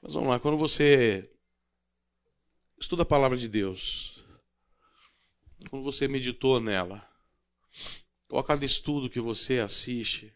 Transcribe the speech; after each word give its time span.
Mas 0.00 0.14
vamos 0.14 0.28
lá, 0.28 0.38
quando 0.38 0.56
você 0.56 1.30
estuda 2.80 3.02
a 3.02 3.06
palavra 3.06 3.36
de 3.36 3.48
Deus, 3.48 4.24
quando 5.68 5.82
você 5.82 6.06
meditou 6.06 6.60
nela, 6.60 7.06
ou 8.28 8.38
a 8.38 8.44
cada 8.44 8.64
estudo 8.64 9.10
que 9.10 9.20
você 9.20 9.58
assiste, 9.58 10.32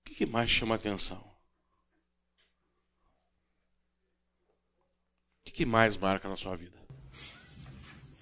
o 0.00 0.04
que 0.14 0.26
mais 0.26 0.50
chama 0.50 0.74
atenção? 0.74 1.32
O 5.40 5.50
que 5.52 5.66
mais 5.66 5.96
marca 5.96 6.28
na 6.28 6.36
sua 6.36 6.56
vida? 6.56 6.80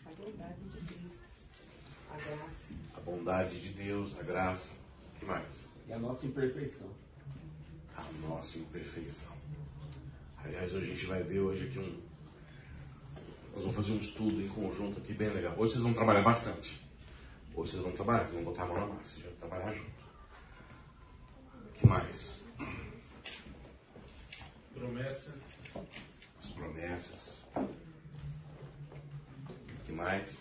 A 0.04 0.10
bondade 0.10 0.60
de 0.60 0.80
Deus, 0.80 1.12
a 2.10 2.16
graça. 2.16 2.72
A 2.94 3.00
bondade 3.00 3.60
de 3.60 3.68
Deus, 3.68 4.18
a 4.18 4.22
graça. 4.22 4.72
O 5.14 5.18
que 5.18 5.24
mais? 5.26 5.64
E 5.86 5.92
a 5.92 5.98
nossa 5.98 6.26
imperfeição. 6.26 6.90
A 7.96 8.02
nossa 8.26 8.58
imperfeição. 8.58 9.39
Aliás, 10.44 10.72
hoje 10.72 10.90
a 10.90 10.94
gente 10.94 11.06
vai 11.06 11.22
ver 11.22 11.40
hoje 11.40 11.66
aqui 11.66 11.78
um. 11.78 12.00
Nós 13.52 13.62
vamos 13.62 13.76
fazer 13.76 13.92
um 13.92 13.98
estudo 13.98 14.40
em 14.40 14.48
conjunto 14.48 14.98
aqui 14.98 15.12
bem 15.12 15.28
legal. 15.28 15.54
Hoje 15.56 15.72
vocês 15.72 15.82
vão 15.82 15.92
trabalhar 15.92 16.22
bastante. 16.22 16.80
Hoje 17.54 17.72
vocês 17.72 17.82
vão 17.82 17.92
trabalhar, 17.92 18.24
vocês 18.24 18.34
vão 18.34 18.44
botar 18.44 18.62
a 18.62 18.66
mão 18.66 18.80
na 18.80 18.86
massa, 18.86 19.20
já 19.20 19.28
vão 19.28 19.36
trabalhar 19.36 19.72
junto. 19.72 19.90
O 21.68 21.72
que 21.74 21.86
mais? 21.86 22.44
Promessa. 24.74 25.38
As 26.40 26.50
promessas. 26.50 27.44
O 27.54 27.68
que 29.84 29.92
mais? 29.92 30.38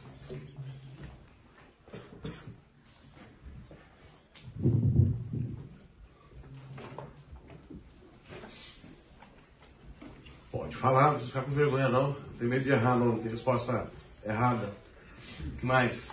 Falar, 10.79 11.03
não 11.03 11.11
precisa 11.11 11.31
ficar 11.31 11.45
com 11.45 11.51
vergonha 11.51 11.89
não. 11.89 12.07
Não 12.09 12.37
tem 12.37 12.47
medo 12.47 12.63
de 12.63 12.71
errar 12.71 12.97
não, 12.97 13.19
tem 13.19 13.29
resposta 13.29 13.91
errada. 14.25 14.73
O 15.39 15.51
que 15.57 15.65
mais? 15.65 16.11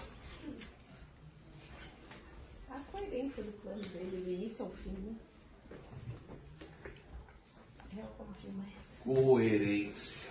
A 2.68 2.80
coerência 2.80 3.44
do 3.44 3.52
plano 3.52 3.80
dele, 3.80 4.22
do 4.24 4.30
início 4.30 4.64
ao 4.64 4.72
fim, 4.72 4.90
né? 4.90 5.14
É 7.96 8.02
o 8.18 8.24
que 8.34 8.48
mais. 8.48 8.74
Coerência. 9.04 10.26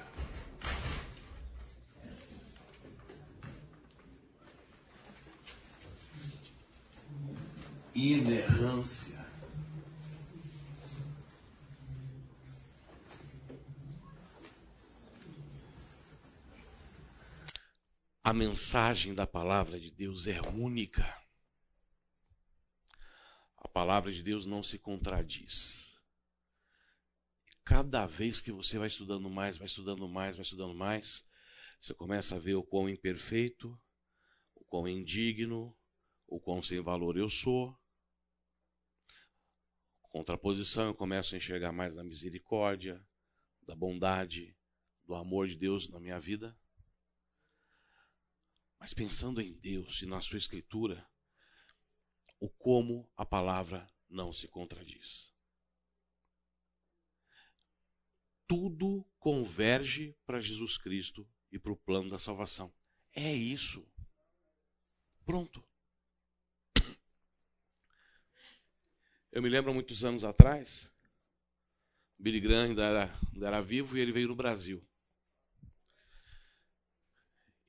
Inerrância. 7.95 9.14
A 18.25 18.33
mensagem 18.33 19.13
da 19.13 19.27
palavra 19.27 19.79
de 19.79 19.91
Deus 19.91 20.25
é 20.25 20.41
única. 20.41 21.05
A 23.55 23.67
palavra 23.67 24.11
de 24.11 24.23
Deus 24.23 24.47
não 24.47 24.63
se 24.63 24.79
contradiz 24.79 25.95
cada 27.65 28.05
vez 28.05 28.39
que 28.39 28.51
você 28.51 28.77
vai 28.77 28.87
estudando 28.87 29.27
mais, 29.27 29.57
vai 29.57 29.65
estudando 29.67 30.07
mais, 30.07 30.35
vai 30.35 30.43
estudando 30.43 30.73
mais, 30.73 31.25
você 31.79 31.93
começa 31.93 32.35
a 32.35 32.39
ver 32.39 32.53
o 32.55 32.63
quão 32.63 32.87
imperfeito, 32.87 33.79
o 34.53 34.63
quão 34.65 34.87
indigno, 34.87 35.75
o 36.27 36.39
quão 36.39 36.61
sem 36.61 36.79
valor 36.79 37.17
eu 37.17 37.29
sou. 37.29 37.75
Contraposição, 40.03 40.85
eu 40.85 40.95
começo 40.95 41.33
a 41.33 41.37
enxergar 41.37 41.71
mais 41.71 41.93
da 41.95 42.03
misericórdia, 42.03 43.03
da 43.63 43.75
bondade, 43.75 44.55
do 45.03 45.13
amor 45.13 45.47
de 45.47 45.55
Deus 45.55 45.89
na 45.89 45.99
minha 45.99 46.19
vida. 46.19 46.57
Mas 48.85 48.93
pensando 48.93 49.41
em 49.41 49.51
Deus 49.51 50.03
e 50.03 50.05
na 50.05 50.21
sua 50.21 50.37
escritura, 50.37 51.03
o 52.39 52.47
como 52.47 53.11
a 53.17 53.25
palavra 53.25 53.91
não 54.07 54.31
se 54.31 54.47
contradiz. 54.47 55.33
tudo 58.47 59.03
converge 59.17 60.15
para 60.23 60.39
Jesus 60.39 60.77
Cristo 60.77 61.27
e 61.51 61.57
para 61.57 61.71
o 61.71 61.75
plano 61.75 62.11
da 62.11 62.19
salvação. 62.19 62.71
É 63.11 63.33
isso. 63.33 63.83
Pronto. 65.25 65.63
Eu 69.31 69.41
me 69.41 69.49
lembro 69.49 69.73
muitos 69.73 70.05
anos 70.05 70.23
atrás, 70.23 70.87
Billy 72.19 72.39
Graham 72.39 72.65
ainda 72.65 72.83
era, 72.83 73.19
ainda 73.33 73.47
era 73.47 73.61
vivo 73.61 73.97
e 73.97 73.99
ele 73.99 74.11
veio 74.11 74.27
no 74.27 74.35
Brasil. 74.35 74.87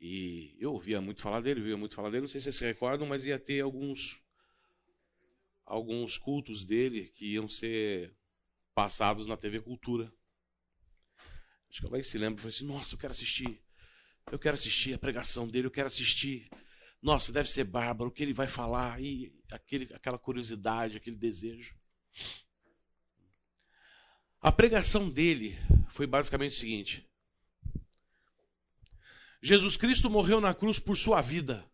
E 0.09 0.57
eu 0.61 0.73
ouvia 0.73 1.01
muito 1.01 1.21
falar 1.21 1.41
dele, 1.41 1.59
ouvia 1.59 1.77
muito 1.77 1.97
falar 1.97 2.11
dele, 2.11 2.21
não 2.21 2.29
sei 2.29 2.41
se 2.41 2.45
vocês 2.45 2.55
se 2.55 2.65
recordam, 2.65 3.09
mas 3.09 3.27
ia 3.27 3.41
ter 3.41 3.61
alguns 3.61 4.23
alguns 5.65 6.17
cultos 6.17 6.65
dele 6.65 7.09
que 7.09 7.33
iam 7.33 7.49
ser 7.49 8.17
passados 8.73 9.27
na 9.27 9.37
TV 9.37 9.59
Cultura. 9.61 10.13
Acho 11.69 11.81
que 11.81 11.87
alguém 11.87 12.05
se 12.05 12.17
lembra 12.19 12.39
e 12.39 12.43
falou 12.43 12.55
assim: 12.55 12.65
Nossa, 12.65 12.95
eu 12.95 12.99
quero 13.01 13.11
assistir. 13.11 13.61
Eu 14.31 14.39
quero 14.39 14.55
assistir 14.55 14.95
a 14.95 14.99
pregação 14.99 15.49
dele, 15.49 15.67
eu 15.67 15.73
quero 15.73 15.89
assistir. 15.89 16.49
Nossa, 17.03 17.33
deve 17.33 17.51
ser 17.51 17.65
bárbaro, 17.65 18.09
o 18.09 18.13
que 18.13 18.23
ele 18.23 18.33
vai 18.33 18.47
falar, 18.47 19.03
e 19.03 19.37
aquele, 19.51 19.93
aquela 19.93 20.21
curiosidade, 20.21 20.97
aquele 20.97 21.17
desejo. 21.17 21.77
A 24.41 24.53
pregação 24.53 25.11
dele 25.11 25.59
foi 25.89 26.07
basicamente 26.07 26.53
o 26.53 26.61
seguinte: 26.61 27.11
Jesus 29.47 29.77
Cristo 29.77 30.11
morreu 30.11 30.41
na 30.41 30.53
cruz 30.53 30.81
por 30.81 30.97
sua 30.97 31.21
vida. 31.21 31.65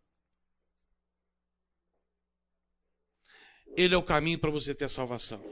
Ele 3.74 3.94
é 3.94 3.96
o 3.96 4.02
caminho 4.02 4.38
para 4.38 4.50
você 4.50 4.74
ter 4.74 4.84
a 4.84 4.90
salvação. 4.90 5.42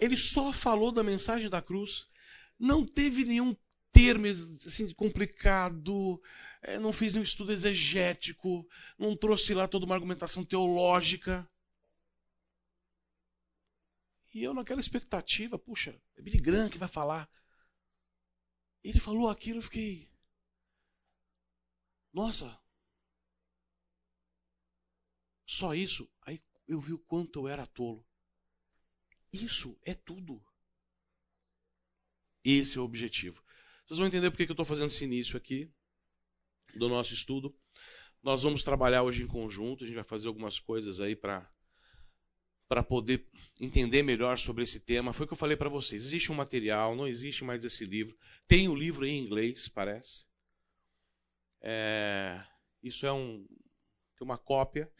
Ele 0.00 0.16
só 0.16 0.50
falou 0.50 0.90
da 0.90 1.02
mensagem 1.02 1.50
da 1.50 1.60
cruz. 1.60 2.06
Não 2.58 2.86
teve 2.86 3.26
nenhum 3.26 3.54
termo 3.92 4.26
assim, 4.26 4.90
complicado, 4.94 6.18
é, 6.62 6.78
não 6.78 6.90
fez 6.90 7.12
nenhum 7.12 7.22
estudo 7.22 7.52
exegético, 7.52 8.66
não 8.98 9.14
trouxe 9.14 9.52
lá 9.52 9.68
toda 9.68 9.84
uma 9.84 9.94
argumentação 9.94 10.42
teológica. 10.42 11.46
E 14.34 14.42
eu 14.42 14.52
naquela 14.52 14.80
expectativa, 14.80 15.56
puxa, 15.56 15.98
é 16.16 16.20
Billy 16.20 16.40
Graham 16.40 16.68
que 16.68 16.76
vai 16.76 16.88
falar. 16.88 17.30
Ele 18.82 18.98
falou 18.98 19.30
aquilo, 19.30 19.60
eu 19.60 19.62
fiquei. 19.62 20.10
Nossa! 22.12 22.60
Só 25.46 25.72
isso? 25.72 26.10
Aí 26.22 26.42
eu 26.66 26.80
vi 26.80 26.92
o 26.92 26.98
quanto 26.98 27.38
eu 27.38 27.48
era 27.48 27.64
tolo. 27.64 28.04
Isso 29.32 29.78
é 29.82 29.94
tudo. 29.94 30.44
Esse 32.42 32.76
é 32.76 32.80
o 32.80 32.84
objetivo. 32.84 33.40
Vocês 33.86 33.98
vão 33.98 34.08
entender 34.08 34.30
por 34.30 34.36
que 34.36 34.44
eu 34.44 34.52
estou 34.52 34.66
fazendo 34.66 34.88
esse 34.88 35.04
início 35.04 35.36
aqui 35.36 35.72
do 36.74 36.88
nosso 36.88 37.14
estudo. 37.14 37.56
Nós 38.20 38.42
vamos 38.42 38.64
trabalhar 38.64 39.04
hoje 39.04 39.22
em 39.22 39.28
conjunto, 39.28 39.84
a 39.84 39.86
gente 39.86 39.96
vai 39.96 40.04
fazer 40.04 40.26
algumas 40.26 40.58
coisas 40.58 40.98
aí 40.98 41.14
para 41.14 41.48
para 42.68 42.82
poder 42.82 43.26
entender 43.60 44.02
melhor 44.02 44.38
sobre 44.38 44.64
esse 44.64 44.80
tema. 44.80 45.12
Foi 45.12 45.24
o 45.24 45.26
que 45.26 45.32
eu 45.32 45.38
falei 45.38 45.56
para 45.56 45.68
vocês. 45.68 46.04
Existe 46.04 46.32
um 46.32 46.34
material, 46.34 46.96
não 46.96 47.06
existe 47.06 47.44
mais 47.44 47.64
esse 47.64 47.84
livro. 47.84 48.16
Tem 48.46 48.68
o 48.68 48.74
livro 48.74 49.04
em 49.04 49.18
inglês, 49.18 49.68
parece. 49.68 50.24
É, 51.60 52.44
isso 52.82 53.06
é 53.06 53.12
um 53.12 53.46
tem 54.16 54.24
uma 54.24 54.38
cópia, 54.38 54.90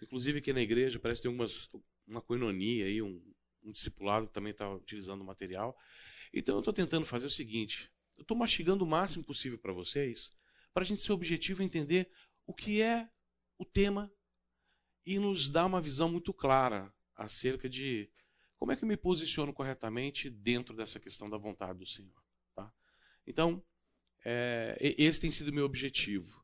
inclusive 0.00 0.38
aqui 0.38 0.52
na 0.52 0.60
igreja 0.60 0.98
parece 0.98 1.20
que 1.20 1.22
tem 1.22 1.30
algumas 1.30 1.68
uma 2.06 2.20
coinonia 2.20 2.86
aí, 2.86 3.00
um, 3.00 3.22
um 3.62 3.72
discipulado 3.72 4.26
que 4.26 4.32
também 4.32 4.52
está 4.52 4.68
utilizando 4.72 5.22
o 5.22 5.24
material. 5.24 5.76
Então 6.32 6.56
eu 6.56 6.60
estou 6.60 6.74
tentando 6.74 7.06
fazer 7.06 7.26
o 7.26 7.30
seguinte: 7.30 7.90
eu 8.16 8.22
estou 8.22 8.36
mastigando 8.36 8.84
o 8.84 8.88
máximo 8.88 9.24
possível 9.24 9.58
para 9.58 9.72
vocês, 9.72 10.32
para 10.72 10.82
a 10.82 10.86
gente 10.86 11.02
ser 11.02 11.12
objetivo 11.12 11.62
e 11.62 11.64
entender 11.64 12.10
o 12.46 12.54
que 12.54 12.82
é 12.82 13.08
o 13.58 13.64
tema 13.64 14.12
e 15.04 15.18
nos 15.18 15.48
dar 15.48 15.66
uma 15.66 15.80
visão 15.80 16.10
muito 16.10 16.32
clara 16.32 16.92
acerca 17.22 17.68
de 17.68 18.10
como 18.56 18.72
é 18.72 18.76
que 18.76 18.84
eu 18.84 18.88
me 18.88 18.96
posiciono 18.96 19.52
corretamente 19.52 20.28
dentro 20.28 20.74
dessa 20.74 21.00
questão 21.00 21.30
da 21.30 21.38
vontade 21.38 21.78
do 21.78 21.86
Senhor. 21.86 22.22
Tá? 22.54 22.72
Então, 23.26 23.62
é, 24.24 24.76
esse 24.80 25.20
tem 25.20 25.30
sido 25.30 25.52
meu 25.52 25.64
objetivo 25.64 26.40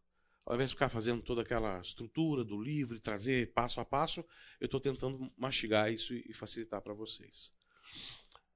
ao 0.46 0.55
invés 0.55 0.70
de 0.70 0.76
ficar 0.76 0.88
fazendo 0.88 1.23
toda 1.23 1.43
aquela 1.43 1.81
estrutura 1.81 2.44
do 2.44 2.62
livro 2.62 2.96
e 2.96 3.00
trazer 3.00 3.52
passo 3.52 3.81
a 3.81 3.84
passo, 3.84 4.25
eu 4.61 4.67
estou 4.67 4.81
tentando 4.81 5.31
mastigar 5.37 5.93
isso 5.93 6.14
e 6.14 6.32
facilitar 6.32 6.81
para 6.81 6.94
vocês. 6.94 7.52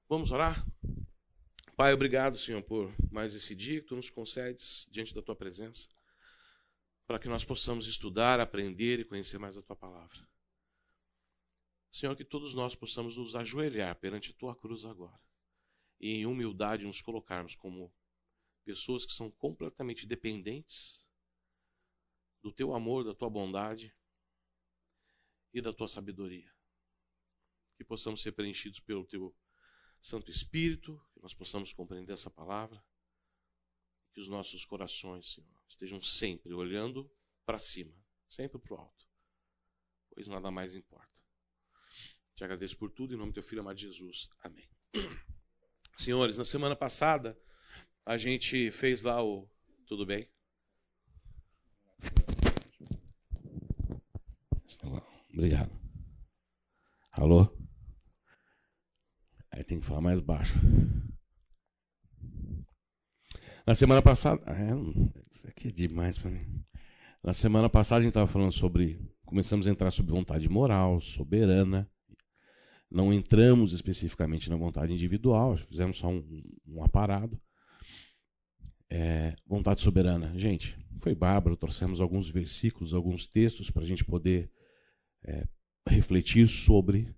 Vamos 0.09 0.31
orar? 0.31 0.65
Pai, 1.77 1.93
obrigado, 1.93 2.39
Senhor, 2.39 2.63
por 2.63 2.95
mais 3.11 3.35
esse 3.35 3.57
dia 3.57 3.81
que 3.81 3.89
tu 3.89 3.97
nos 3.97 4.09
concedes 4.09 4.89
diante 4.93 5.13
da 5.13 5.21
tua 5.21 5.35
presença, 5.35 5.89
para 7.09 7.19
que 7.19 7.29
nós 7.29 7.45
possamos 7.45 7.89
estudar, 7.89 8.39
aprender 8.39 9.01
e 9.01 9.05
conhecer 9.05 9.39
mais 9.39 9.57
a 9.57 9.63
tua 9.63 9.75
palavra. 9.75 10.30
Senhor, 12.01 12.17
que 12.17 12.25
todos 12.25 12.55
nós 12.55 12.75
possamos 12.75 13.19
nos 13.19 13.37
ajoelhar 13.37 13.95
perante 13.97 14.33
tua 14.33 14.57
cruz 14.57 14.87
agora 14.87 15.21
e 16.01 16.13
em 16.15 16.25
humildade 16.25 16.87
nos 16.87 17.03
colocarmos 17.03 17.55
como 17.55 17.95
pessoas 18.65 19.05
que 19.05 19.13
são 19.13 19.31
completamente 19.31 20.07
dependentes 20.07 21.07
do 22.41 22.51
teu 22.51 22.73
amor, 22.75 23.05
da 23.05 23.15
tua 23.15 23.29
bondade 23.29 23.95
e 25.53 25.61
da 25.61 25.75
tua 25.75 25.89
sabedoria. 25.89 26.51
Que 27.77 27.85
possamos 27.85 28.23
ser 28.23 28.33
preenchidos 28.33 28.81
pelo 28.81 29.05
teu 29.05 29.37
Santo 30.01 30.31
Espírito, 30.31 30.99
que 31.13 31.21
nós 31.21 31.35
possamos 31.35 31.71
compreender 31.71 32.15
essa 32.15 32.31
palavra, 32.31 32.83
que 34.15 34.23
os 34.23 34.29
nossos 34.31 34.65
corações, 34.65 35.35
Senhor, 35.35 35.63
estejam 35.69 36.03
sempre 36.03 36.55
olhando 36.55 37.15
para 37.45 37.59
cima, 37.59 37.95
sempre 38.27 38.59
para 38.59 38.73
o 38.73 38.79
alto, 38.79 39.07
pois 40.15 40.29
nada 40.29 40.51
mais 40.51 40.75
importa. 40.75 41.20
Te 42.41 42.45
agradeço 42.45 42.79
por 42.79 42.91
tudo, 42.91 43.13
em 43.13 43.19
nome 43.19 43.33
do 43.33 43.35
teu 43.35 43.43
filho 43.43 43.61
amado 43.61 43.79
Jesus. 43.79 44.31
Amém. 44.43 44.65
Senhores, 45.95 46.39
na 46.39 46.45
semana 46.47 46.75
passada, 46.75 47.39
a 48.03 48.17
gente 48.17 48.71
fez 48.71 49.03
lá 49.03 49.23
o. 49.23 49.47
Tudo 49.87 50.07
bem? 50.07 50.27
Obrigado. 55.31 55.71
Alô? 57.13 57.47
Aí 59.51 59.63
tem 59.63 59.79
que 59.79 59.85
falar 59.85 60.01
mais 60.01 60.19
baixo. 60.19 60.55
Na 63.67 63.75
semana 63.75 64.01
passada. 64.01 64.43
É, 64.51 64.71
isso 65.31 65.47
aqui 65.47 65.69
é 65.69 65.71
demais 65.71 66.17
para 66.17 66.31
mim. 66.31 66.65
Na 67.23 67.35
semana 67.35 67.69
passada 67.69 67.99
a 67.99 68.03
gente 68.03 68.13
estava 68.13 68.27
falando 68.27 68.53
sobre. 68.53 68.99
Começamos 69.27 69.67
a 69.67 69.71
entrar 69.71 69.91
sobre 69.91 70.13
vontade 70.13 70.49
moral, 70.49 71.03
soberana. 71.03 71.87
Não 72.91 73.13
entramos 73.13 73.73
especificamente 73.73 74.51
na 74.51 74.57
vontade 74.57 74.93
individual, 74.93 75.57
fizemos 75.57 75.99
só 75.99 76.09
um, 76.09 76.43
um 76.67 76.83
aparado. 76.83 77.41
É, 78.89 79.37
vontade 79.47 79.81
soberana. 79.81 80.37
Gente, 80.37 80.77
foi 80.99 81.15
bárbaro, 81.15 81.57
trouxemos 81.57 82.01
alguns 82.01 82.29
versículos, 82.29 82.93
alguns 82.93 83.27
textos 83.27 83.71
para 83.71 83.85
a 83.85 83.87
gente 83.87 84.05
poder 84.05 84.51
é, 85.23 85.47
refletir 85.87 86.49
sobre 86.49 87.15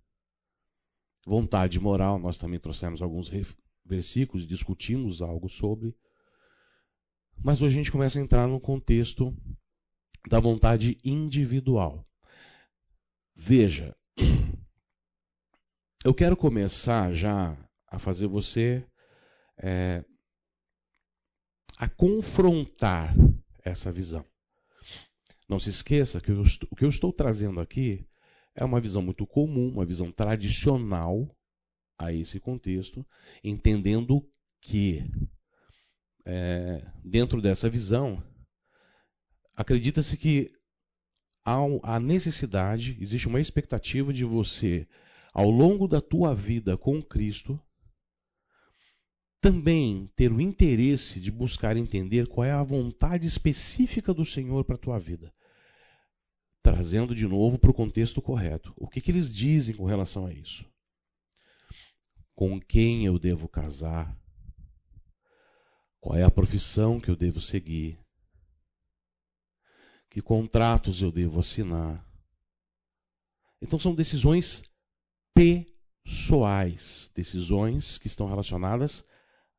vontade 1.26 1.80
moral. 1.80 2.18
Nós 2.18 2.36
também 2.36 2.60
trouxemos 2.60 3.00
alguns 3.00 3.30
versículos, 3.84 4.46
discutimos 4.46 5.22
algo 5.22 5.48
sobre. 5.48 5.96
Mas 7.42 7.62
hoje 7.62 7.74
a 7.74 7.82
gente 7.82 7.92
começa 7.92 8.18
a 8.18 8.22
entrar 8.22 8.46
no 8.46 8.60
contexto 8.60 9.34
da 10.28 10.38
vontade 10.38 10.98
individual. 11.02 12.06
Veja, 13.34 13.96
eu 16.04 16.12
quero 16.12 16.36
começar 16.36 17.12
já 17.12 17.56
a 17.86 17.98
fazer 17.98 18.26
você 18.26 18.84
é, 19.56 20.04
a 21.78 21.88
confrontar 21.88 23.14
essa 23.64 23.92
visão. 23.92 24.24
Não 25.48 25.60
se 25.60 25.70
esqueça 25.70 26.20
que 26.20 26.30
eu, 26.30 26.42
o 26.70 26.76
que 26.76 26.84
eu 26.84 26.88
estou 26.88 27.12
trazendo 27.12 27.60
aqui 27.60 28.04
é 28.54 28.64
uma 28.64 28.80
visão 28.80 29.00
muito 29.00 29.26
comum, 29.26 29.68
uma 29.68 29.86
visão 29.86 30.10
tradicional 30.10 31.28
a 31.96 32.12
esse 32.12 32.40
contexto, 32.40 33.06
entendendo 33.44 34.28
que 34.60 35.04
é, 36.24 36.84
dentro 37.04 37.40
dessa 37.40 37.70
visão 37.70 38.22
acredita-se 39.54 40.16
que 40.16 40.50
há 41.44 41.58
a 41.82 42.00
necessidade, 42.00 42.96
existe 43.00 43.28
uma 43.28 43.40
expectativa 43.40 44.12
de 44.12 44.24
você 44.24 44.88
ao 45.32 45.50
longo 45.50 45.88
da 45.88 46.00
tua 46.00 46.34
vida 46.34 46.76
com 46.76 47.02
Cristo, 47.02 47.60
também 49.40 50.08
ter 50.14 50.30
o 50.30 50.40
interesse 50.40 51.18
de 51.18 51.30
buscar 51.30 51.76
entender 51.76 52.28
qual 52.28 52.44
é 52.44 52.52
a 52.52 52.62
vontade 52.62 53.26
específica 53.26 54.14
do 54.14 54.24
Senhor 54.24 54.64
para 54.64 54.76
a 54.76 54.78
tua 54.78 54.98
vida. 55.00 55.34
Trazendo 56.62 57.12
de 57.12 57.26
novo 57.26 57.58
para 57.58 57.70
o 57.70 57.74
contexto 57.74 58.22
correto. 58.22 58.72
O 58.76 58.86
que, 58.86 59.00
que 59.00 59.10
eles 59.10 59.34
dizem 59.34 59.74
com 59.74 59.84
relação 59.84 60.26
a 60.26 60.32
isso? 60.32 60.64
Com 62.36 62.60
quem 62.60 63.04
eu 63.04 63.18
devo 63.18 63.48
casar? 63.48 64.16
Qual 65.98 66.16
é 66.16 66.22
a 66.22 66.30
profissão 66.30 67.00
que 67.00 67.10
eu 67.10 67.16
devo 67.16 67.40
seguir? 67.40 67.98
Que 70.08 70.22
contratos 70.22 71.02
eu 71.02 71.10
devo 71.10 71.40
assinar? 71.40 72.06
Então 73.60 73.78
são 73.78 73.92
decisões 73.92 74.62
pessoais, 75.34 77.10
decisões 77.14 77.98
que 77.98 78.06
estão 78.06 78.26
relacionadas 78.26 79.04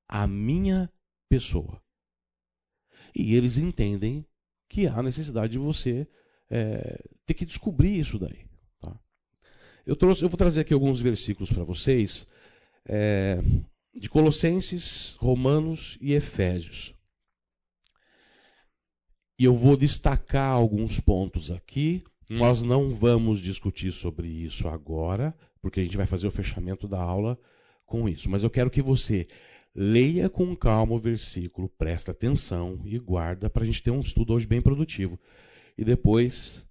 à 0.07 0.27
minha 0.27 0.91
pessoa. 1.29 1.81
E 3.15 3.35
eles 3.35 3.57
entendem 3.57 4.25
que 4.67 4.87
há 4.87 5.01
necessidade 5.03 5.53
de 5.53 5.59
você 5.59 6.07
é, 6.49 7.03
ter 7.25 7.33
que 7.33 7.45
descobrir 7.45 7.99
isso 7.99 8.17
daí. 8.17 8.45
Tá? 8.79 8.99
Eu, 9.85 9.95
trouxe, 9.95 10.23
eu 10.23 10.29
vou 10.29 10.37
trazer 10.37 10.61
aqui 10.61 10.73
alguns 10.73 10.99
versículos 10.99 11.51
para 11.51 11.63
vocês 11.63 12.27
é, 12.85 13.39
de 13.93 14.09
Colossenses, 14.09 15.15
Romanos 15.19 15.97
e 16.01 16.13
Efésios. 16.13 16.93
E 19.37 19.45
eu 19.45 19.53
vou 19.53 19.75
destacar 19.75 20.53
alguns 20.53 20.99
pontos 20.99 21.51
aqui. 21.51 22.03
Nós 22.29 22.63
não 22.63 22.95
vamos 22.95 23.39
discutir 23.39 23.91
sobre 23.91 24.27
isso 24.27 24.67
agora, 24.67 25.35
porque 25.63 25.79
a 25.79 25.83
gente 25.83 25.95
vai 25.95 26.05
fazer 26.05 26.27
o 26.27 26.31
fechamento 26.31 26.89
da 26.89 27.01
aula 27.01 27.39
com 27.85 28.07
isso. 28.09 28.29
Mas 28.29 28.43
eu 28.43 28.49
quero 28.49 28.69
que 28.69 28.81
você 28.81 29.25
leia 29.73 30.29
com 30.29 30.53
calma 30.57 30.93
o 30.93 30.99
versículo, 30.99 31.69
presta 31.69 32.11
atenção 32.11 32.81
e 32.83 32.99
guarda 32.99 33.49
para 33.49 33.63
a 33.63 33.65
gente 33.65 33.81
ter 33.81 33.89
um 33.89 34.01
estudo 34.01 34.33
hoje 34.33 34.45
bem 34.45 34.61
produtivo. 34.61 35.17
E 35.77 35.85
depois 35.85 36.65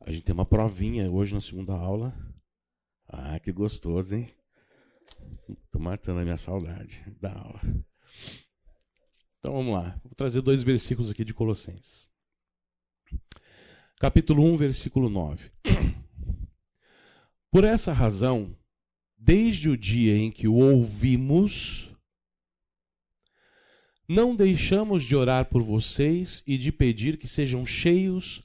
a 0.00 0.10
gente 0.10 0.24
tem 0.24 0.34
uma 0.34 0.44
provinha 0.44 1.08
hoje 1.08 1.34
na 1.34 1.40
segunda 1.40 1.72
aula. 1.72 2.12
Ah, 3.08 3.38
que 3.38 3.52
gostoso, 3.52 4.16
hein? 4.16 4.28
Estou 5.48 5.80
matando 5.80 6.18
a 6.18 6.24
minha 6.24 6.36
saudade 6.36 7.04
da 7.20 7.32
aula. 7.32 7.60
Então 9.38 9.52
vamos 9.52 9.72
lá. 9.72 10.00
Vou 10.02 10.14
trazer 10.16 10.42
dois 10.42 10.64
versículos 10.64 11.10
aqui 11.10 11.24
de 11.24 11.32
Colossenses. 11.32 12.08
Capítulo 14.00 14.42
1, 14.42 14.56
versículo 14.56 15.08
9. 15.08 15.48
Por 17.50 17.64
essa 17.64 17.92
razão, 17.92 18.56
desde 19.16 19.68
o 19.68 19.76
dia 19.76 20.16
em 20.16 20.30
que 20.30 20.46
o 20.46 20.54
ouvimos, 20.54 21.90
não 24.08 24.36
deixamos 24.36 25.04
de 25.04 25.16
orar 25.16 25.46
por 25.46 25.62
vocês 25.62 26.42
e 26.46 26.56
de 26.56 26.70
pedir 26.70 27.18
que 27.18 27.26
sejam 27.26 27.66
cheios 27.66 28.42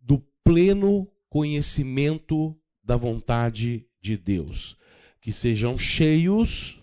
do 0.00 0.18
pleno 0.42 1.10
conhecimento 1.28 2.58
da 2.82 2.96
vontade 2.96 3.86
de 4.00 4.16
Deus. 4.16 4.76
Que 5.20 5.32
sejam 5.32 5.78
cheios 5.78 6.78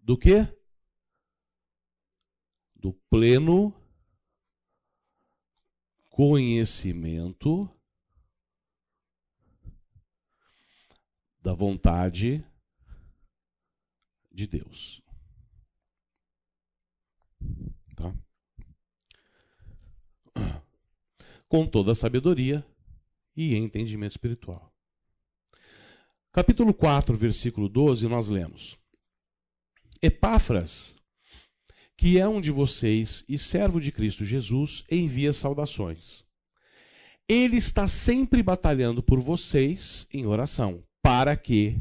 do 0.00 0.16
quê? 0.16 0.46
Do 2.76 2.92
pleno 3.10 3.74
conhecimento 6.10 7.68
da 11.44 11.52
vontade 11.52 12.42
de 14.32 14.46
Deus. 14.46 15.02
Tá? 17.94 18.14
Com 21.46 21.66
toda 21.66 21.92
a 21.92 21.94
sabedoria 21.94 22.66
e 23.36 23.54
entendimento 23.54 24.12
espiritual. 24.12 24.72
Capítulo 26.32 26.72
4, 26.72 27.14
versículo 27.14 27.68
12, 27.68 28.08
nós 28.08 28.30
lemos: 28.30 28.78
Epáfras, 30.00 30.96
que 31.94 32.18
é 32.18 32.26
um 32.26 32.40
de 32.40 32.50
vocês 32.50 33.22
e 33.28 33.38
servo 33.38 33.82
de 33.82 33.92
Cristo 33.92 34.24
Jesus, 34.24 34.82
envia 34.90 35.34
saudações. 35.34 36.24
Ele 37.28 37.58
está 37.58 37.86
sempre 37.86 38.42
batalhando 38.42 39.02
por 39.02 39.20
vocês 39.20 40.06
em 40.10 40.24
oração 40.24 40.82
para 41.04 41.36
que, 41.36 41.78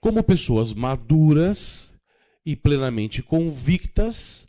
como 0.00 0.24
pessoas 0.24 0.72
maduras 0.72 1.94
e 2.42 2.56
plenamente 2.56 3.22
convictas, 3.22 4.46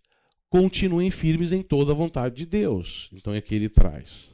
continuem 0.47 1.11
firmes 1.11 1.51
em 1.51 1.61
toda 1.61 1.91
a 1.91 1.95
vontade 1.95 2.37
de 2.37 2.45
Deus. 2.45 3.09
Então 3.11 3.33
é 3.33 3.41
que 3.41 3.53
ele 3.53 3.67
traz. 3.67 4.33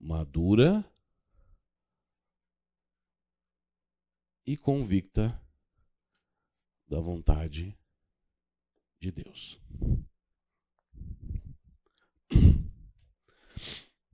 Madura 0.00 0.84
e 4.44 4.56
convicta 4.56 5.40
da 6.88 6.98
vontade 6.98 7.78
de 8.98 9.12
Deus. 9.12 9.56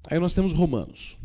Aí 0.05 0.19
nós 0.19 0.35
temos 0.35 0.53
Romanos. 0.53 1.17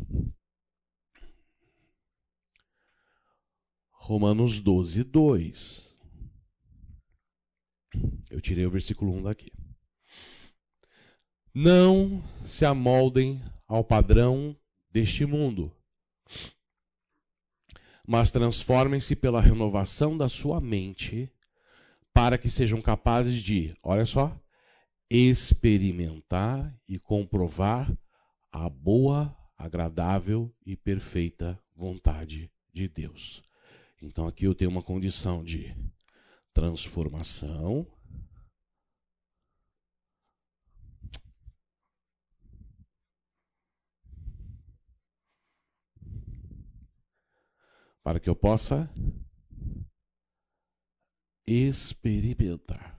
Romanos 3.90 4.60
12, 4.60 5.02
2. 5.02 5.96
Eu 8.30 8.40
tirei 8.40 8.66
o 8.66 8.70
versículo 8.70 9.12
1 9.14 9.22
daqui. 9.24 9.50
Não 11.52 12.22
se 12.46 12.64
amoldem 12.64 13.42
ao 13.66 13.82
padrão 13.82 14.56
deste 14.90 15.24
mundo, 15.24 15.74
mas 18.06 18.30
transformem-se 18.30 19.16
pela 19.16 19.40
renovação 19.40 20.16
da 20.16 20.28
sua 20.28 20.60
mente, 20.60 21.32
para 22.12 22.38
que 22.38 22.48
sejam 22.48 22.80
capazes 22.80 23.42
de, 23.42 23.74
olha 23.82 24.04
só, 24.04 24.38
experimentar 25.10 26.78
e 26.86 26.98
comprovar 26.98 27.90
a 28.56 28.70
boa, 28.70 29.36
agradável 29.58 30.50
e 30.64 30.74
perfeita 30.74 31.62
vontade 31.74 32.50
de 32.72 32.88
Deus. 32.88 33.42
Então 34.00 34.26
aqui 34.26 34.46
eu 34.46 34.54
tenho 34.54 34.70
uma 34.70 34.82
condição 34.82 35.44
de 35.44 35.76
transformação. 36.54 37.86
Para 48.02 48.18
que 48.18 48.30
eu 48.30 48.36
possa 48.36 48.90
experimentar 51.46 52.95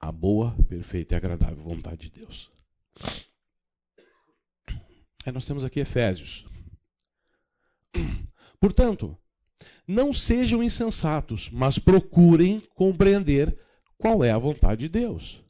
a 0.00 0.10
boa, 0.10 0.56
perfeita 0.66 1.14
e 1.14 1.16
agradável 1.16 1.62
vontade 1.62 2.08
de 2.08 2.20
Deus. 2.20 2.50
Aí 5.24 5.32
nós 5.32 5.46
temos 5.46 5.62
aqui 5.62 5.80
Efésios. 5.80 6.46
Portanto, 8.58 9.16
não 9.86 10.14
sejam 10.14 10.62
insensatos, 10.62 11.50
mas 11.50 11.78
procurem 11.78 12.60
compreender 12.74 13.58
qual 13.98 14.24
é 14.24 14.30
a 14.30 14.38
vontade 14.38 14.82
de 14.82 14.88
Deus. 14.88 15.44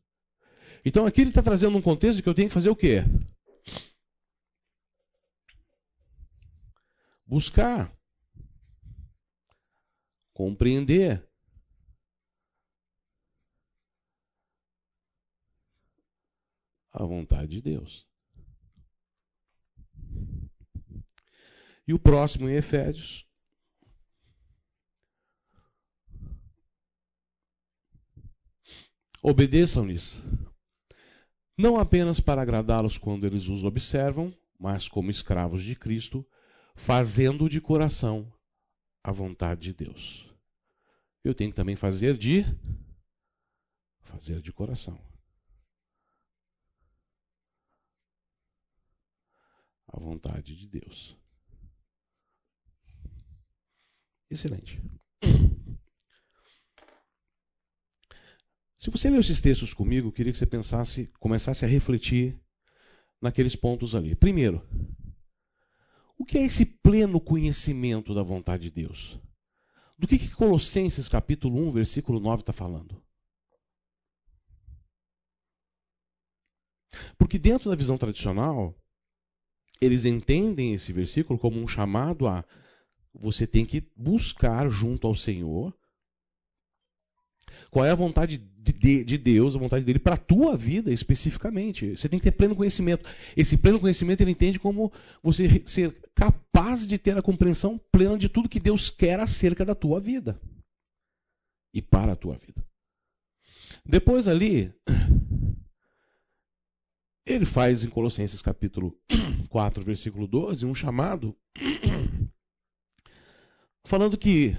Então 0.85 1.07
aqui 1.07 1.21
ele 1.21 1.30
está 1.30 1.42
trazendo 1.42 1.76
um 1.76 1.83
contexto 1.83 2.23
que 2.23 2.28
eu 2.28 2.35
tenho 2.35 2.49
que 2.49 2.54
fazer 2.54 2.71
o 2.71 2.76
quê? 2.76 3.04
Buscar. 7.25 7.97
Compreender. 10.33 11.29
A 17.00 17.07
vontade 17.07 17.52
de 17.52 17.62
Deus. 17.62 18.07
E 21.88 21.95
o 21.95 21.99
próximo 21.99 22.47
em 22.47 22.52
Efésios. 22.52 23.26
Obedeçam-lhes, 29.23 30.23
não 31.57 31.78
apenas 31.78 32.21
para 32.21 32.42
agradá-los 32.42 32.99
quando 32.99 33.26
eles 33.26 33.49
os 33.49 33.64
observam, 33.64 34.30
mas 34.59 34.87
como 34.87 35.11
escravos 35.11 35.62
de 35.62 35.75
Cristo, 35.75 36.23
fazendo 36.75 37.49
de 37.49 37.62
coração 37.62 38.30
a 39.02 39.11
vontade 39.11 39.62
de 39.62 39.73
Deus. 39.73 40.30
Eu 41.25 41.35
tenho 41.35 41.50
que 41.50 41.57
também 41.57 41.76
fazer 41.76 42.19
de 42.19 42.45
fazer 44.02 44.42
de 44.42 44.52
coração. 44.52 45.10
A 49.92 49.99
vontade 49.99 50.56
de 50.56 50.68
Deus. 50.68 51.16
Excelente. 54.30 54.80
Se 58.78 58.88
você 58.88 59.11
leu 59.11 59.20
esses 59.20 59.40
textos 59.40 59.75
comigo, 59.75 60.09
eu 60.09 60.12
queria 60.12 60.32
que 60.32 60.38
você 60.38 60.47
pensasse, 60.47 61.06
começasse 61.18 61.64
a 61.64 61.68
refletir 61.68 62.40
naqueles 63.20 63.54
pontos 63.54 63.94
ali. 63.94 64.14
Primeiro, 64.14 64.66
o 66.16 66.25
que 66.25 66.38
é 66.38 66.44
esse 66.44 66.64
pleno 66.64 67.20
conhecimento 67.20 68.14
da 68.14 68.23
vontade 68.23 68.62
de 68.62 68.70
Deus? 68.70 69.20
Do 69.99 70.09
que, 70.09 70.18
que 70.18 70.35
Colossenses 70.35 71.11
capítulo 71.11 71.59
1, 71.68 71.73
versículo 71.73 72.18
9 72.18 72.40
está 72.40 72.54
falando? 72.54 73.02
Porque 77.18 77.38
dentro 77.38 77.68
da 77.68 77.76
visão 77.76 77.99
tradicional, 77.99 78.79
eles 79.80 80.04
entendem 80.04 80.75
esse 80.75 80.92
versículo 80.92 81.38
como 81.38 81.60
um 81.60 81.66
chamado 81.66 82.26
a 82.26 82.44
você 83.12 83.46
tem 83.46 83.64
que 83.64 83.82
buscar 83.96 84.68
junto 84.68 85.06
ao 85.06 85.16
Senhor 85.16 85.75
qual 87.70 87.84
é 87.84 87.90
a 87.90 87.96
vontade 87.96 88.38
de, 88.38 89.04
de 89.04 89.18
Deus, 89.18 89.54
a 89.54 89.58
vontade 89.58 89.84
dele 89.84 89.99
para 89.99 90.14
a 90.14 90.18
tua 90.18 90.56
vida 90.56 90.92
especificamente. 90.92 91.96
Você 91.96 92.08
tem 92.08 92.18
que 92.18 92.25
ter 92.25 92.32
pleno 92.32 92.56
conhecimento. 92.56 93.08
Esse 93.37 93.56
pleno 93.56 93.80
conhecimento 93.80 94.20
ele 94.20 94.32
entende 94.32 94.58
como 94.58 94.92
você 95.22 95.62
ser 95.66 95.96
capaz 96.14 96.87
de 96.87 96.99
ter 96.99 97.16
a 97.16 97.22
compreensão 97.22 97.80
plena 97.90 98.18
de 98.18 98.28
tudo 98.28 98.49
que 98.49 98.60
Deus 98.60 98.90
quer 98.90 99.20
acerca 99.20 99.64
da 99.64 99.75
tua 99.75 100.00
vida 100.00 100.40
e 101.72 101.80
para 101.80 102.12
a 102.12 102.16
tua 102.16 102.37
vida. 102.37 102.64
Depois 103.84 104.28
ali, 104.28 104.72
ele 107.24 107.44
faz 107.44 107.84
em 107.84 107.88
Colossenses 107.88 108.42
capítulo 108.42 108.98
4, 109.48 109.84
versículo 109.84 110.26
12, 110.26 110.66
um 110.66 110.74
chamado 110.74 111.36
falando 113.84 114.16
que 114.16 114.56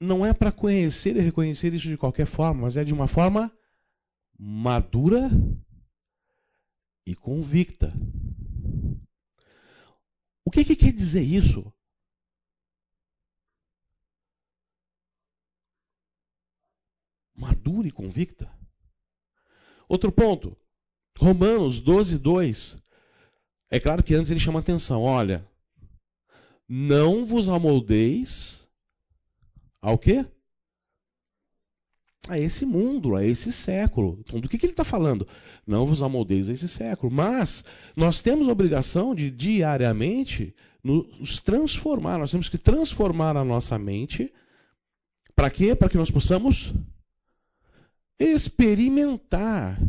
não 0.00 0.24
é 0.24 0.32
para 0.32 0.52
conhecer 0.52 1.16
e 1.16 1.20
reconhecer 1.20 1.74
isso 1.74 1.88
de 1.88 1.96
qualquer 1.96 2.26
forma, 2.26 2.62
mas 2.62 2.76
é 2.76 2.84
de 2.84 2.92
uma 2.92 3.08
forma 3.08 3.52
madura 4.38 5.28
e 7.04 7.14
convicta. 7.14 7.92
O 10.44 10.50
que, 10.50 10.64
que 10.64 10.76
quer 10.76 10.92
dizer 10.92 11.22
isso? 11.22 11.72
Madura 17.34 17.88
e 17.88 17.90
convicta. 17.90 18.50
Outro 19.88 20.12
ponto. 20.12 20.56
Romanos 21.18 21.80
12, 21.80 22.16
2. 22.16 22.78
É 23.70 23.80
claro 23.80 24.04
que 24.04 24.14
antes 24.14 24.30
ele 24.30 24.38
chama 24.38 24.60
atenção. 24.60 25.02
Olha, 25.02 25.44
não 26.68 27.24
vos 27.24 27.48
amoldeis 27.48 28.64
ao 29.82 29.98
quê? 29.98 30.24
A 32.28 32.38
esse 32.38 32.64
mundo, 32.64 33.16
a 33.16 33.24
esse 33.24 33.52
século. 33.52 34.18
Então, 34.20 34.38
do 34.38 34.48
que, 34.48 34.56
que 34.56 34.66
ele 34.66 34.72
está 34.72 34.84
falando? 34.84 35.26
Não 35.66 35.86
vos 35.86 36.02
amoldeis 36.02 36.48
a 36.48 36.52
esse 36.52 36.68
século. 36.68 37.12
Mas 37.12 37.64
nós 37.96 38.22
temos 38.22 38.48
a 38.48 38.52
obrigação 38.52 39.12
de 39.12 39.28
diariamente 39.28 40.54
nos 40.84 41.40
transformar. 41.40 42.18
Nós 42.18 42.30
temos 42.30 42.48
que 42.48 42.58
transformar 42.58 43.36
a 43.36 43.44
nossa 43.44 43.76
mente. 43.76 44.32
Para 45.34 45.50
quê? 45.50 45.74
Para 45.74 45.88
que 45.88 45.96
nós 45.96 46.12
possamos 46.12 46.72
experimentar 48.20 49.80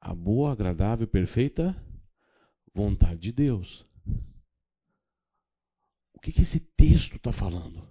a 0.00 0.14
boa, 0.14 0.52
agradável 0.52 1.06
perfeita 1.06 1.76
vontade 2.74 3.20
de 3.20 3.32
Deus. 3.32 3.86
O 6.14 6.20
que, 6.20 6.32
que 6.32 6.42
esse 6.42 6.60
texto 6.60 7.16
está 7.16 7.32
falando? 7.32 7.86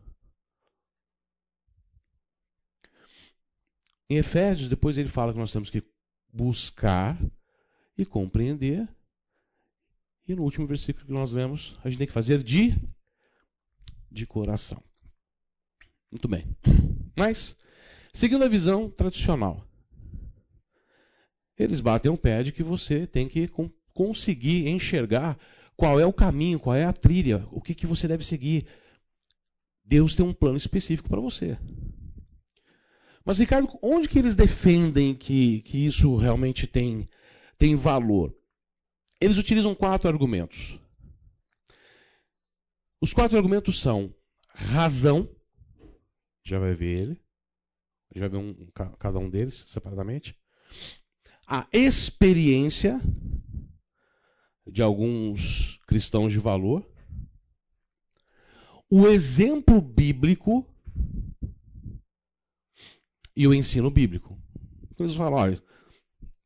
Em 4.10 4.18
Efésios, 4.18 4.70
depois 4.70 4.98
ele 4.98 5.10
fala 5.10 5.34
que 5.34 5.39
nós 5.39 5.51
temos 5.51 5.70
que 5.70 5.84
buscar 6.32 7.20
e 7.98 8.06
compreender. 8.06 8.88
E 10.28 10.36
no 10.36 10.44
último 10.44 10.66
versículo 10.66 11.06
que 11.06 11.12
nós 11.12 11.32
lemos, 11.32 11.78
a 11.84 11.89
gente 11.89 12.00
tem 12.00 12.08
que 12.08 12.13
fazer 12.13 12.42
de, 12.42 12.75
de 14.12 14.25
coração. 14.25 14.82
Muito 16.12 16.28
bem. 16.28 16.56
Mas, 17.16 17.56
seguindo 18.13 18.44
a 18.44 18.50
visão 18.50 18.89
tradicional, 18.89 19.69
eles 21.60 21.80
batem 21.80 22.10
o 22.10 22.18
pé 22.18 22.42
de 22.42 22.51
que 22.51 22.63
você 22.63 23.06
tem 23.06 23.28
que 23.28 23.50
conseguir 23.94 24.68
enxergar 24.68 25.38
qual 25.75 26.00
é 26.00 26.06
o 26.06 26.13
caminho, 26.13 26.60
qual 26.60 26.75
é 26.75 26.86
a 26.86 26.94
trilha, 26.94 27.46
o 27.51 27.62
que, 27.62 27.75
que 27.75 27.86
você 27.86 28.08
deve 28.08 28.24
seguir. 28.24 28.66
Deus 29.84 30.16
tem 30.16 30.25
um 30.25 30.34
plano 30.34 30.58
específico 30.58 31.10
para 31.10 31.20
você. 31.20 31.58
Mas, 33.25 33.39
Ricardo, 33.39 33.70
onde 33.82 34.08
que 34.08 34.18
eles 34.18 34.36
defendem 34.36 35.13
que, 35.13 35.62
que 35.62 35.86
isso 35.86 36.16
realmente 36.16 36.66
tem, 36.66 37.08
tem 37.58 37.75
valor? 37.75 38.36
Eles 39.20 39.38
utilizam 39.38 39.75
quatro 39.75 40.08
argumentos. 40.08 40.80
Os 43.01 43.13
quatro 43.13 43.38
argumentos 43.38 43.80
são 43.80 44.13
razão, 44.48 45.30
já 46.44 46.58
vai 46.58 46.74
ver 46.74 47.00
ele, 47.00 47.22
gente 48.13 48.20
vai 48.20 48.30
ver 48.30 48.38
um, 48.38 48.68
cada 48.98 49.20
um 49.20 49.30
deles 49.30 49.63
separadamente. 49.68 50.38
A 51.51 51.68
experiência 51.74 53.01
de 54.68 54.84
alguns 54.84 55.79
cristãos 55.88 56.32
de 56.32 56.38
valor. 56.38 56.88
O 58.88 59.08
exemplo 59.08 59.82
bíblico 59.82 60.63
e 63.36 63.48
o 63.48 63.53
ensino 63.53 63.89
bíblico. 63.89 64.39
Então 64.91 65.08
eles 65.08 65.15
falam: 65.15 65.39
olha, 65.39 65.63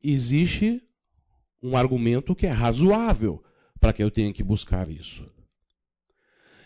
existe 0.01 0.81
um 1.61 1.75
argumento 1.75 2.33
que 2.33 2.47
é 2.47 2.51
razoável 2.51 3.43
para 3.81 3.91
que 3.91 4.01
eu 4.01 4.09
tenha 4.09 4.31
que 4.31 4.41
buscar 4.41 4.89
isso. 4.89 5.29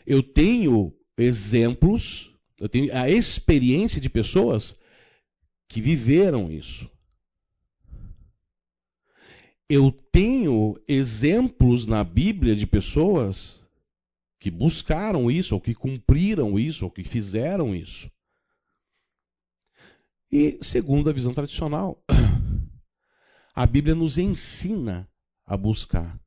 Eu 0.06 0.22
tenho 0.22 0.96
exemplos, 1.18 2.32
eu 2.60 2.70
tenho 2.70 2.96
a 2.96 3.10
experiência 3.10 4.00
de 4.00 4.10
pessoas 4.10 4.80
que 5.68 5.82
viveram 5.82 6.52
isso. 6.52 6.88
Eu 9.70 9.92
tenho 9.92 10.80
exemplos 10.88 11.86
na 11.86 12.04
Bíblia 12.04 12.56
de 12.56 12.66
pessoas 12.66 13.66
que 14.40 14.50
buscaram 14.50 15.30
isso, 15.30 15.56
ou 15.56 15.62
que 15.62 15.74
cumpriram 15.74 16.58
isso, 16.58 16.86
ou 16.86 16.92
que 16.92 17.04
fizeram 17.04 17.76
isso. 17.76 18.10
E, 20.32 20.60
segundo 20.62 21.10
a 21.10 21.14
visão 21.14 21.34
tradicional, 21.34 22.02
a 23.54 23.66
Bíblia 23.66 23.96
nos 23.96 24.18
ensina 24.18 25.10
a 25.46 25.58
buscar 25.58 26.20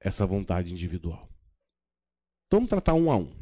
essa 0.00 0.26
vontade 0.26 0.72
individual. 0.72 1.28
Então, 2.46 2.60
vamos 2.60 2.70
tratar 2.70 2.94
um 2.94 3.10
a 3.10 3.16
um. 3.16 3.32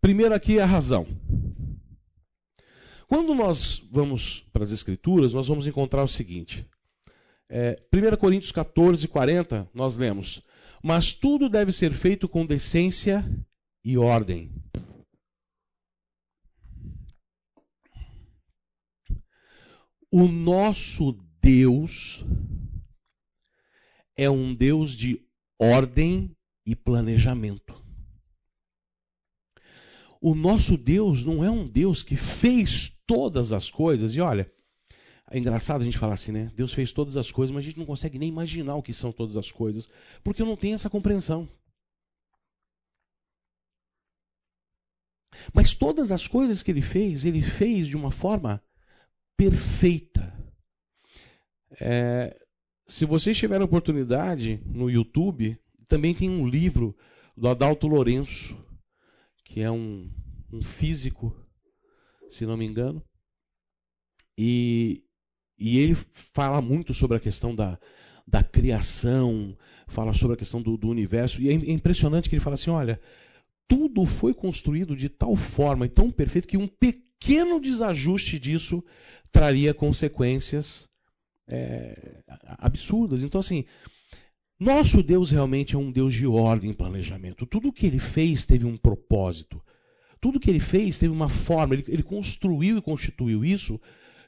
Primeiro 0.00 0.34
aqui 0.34 0.58
é 0.58 0.62
a 0.62 0.66
razão. 0.66 1.06
Quando 3.06 3.34
nós 3.34 3.78
vamos 3.90 4.40
para 4.52 4.64
as 4.64 4.72
Escrituras, 4.72 5.32
nós 5.32 5.46
vamos 5.46 5.66
encontrar 5.66 6.02
o 6.02 6.08
seguinte. 6.08 6.66
É, 7.48 7.76
1 7.92 8.16
Coríntios 8.16 8.52
14, 8.52 9.06
40, 9.08 9.68
nós 9.74 9.96
lemos: 9.96 10.42
Mas 10.82 11.12
tudo 11.12 11.48
deve 11.48 11.72
ser 11.72 11.92
feito 11.92 12.28
com 12.28 12.46
decência 12.46 13.24
e 13.84 13.98
ordem. 13.98 14.50
O 20.10 20.28
nosso 20.28 21.18
Deus 21.40 22.22
é 24.16 24.28
um 24.28 24.54
Deus 24.54 24.94
de 24.94 25.20
ordem 25.58 26.36
e 26.66 26.76
planejamento. 26.76 27.82
O 30.20 30.34
nosso 30.34 30.76
Deus 30.76 31.24
não 31.24 31.42
é 31.42 31.50
um 31.50 31.66
Deus 31.66 32.02
que 32.02 32.16
fez 32.16 32.90
todas 33.06 33.52
as 33.52 33.70
coisas, 33.70 34.14
e 34.14 34.20
olha, 34.20 34.52
é 35.32 35.38
engraçado 35.38 35.80
a 35.80 35.84
gente 35.84 35.96
falar 35.96 36.12
assim, 36.12 36.30
né? 36.30 36.52
Deus 36.54 36.74
fez 36.74 36.92
todas 36.92 37.16
as 37.16 37.32
coisas, 37.32 37.54
mas 37.54 37.64
a 37.64 37.66
gente 37.66 37.78
não 37.78 37.86
consegue 37.86 38.18
nem 38.18 38.28
imaginar 38.28 38.76
o 38.76 38.82
que 38.82 38.92
são 38.92 39.10
todas 39.10 39.34
as 39.38 39.50
coisas, 39.50 39.88
porque 40.22 40.44
não 40.44 40.56
tenho 40.56 40.74
essa 40.74 40.90
compreensão. 40.90 41.48
Mas 45.54 45.74
todas 45.74 46.12
as 46.12 46.26
coisas 46.26 46.62
que 46.62 46.70
ele 46.70 46.82
fez, 46.82 47.24
ele 47.24 47.40
fez 47.40 47.88
de 47.88 47.96
uma 47.96 48.10
forma 48.10 48.62
perfeita. 49.34 50.38
É, 51.80 52.38
se 52.86 53.06
vocês 53.06 53.38
tiverem 53.38 53.64
oportunidade 53.64 54.62
no 54.66 54.90
YouTube, 54.90 55.58
também 55.88 56.14
tem 56.14 56.28
um 56.28 56.46
livro 56.46 56.94
do 57.34 57.48
Adalto 57.48 57.86
Lourenço, 57.86 58.54
que 59.46 59.62
é 59.62 59.70
um, 59.70 60.12
um 60.52 60.62
físico, 60.62 61.34
se 62.28 62.44
não 62.44 62.58
me 62.58 62.66
engano, 62.66 63.02
e, 64.36 65.02
e 65.64 65.78
ele 65.78 65.94
fala 66.34 66.60
muito 66.60 66.92
sobre 66.92 67.16
a 67.16 67.20
questão 67.20 67.54
da, 67.54 67.78
da 68.26 68.42
criação, 68.42 69.56
fala 69.86 70.12
sobre 70.12 70.34
a 70.34 70.36
questão 70.36 70.60
do, 70.60 70.76
do 70.76 70.88
universo, 70.88 71.40
e 71.40 71.48
é, 71.48 71.52
é 71.52 71.70
impressionante 71.70 72.28
que 72.28 72.34
ele 72.34 72.42
fala 72.42 72.54
assim: 72.54 72.70
olha, 72.70 73.00
tudo 73.68 74.04
foi 74.04 74.34
construído 74.34 74.96
de 74.96 75.08
tal 75.08 75.36
forma 75.36 75.86
e 75.86 75.88
tão 75.88 76.10
perfeito 76.10 76.48
que 76.48 76.56
um 76.56 76.66
pequeno 76.66 77.60
desajuste 77.60 78.40
disso 78.40 78.82
traria 79.30 79.72
consequências 79.72 80.88
é, 81.46 82.24
absurdas. 82.58 83.22
Então, 83.22 83.38
assim, 83.38 83.64
nosso 84.58 85.00
Deus 85.00 85.30
realmente 85.30 85.76
é 85.76 85.78
um 85.78 85.92
Deus 85.92 86.12
de 86.12 86.26
ordem 86.26 86.72
e 86.72 86.74
planejamento. 86.74 87.46
Tudo 87.46 87.72
que 87.72 87.86
ele 87.86 88.00
fez 88.00 88.44
teve 88.44 88.64
um 88.64 88.76
propósito. 88.76 89.62
Tudo 90.20 90.40
que 90.40 90.50
ele 90.50 90.60
fez 90.60 90.98
teve 90.98 91.12
uma 91.12 91.28
forma. 91.28 91.74
Ele, 91.74 91.84
ele 91.86 92.02
construiu 92.02 92.78
e 92.78 92.82
constituiu 92.82 93.44
isso 93.44 93.80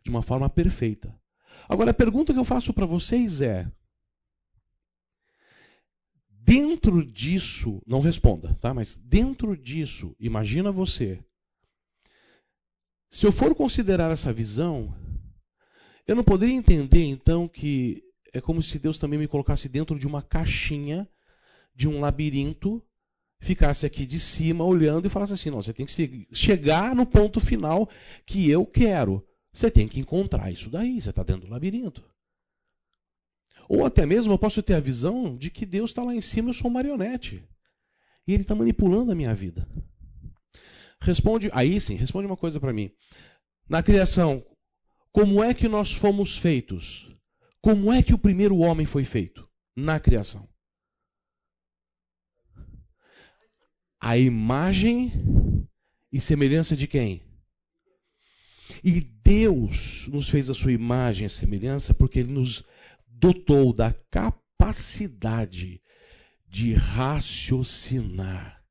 de 0.05 0.11
uma 0.11 0.23
forma 0.23 0.49
perfeita. 0.49 1.13
Agora, 1.69 1.91
a 1.91 1.95
pergunta 1.95 2.33
que 2.33 2.39
eu 2.39 2.45
faço 2.45 2.73
para 2.73 2.87
vocês 2.87 3.41
é: 3.41 3.71
dentro 6.29 7.05
disso, 7.05 7.83
não 7.87 8.01
responda, 8.01 8.55
tá? 8.61 8.73
Mas 8.75 8.97
dentro 8.97 9.57
disso, 9.57 10.15
imagina 10.19 10.71
você 10.71 11.23
se 13.15 13.25
eu 13.25 13.31
for 13.31 13.55
considerar 13.55 14.11
essa 14.11 14.33
visão, 14.33 14.93
eu 16.05 16.17
não 16.17 16.25
poderia 16.25 16.57
entender 16.57 17.05
então 17.05 17.47
que 17.47 18.03
é 18.33 18.41
como 18.41 18.61
se 18.61 18.77
Deus 18.77 18.99
também 18.99 19.21
me 19.21 19.29
colocasse 19.29 19.69
dentro 19.69 19.97
de 19.97 20.05
uma 20.05 20.21
caixinha, 20.21 21.09
de 21.73 21.87
um 21.87 22.01
labirinto, 22.01 22.83
ficasse 23.39 23.87
aqui 23.87 24.05
de 24.05 24.19
cima 24.19 24.65
olhando 24.65 25.07
e 25.07 25.09
falasse 25.09 25.33
assim: 25.33 25.49
não, 25.49 25.63
você 25.63 25.73
tem 25.73 25.87
que 25.87 26.27
chegar 26.33 26.93
no 26.97 27.07
ponto 27.07 27.39
final 27.39 27.89
que 28.27 28.51
eu 28.51 28.67
quero. 28.67 29.25
Você 29.55 29.71
tem 29.71 29.87
que 29.87 30.01
encontrar 30.01 30.51
isso 30.51 30.69
daí, 30.69 31.01
você 31.01 31.11
está 31.11 31.23
dentro 31.23 31.47
do 31.47 31.53
labirinto. 31.53 32.05
Ou 33.69 33.87
até 33.87 34.05
mesmo 34.05 34.33
eu 34.33 34.39
posso 34.39 34.61
ter 34.63 34.75
a 34.75 34.81
visão 34.81 35.37
de 35.37 35.49
que 35.49 35.65
Deus 35.65 35.91
está 35.91 36.03
lá 36.03 36.13
em 36.13 36.21
cima, 36.21 36.51
eu 36.51 36.55
sou 36.55 36.69
um 36.69 36.75
marionete. 36.75 37.49
E 38.27 38.35
Ele 38.35 38.43
está 38.43 38.55
manipulando 38.55 39.13
a 39.13 39.15
minha 39.15 39.33
vida. 39.33 39.67
Responde, 41.01 41.51
aí 41.53 41.81
sim, 41.81 41.95
responde 41.95 42.27
uma 42.27 42.37
coisa 42.37 42.59
para 42.59 42.73
mim. 42.73 42.91
Na 43.69 43.81
criação, 43.83 44.45
como 45.13 45.43
é 45.43 45.55
que 45.55 45.69
nós 45.69 45.93
fomos 45.93 46.37
feitos? 46.37 47.09
Como 47.63 47.93
é 47.93 48.03
que 48.03 48.13
o 48.13 48.19
primeiro 48.19 48.59
homem 48.59 48.87
foi 48.87 49.05
feito? 49.05 49.49
Na 49.77 50.01
criação. 50.01 50.49
A 54.01 54.19
imagem 54.19 55.13
e 56.13 56.21
semelhança 56.21 56.77
de 56.77 56.87
quem? 56.87 57.24
E 58.85 59.01
Deus 59.01 60.07
nos 60.09 60.29
fez 60.29 60.51
a 60.51 60.55
sua 60.55 60.73
imagem 60.73 61.27
e 61.27 61.31
semelhança 61.31 61.95
porque 61.95 62.19
Ele 62.19 62.33
nos 62.33 62.63
dotou 63.09 63.73
da 63.73 63.93
capacidade 64.11 65.81
de 66.47 66.75
raciocinar 66.75 68.65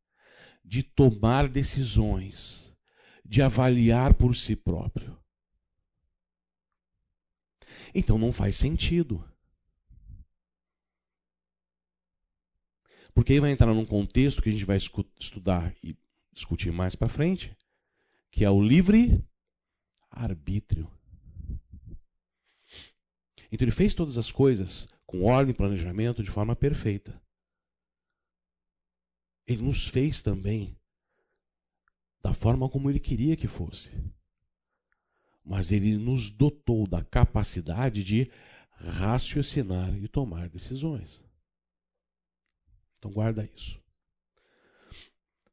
de 0.73 0.81
tomar 0.81 1.47
decisões, 1.47 2.75
de 3.23 3.43
avaliar 3.43 4.15
por 4.15 4.35
si 4.35 4.55
próprio. 4.55 5.19
Então 7.93 8.17
não 8.17 8.33
faz 8.33 8.55
sentido. 8.55 9.23
Porque 13.13 13.33
aí 13.33 13.39
vai 13.39 13.51
entrar 13.51 13.71
num 13.71 13.85
contexto 13.85 14.41
que 14.41 14.49
a 14.49 14.51
gente 14.51 14.65
vai 14.65 14.77
estudar 14.77 15.75
e 15.83 15.95
discutir 16.33 16.71
mais 16.71 16.95
para 16.95 17.07
frente, 17.07 17.55
que 18.31 18.43
é 18.43 18.49
o 18.49 18.59
livre 18.59 19.23
arbítrio. 20.13 20.89
Então 23.51 23.65
ele 23.65 23.71
fez 23.71 23.93
todas 23.93 24.17
as 24.17 24.31
coisas 24.31 24.87
com 25.05 25.23
ordem 25.23 25.51
e 25.51 25.57
planejamento 25.57 26.23
de 26.23 26.31
forma 26.31 26.55
perfeita. 26.55 27.21
Ele 29.45 29.61
nos 29.61 29.85
fez 29.87 30.21
também 30.21 30.77
da 32.21 32.33
forma 32.33 32.69
como 32.69 32.89
ele 32.89 32.99
queria 32.99 33.35
que 33.35 33.47
fosse. 33.47 33.91
Mas 35.43 35.71
ele 35.71 35.97
nos 35.97 36.29
dotou 36.29 36.87
da 36.87 37.03
capacidade 37.03 38.03
de 38.03 38.31
raciocinar 38.71 39.95
e 39.97 40.07
tomar 40.07 40.49
decisões. 40.49 41.21
Então 42.97 43.11
guarda 43.11 43.47
isso. 43.53 43.81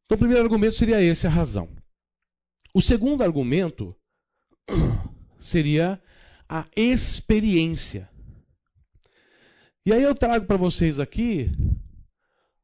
Então 0.04 0.14
o 0.16 0.18
primeiro 0.18 0.42
argumento 0.42 0.76
seria 0.76 1.02
esse, 1.02 1.26
a 1.26 1.30
razão. 1.30 1.68
O 2.72 2.80
segundo 2.80 3.22
argumento 3.22 3.96
seria 5.38 6.00
a 6.48 6.64
experiência. 6.76 8.08
E 9.84 9.92
aí 9.92 10.02
eu 10.02 10.14
trago 10.14 10.46
para 10.46 10.56
vocês 10.56 10.98
aqui 10.98 11.50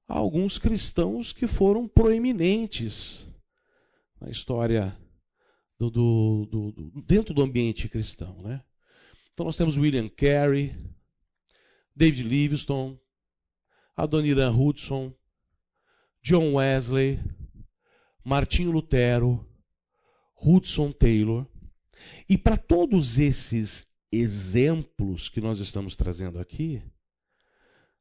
alguns 0.07 0.59
cristãos 0.59 1.33
que 1.33 1.47
foram 1.47 1.89
proeminentes 1.89 3.27
na 4.21 4.31
história 4.31 4.97
do, 5.79 5.91
do, 5.91 6.47
do, 6.47 7.03
dentro 7.03 7.35
do 7.35 7.43
ambiente 7.43 7.89
cristão. 7.89 8.43
Né? 8.43 8.63
Então 9.33 9.47
nós 9.47 9.57
temos 9.57 9.77
William 9.77 10.09
Carey, 10.09 10.75
David 11.95 12.23
Livingstone, 12.23 13.01
Adoniran 13.97 14.53
Hudson, 14.53 15.13
John 16.23 16.55
Wesley, 16.55 17.21
Martinho 18.25 18.71
Lutero, 18.71 19.47
Hudson 20.35 20.93
Taylor. 20.93 21.47
E 22.29 22.37
para 22.37 22.57
todos 22.57 23.19
esses 23.19 23.87
exemplos 24.11 25.29
que 25.29 25.41
nós 25.41 25.59
estamos 25.59 25.97
trazendo 25.97 26.39
aqui, 26.39 26.83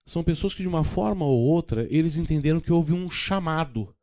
são 0.05 0.23
pessoas 0.23 0.53
que 0.53 0.61
de 0.61 0.67
uma 0.67 0.83
forma 0.83 1.25
ou 1.25 1.39
outra 1.39 1.87
eles 1.89 2.15
entenderam 2.15 2.59
que 2.59 2.71
houve 2.71 2.93
um 2.93 3.09
chamado 3.09 3.95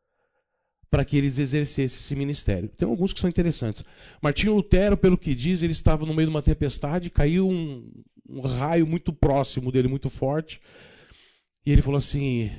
para 0.91 1.05
que 1.07 1.17
eles 1.17 1.39
exercessem 1.39 1.85
esse 1.85 2.15
ministério. 2.15 2.69
Tem 2.69 2.87
alguns 2.87 3.15
que 3.15 3.21
são 3.21 3.31
interessantes. 3.31 3.83
Martinho 4.21 4.55
Lutero, 4.55 4.97
pelo 4.97 5.17
que 5.17 5.35
diz, 5.35 5.63
ele 5.63 5.73
estava 5.73 6.05
no 6.05 6.13
meio 6.13 6.29
de 6.29 6.35
uma 6.35 6.43
tempestade, 6.43 7.09
caiu 7.09 7.49
um, 7.49 7.91
um 8.29 8.41
raio 8.43 8.87
muito 8.87 9.11
próximo 9.11 9.73
dele, 9.73 9.89
muito 9.89 10.11
forte, 10.11 10.61
e 11.65 11.73
ele 11.73 11.81
falou 11.81 11.97
assim: 11.97 12.51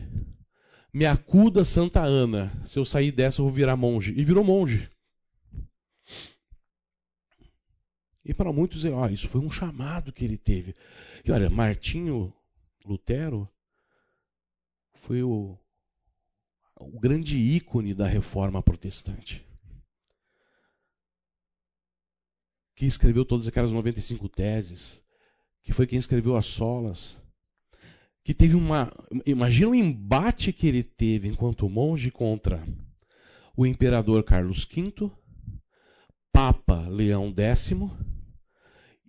Me 0.92 1.06
acuda 1.06 1.64
Santa 1.64 2.02
Ana, 2.02 2.52
se 2.66 2.80
eu 2.80 2.86
sair 2.86 3.12
dessa 3.12 3.40
eu 3.40 3.46
vou 3.46 3.54
virar 3.54 3.76
monge. 3.76 4.14
E 4.18 4.24
virou 4.24 4.44
monge. 4.44 4.90
E 8.26 8.34
para 8.34 8.54
muitos, 8.54 8.86
ó, 8.86 9.08
isso 9.10 9.28
foi 9.28 9.42
um 9.42 9.52
chamado 9.52 10.14
que 10.14 10.24
ele 10.24 10.38
teve. 10.38 10.76
E 11.26 11.32
olha, 11.32 11.50
Martinho 11.50 12.34
Lutero 12.86 13.50
foi 14.94 15.22
o, 15.22 15.58
o 16.80 17.00
grande 17.00 17.38
ícone 17.38 17.94
da 17.94 18.08
reforma 18.08 18.62
protestante. 18.62 19.46
Que 22.76 22.86
escreveu 22.86 23.26
todas 23.26 23.48
aquelas 23.48 23.72
95 23.72 24.30
teses, 24.30 25.04
que 25.62 25.74
foi 25.74 25.86
quem 25.86 26.00
escreveu 26.00 26.38
as 26.38 26.46
solas, 26.46 27.18
que 28.24 28.34
teve 28.34 28.56
uma. 28.56 28.92
Imagina 29.26 29.70
o 29.70 29.76
embate 29.76 30.54
que 30.54 30.66
ele 30.66 30.84
teve 30.84 31.28
enquanto 31.28 31.70
monge 31.70 32.10
contra 32.10 32.66
o 33.56 33.66
imperador 33.66 34.24
Carlos 34.24 34.66
V, 34.66 35.12
Papa 36.32 36.88
Leão 36.88 37.34
X 37.38 37.72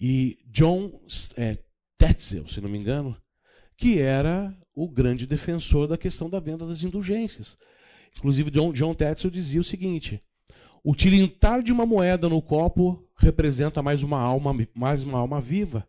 e 0.07 0.39
John 0.45 1.01
é, 1.35 1.57
Tetzel, 1.97 2.47
se 2.47 2.61
não 2.61 2.69
me 2.69 2.77
engano, 2.77 3.17
que 3.75 3.99
era 3.99 4.55
o 4.75 4.87
grande 4.87 5.27
defensor 5.27 5.89
da 5.89 5.97
questão 5.97 6.29
da 6.29 6.39
venda 6.39 6.67
das 6.67 6.83
indulgências. 6.83 7.57
Inclusive, 8.15 8.51
John, 8.51 8.71
John 8.75 8.93
Tetzel 8.93 9.31
dizia 9.31 9.63
o 9.63 9.65
seguinte: 9.65 10.21
o 10.85 10.95
tilintar 10.95 11.63
de 11.63 11.73
uma 11.73 11.87
moeda 11.87 12.29
no 12.29 12.43
copo 12.43 13.03
representa 13.17 13.83
mais 13.83 14.03
uma 14.03 14.21
alma, 14.21 14.55
mais 14.75 15.03
uma 15.03 15.19
alma 15.19 15.41
viva, 15.41 15.89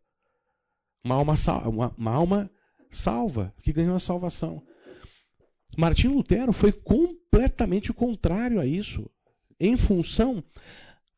uma 1.04 1.15
alma, 1.15 1.36
uma, 1.65 1.93
uma 1.97 2.12
alma 2.12 2.49
salva, 2.89 3.54
que 3.62 3.73
ganhou 3.73 3.97
a 3.97 3.99
salvação. 3.99 4.63
Martinho 5.78 6.13
Lutero 6.13 6.54
foi 6.54 6.71
completamente 6.71 7.91
contrário 7.91 8.62
a 8.62 8.65
isso, 8.65 9.12
em 9.60 9.75
função 9.75 10.41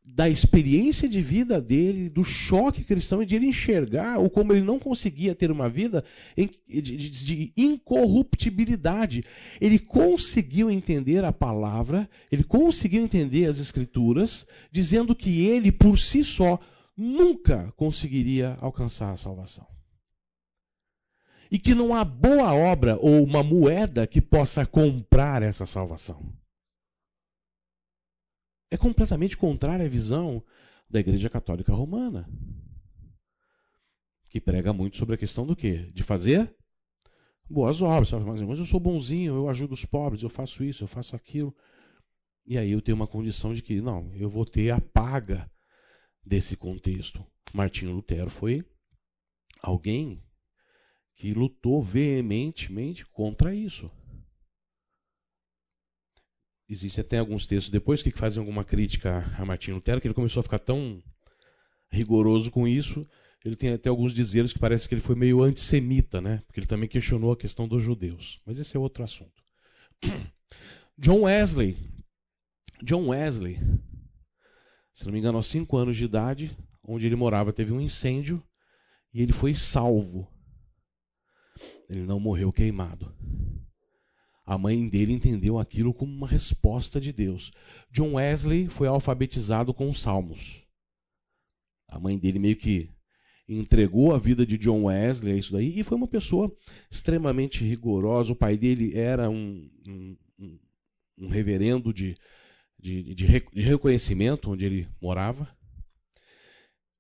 da 0.10 0.30
experiência 0.30 1.08
de 1.08 1.22
vida 1.22 1.62
dele, 1.62 2.10
do 2.10 2.24
choque 2.24 2.84
cristão 2.84 3.22
e 3.22 3.26
de 3.26 3.36
ele 3.36 3.48
enxergar 3.48 4.18
o 4.18 4.30
como 4.30 4.54
ele 4.54 4.62
não 4.62 4.80
conseguia 4.80 5.36
ter 5.36 5.52
uma 5.52 5.70
vida 5.70 6.04
de, 6.36 6.82
de, 6.82 7.10
de, 7.10 7.54
incorruptibilidade. 7.58 9.26
Ele 9.60 9.78
conseguiu 9.78 10.72
entender 10.72 11.26
a 11.26 11.34
palavra, 11.34 12.10
ele 12.32 12.44
conseguiu 12.44 13.04
entender 13.04 13.46
as 13.46 13.60
escrituras, 13.60 14.48
dizendo 14.72 15.14
que 15.14 15.46
ele 15.46 15.72
por 15.72 16.00
si 16.00 16.24
só 16.24 16.58
nunca 16.96 17.74
conseguiria 17.76 18.58
alcançar 18.62 19.12
a 19.12 19.18
salvação 19.18 19.68
e 21.52 21.60
que 21.60 21.74
não 21.76 21.94
há 21.94 22.04
boa 22.04 22.54
obra 22.54 22.98
ou 23.00 23.24
uma 23.24 23.44
moeda 23.44 24.06
que 24.08 24.20
possa 24.20 24.66
comprar 24.66 25.42
essa 25.42 25.66
salvação. 25.66 26.22
É 28.70 28.78
completamente 28.78 29.38
contrária 29.38 29.86
à 29.86 29.90
visão 29.90 30.44
da 30.90 31.00
Igreja 31.00 31.30
Católica 31.30 31.74
Romana, 31.74 32.30
que 34.30 34.42
prega 34.42 34.74
muito 34.74 34.98
sobre 34.98 35.16
a 35.16 35.18
questão 35.18 35.46
do 35.46 35.56
quê? 35.56 35.90
De 35.94 36.04
fazer 36.04 36.54
boas 37.50 37.82
obras. 37.82 38.12
Mas 38.12 38.60
eu 38.60 38.66
sou 38.66 38.80
bonzinho, 38.80 39.36
eu 39.36 39.50
ajudo 39.50 39.74
os 39.74 39.86
pobres, 39.86 40.22
eu 40.22 40.30
faço 40.30 40.64
isso, 40.64 40.84
eu 40.84 40.88
faço 40.88 41.16
aquilo. 41.16 41.56
E 42.46 42.58
aí 42.58 42.72
eu 42.72 42.82
tenho 42.82 42.96
uma 42.96 43.08
condição 43.08 43.54
de 43.54 43.62
que, 43.62 43.82
não, 43.82 44.14
eu 44.16 44.30
vou 44.30 44.46
ter 44.46 44.72
a 44.72 44.80
paga 44.80 45.50
desse 46.26 46.56
contexto. 46.56 47.26
Martinho 47.54 47.94
Lutero 47.94 48.30
foi 48.30 48.66
alguém 49.62 50.24
que 51.16 51.34
lutou 51.34 51.82
veementemente 51.82 53.06
contra 53.06 53.56
isso. 53.56 53.90
Existem 56.70 57.02
até 57.02 57.18
alguns 57.18 57.46
textos 57.46 57.70
depois 57.70 58.04
que 58.04 58.12
fazem 58.12 58.40
alguma 58.40 58.64
crítica 58.64 59.24
a 59.38 59.46
Martinho 59.46 59.76
Lutero, 59.76 60.02
que 60.02 60.08
ele 60.08 60.14
começou 60.14 60.42
a 60.42 60.44
ficar 60.44 60.60
tão 60.60 61.02
rigoroso 61.90 62.52
com 62.52 62.68
isso. 62.68 63.08
Ele 63.44 63.56
tem 63.56 63.72
até 63.72 63.90
alguns 63.90 64.14
dizeres 64.14 64.52
que 64.52 64.60
parece 64.60 64.88
que 64.88 64.94
ele 64.94 65.02
foi 65.02 65.16
meio 65.16 65.42
antissemita, 65.42 66.20
né? 66.20 66.44
Porque 66.46 66.60
ele 66.60 66.68
também 66.68 66.90
questionou 66.90 67.32
a 67.32 67.38
questão 67.38 67.68
dos 67.68 67.82
judeus. 67.82 68.42
Mas 68.46 68.60
esse 68.60 68.76
é 68.76 68.80
outro 68.80 69.04
assunto. 69.04 69.44
John 70.98 71.22
Wesley. 71.22 71.78
John 72.84 73.08
Wesley, 73.08 73.60
se 74.94 75.06
não 75.06 75.14
me 75.14 75.20
engano, 75.20 75.38
aos 75.38 75.48
5 75.48 75.78
anos 75.78 75.98
de 75.98 76.06
idade, 76.06 76.56
onde 76.84 77.06
ele 77.06 77.16
morava, 77.16 77.54
teve 77.54 77.72
um 77.72 77.82
incêndio 77.82 78.44
e 79.14 79.22
ele 79.22 79.34
foi 79.34 79.56
salvo 79.56 80.30
ele 81.90 82.04
não 82.04 82.20
morreu 82.20 82.52
queimado. 82.52 83.14
A 84.48 84.58
mãe 84.58 84.88
dele 84.88 85.12
entendeu 85.12 85.60
aquilo 85.60 85.94
como 85.94 86.10
uma 86.10 86.26
resposta 86.26 87.02
de 87.02 87.12
Deus. 87.12 87.52
John 87.92 88.14
Wesley 88.14 88.70
foi 88.70 88.88
alfabetizado 88.88 89.74
com 89.74 89.90
os 89.90 90.00
salmos. 90.00 90.64
A 91.90 92.00
mãe 92.00 92.18
dele 92.18 92.40
meio 92.40 92.56
que 92.56 92.90
entregou 93.46 94.16
a 94.16 94.18
vida 94.18 94.46
de 94.46 94.58
John 94.58 94.86
Wesley 94.86 95.34
a 95.34 95.36
isso 95.36 95.52
daí 95.52 95.78
e 95.78 95.84
foi 95.84 95.98
uma 95.98 96.08
pessoa 96.08 96.50
extremamente 96.90 97.62
rigorosa. 97.62 98.32
O 98.32 98.38
pai 98.38 98.58
dele 98.58 98.98
era 98.98 99.30
um, 99.30 99.70
um, 99.86 100.18
um 101.18 101.28
reverendo 101.28 101.94
de, 101.94 102.18
de, 102.80 103.04
de, 103.04 103.16
de 103.16 103.62
reconhecimento 103.62 104.50
onde 104.50 104.64
ele 104.64 104.88
morava. 105.02 105.54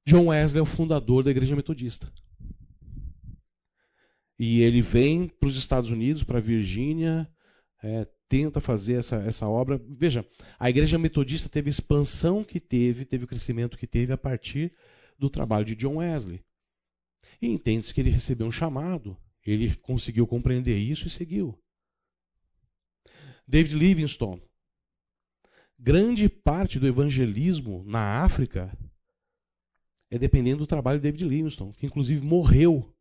John 0.05 0.27
Wesley 0.27 0.59
é 0.59 0.63
o 0.63 0.65
fundador 0.65 1.23
da 1.23 1.31
Igreja 1.31 1.55
Metodista. 1.55 2.11
E 4.37 4.59
ele 4.61 4.81
vem 4.81 5.29
para 5.29 5.47
os 5.47 5.55
Estados 5.55 5.89
Unidos, 5.89 6.23
para 6.23 6.39
a 6.39 6.41
Virgínia, 6.41 7.27
é, 7.83 8.07
tenta 8.27 8.59
fazer 8.59 8.93
essa, 8.93 9.17
essa 9.17 9.47
obra. 9.47 9.81
Veja, 9.87 10.25
a 10.59 10.69
igreja 10.69 10.97
metodista 10.97 11.49
teve 11.49 11.69
a 11.69 11.71
expansão 11.71 12.43
que 12.43 12.59
teve, 12.59 13.05
teve 13.05 13.25
o 13.25 13.27
crescimento 13.27 13.77
que 13.77 13.87
teve 13.87 14.11
a 14.13 14.17
partir 14.17 14.73
do 15.17 15.29
trabalho 15.29 15.65
de 15.65 15.75
John 15.75 15.97
Wesley. 15.97 16.43
E 17.41 17.47
entende-se 17.47 17.93
que 17.93 18.01
ele 18.01 18.09
recebeu 18.09 18.47
um 18.47 18.51
chamado, 18.51 19.17
ele 19.45 19.75
conseguiu 19.75 20.25
compreender 20.25 20.77
isso 20.77 21.07
e 21.07 21.11
seguiu. 21.11 21.57
David 23.47 23.75
Livingstone. 23.75 24.41
Grande 25.79 26.27
parte 26.27 26.79
do 26.79 26.87
evangelismo 26.87 27.83
na 27.85 28.23
África 28.23 28.75
é 30.09 30.17
dependendo 30.17 30.59
do 30.59 30.67
trabalho 30.67 30.99
de 30.99 31.03
David 31.03 31.25
Livingstone, 31.25 31.73
que 31.73 31.85
inclusive 31.85 32.25
morreu 32.25 32.93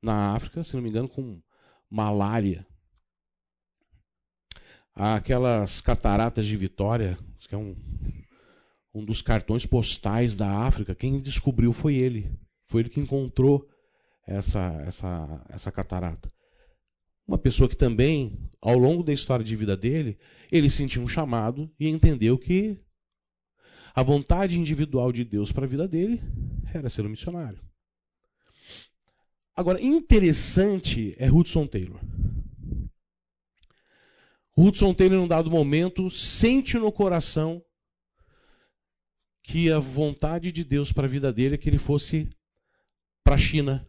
na 0.00 0.34
África, 0.34 0.62
se 0.62 0.74
não 0.74 0.82
me 0.82 0.90
engano, 0.90 1.08
com 1.08 1.40
malária. 1.88 2.66
Aquelas 4.94 5.80
cataratas 5.80 6.46
de 6.46 6.56
Vitória, 6.56 7.18
que 7.40 7.54
é 7.54 7.58
um, 7.58 7.74
um 8.94 9.04
dos 9.04 9.22
cartões 9.22 9.64
postais 9.64 10.36
da 10.36 10.48
África, 10.48 10.94
quem 10.94 11.20
descobriu 11.20 11.72
foi 11.72 11.94
ele. 11.96 12.30
Foi 12.66 12.82
ele 12.82 12.90
que 12.90 13.00
encontrou 13.00 13.68
essa, 14.26 14.82
essa, 14.86 15.46
essa 15.48 15.72
catarata. 15.72 16.32
Uma 17.26 17.38
pessoa 17.38 17.68
que 17.68 17.76
também, 17.76 18.50
ao 18.60 18.76
longo 18.76 19.02
da 19.02 19.12
história 19.12 19.44
de 19.44 19.56
vida 19.56 19.76
dele, 19.76 20.18
ele 20.50 20.68
sentiu 20.68 21.02
um 21.02 21.08
chamado 21.08 21.70
e 21.78 21.88
entendeu 21.88 22.36
que 22.36 22.78
a 23.94 24.02
vontade 24.02 24.58
individual 24.58 25.12
de 25.12 25.24
Deus 25.24 25.52
para 25.52 25.64
a 25.64 25.68
vida 25.68 25.86
dele 25.86 26.20
era 26.72 26.88
ser 26.88 27.04
um 27.04 27.10
missionário. 27.10 27.60
Agora, 29.54 29.80
interessante 29.80 31.14
é 31.18 31.30
Hudson 31.30 31.66
Taylor. 31.66 32.00
Hudson 34.56 34.92
Taylor, 34.92 35.18
num 35.18 35.28
dado 35.28 35.50
momento, 35.50 36.10
sente 36.10 36.76
no 36.78 36.92
coração 36.92 37.64
que 39.42 39.70
a 39.70 39.78
vontade 39.78 40.52
de 40.52 40.62
Deus 40.62 40.92
para 40.92 41.06
a 41.06 41.10
vida 41.10 41.32
dele 41.32 41.54
é 41.54 41.58
que 41.58 41.68
ele 41.68 41.78
fosse 41.78 42.28
para 43.24 43.34
a 43.34 43.38
China. 43.38 43.86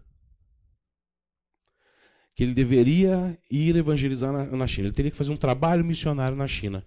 Que 2.33 2.43
ele 2.43 2.53
deveria 2.53 3.39
ir 3.51 3.75
evangelizar 3.75 4.31
na, 4.31 4.45
na 4.45 4.67
China. 4.67 4.87
Ele 4.87 4.95
teria 4.95 5.11
que 5.11 5.17
fazer 5.17 5.31
um 5.31 5.37
trabalho 5.37 5.85
missionário 5.85 6.35
na 6.35 6.47
China. 6.47 6.85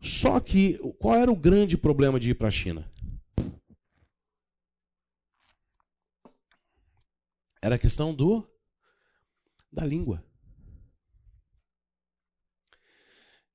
Só 0.00 0.40
que, 0.40 0.78
qual 0.98 1.16
era 1.16 1.30
o 1.30 1.36
grande 1.36 1.76
problema 1.76 2.18
de 2.18 2.30
ir 2.30 2.34
para 2.34 2.48
a 2.48 2.52
China? 2.52 2.90
Era 7.60 7.76
a 7.76 7.78
questão 7.78 8.14
do 8.14 8.48
da 9.70 9.84
língua. 9.84 10.24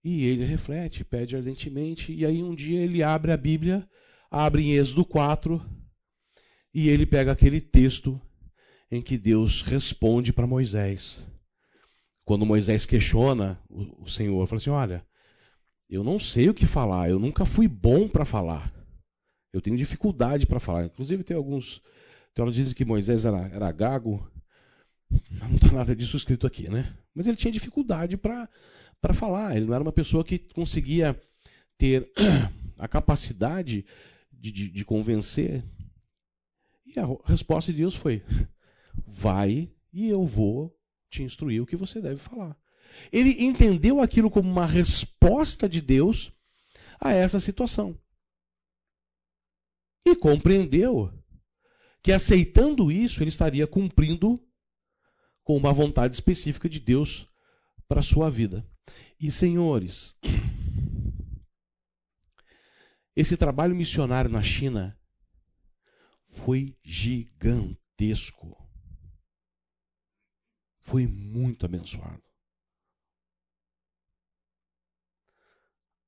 E 0.10 0.24
ele 0.24 0.46
reflete, 0.46 1.04
pede 1.04 1.36
ardentemente, 1.36 2.14
e 2.14 2.26
aí 2.26 2.42
um 2.42 2.56
dia 2.56 2.80
ele 2.80 3.04
abre 3.04 3.30
a 3.30 3.36
Bíblia, 3.36 3.86
abre 4.32 4.64
em 4.64 4.72
Êxodo 4.72 5.04
4, 5.04 5.62
e 6.74 6.88
ele 6.88 7.06
pega 7.06 7.34
aquele 7.34 7.60
texto 7.60 8.18
em 8.90 9.02
que 9.02 9.18
Deus 9.18 9.62
responde 9.62 10.32
para 10.32 10.48
Moisés. 10.48 11.20
Quando 12.24 12.46
Moisés 12.46 12.86
questiona 12.86 13.62
o, 13.70 14.10
Senhor, 14.10 14.48
fala 14.48 14.62
assim: 14.62 14.70
Olha, 14.70 15.06
eu 15.90 16.06
não 16.06 16.22
sei 16.22 16.48
o 16.48 16.54
que 16.54 16.66
falar, 16.66 17.10
eu 17.10 17.20
nunca 17.20 17.46
fui 17.46 17.68
bom 17.68 18.08
para 18.08 18.24
falar. 18.24 18.74
Eu 19.52 19.60
tenho 19.60 19.76
dificuldade 19.76 20.48
para 20.48 20.62
falar. 20.62 20.86
Inclusive, 20.86 21.22
tem 21.22 21.36
alguns 21.36 21.82
teólogos 22.34 22.56
dizem 22.56 22.74
que 22.74 22.86
Moisés 22.86 23.26
era, 23.26 23.50
era 23.50 23.70
gago. 23.74 24.26
Não 25.32 25.54
está 25.58 25.70
nada 25.74 25.94
disso 25.94 26.16
escrito 26.16 26.48
aqui, 26.48 26.70
né? 26.70 26.96
Mas 27.14 27.28
ele 27.28 27.36
tinha 27.36 27.52
dificuldade 27.52 28.16
para 28.16 28.48
falar. 29.14 29.56
Ele 29.56 29.66
não 29.66 29.74
era 29.74 29.84
uma 29.84 29.92
pessoa 29.92 30.24
que 30.24 30.40
conseguia 30.40 31.20
ter 31.78 32.12
a 32.78 32.88
capacidade 32.88 33.86
de, 34.32 34.52
de, 34.52 34.70
de 34.70 34.86
convencer. 34.86 35.64
E 36.86 37.00
a 37.00 37.06
resposta 37.26 37.72
de 37.72 37.80
Deus 37.80 37.96
foi: 37.96 38.24
vai 39.06 39.72
e 39.94 40.08
eu 40.08 40.26
vou 40.26 40.76
te 41.10 41.24
instruir 41.24 41.62
o 41.62 41.66
que 41.66 41.76
você 41.76 42.02
deve 42.02 42.20
falar. 42.20 42.58
Ele 43.12 43.44
entendeu 43.44 44.02
aquilo 44.02 44.30
como 44.30 44.50
uma 44.50 44.66
resposta 44.66 45.70
de 45.70 45.82
Deus 45.82 46.32
a 47.00 47.14
essa 47.14 47.40
situação. 47.40 47.98
E 50.06 50.16
compreendeu 50.16 51.14
que 52.02 52.12
aceitando 52.12 52.92
isso, 52.92 53.22
ele 53.22 53.30
estaria 53.30 53.68
cumprindo 53.68 54.42
com 55.44 55.56
uma 55.56 55.74
vontade 55.74 56.16
específica 56.16 56.70
de 56.70 56.80
Deus 56.80 57.28
para 57.88 58.00
a 58.00 58.04
sua 58.04 58.30
vida. 58.30 58.66
E 59.20 59.32
senhores, 59.32 60.16
esse 63.16 63.36
trabalho 63.36 63.76
missionário 63.76 64.30
na 64.30 64.44
China 64.44 64.96
foi 66.28 66.78
gigantesco. 66.84 68.56
Foi 70.82 71.08
muito 71.08 71.66
abençoado. 71.66 72.24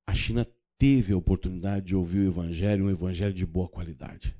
A 0.05 0.13
China 0.13 0.45
teve 0.77 1.11
a 1.11 1.17
oportunidade 1.17 1.87
de 1.87 1.95
ouvir 1.95 2.19
o 2.19 2.27
Evangelho, 2.27 2.85
um 2.85 2.89
Evangelho 2.91 3.33
de 3.33 3.45
boa 3.45 3.67
qualidade. 3.67 4.37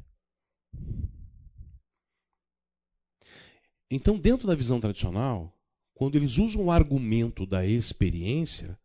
Então, 3.89 4.17
dentro 4.17 4.47
da 4.47 4.53
visão 4.53 4.79
tradicional, 4.79 5.59
quando 6.00 6.16
eles 6.16 6.38
usam 6.38 6.64
o 6.64 6.72
argumento 6.72 7.46
da 7.46 7.66
experiência, 7.66 8.80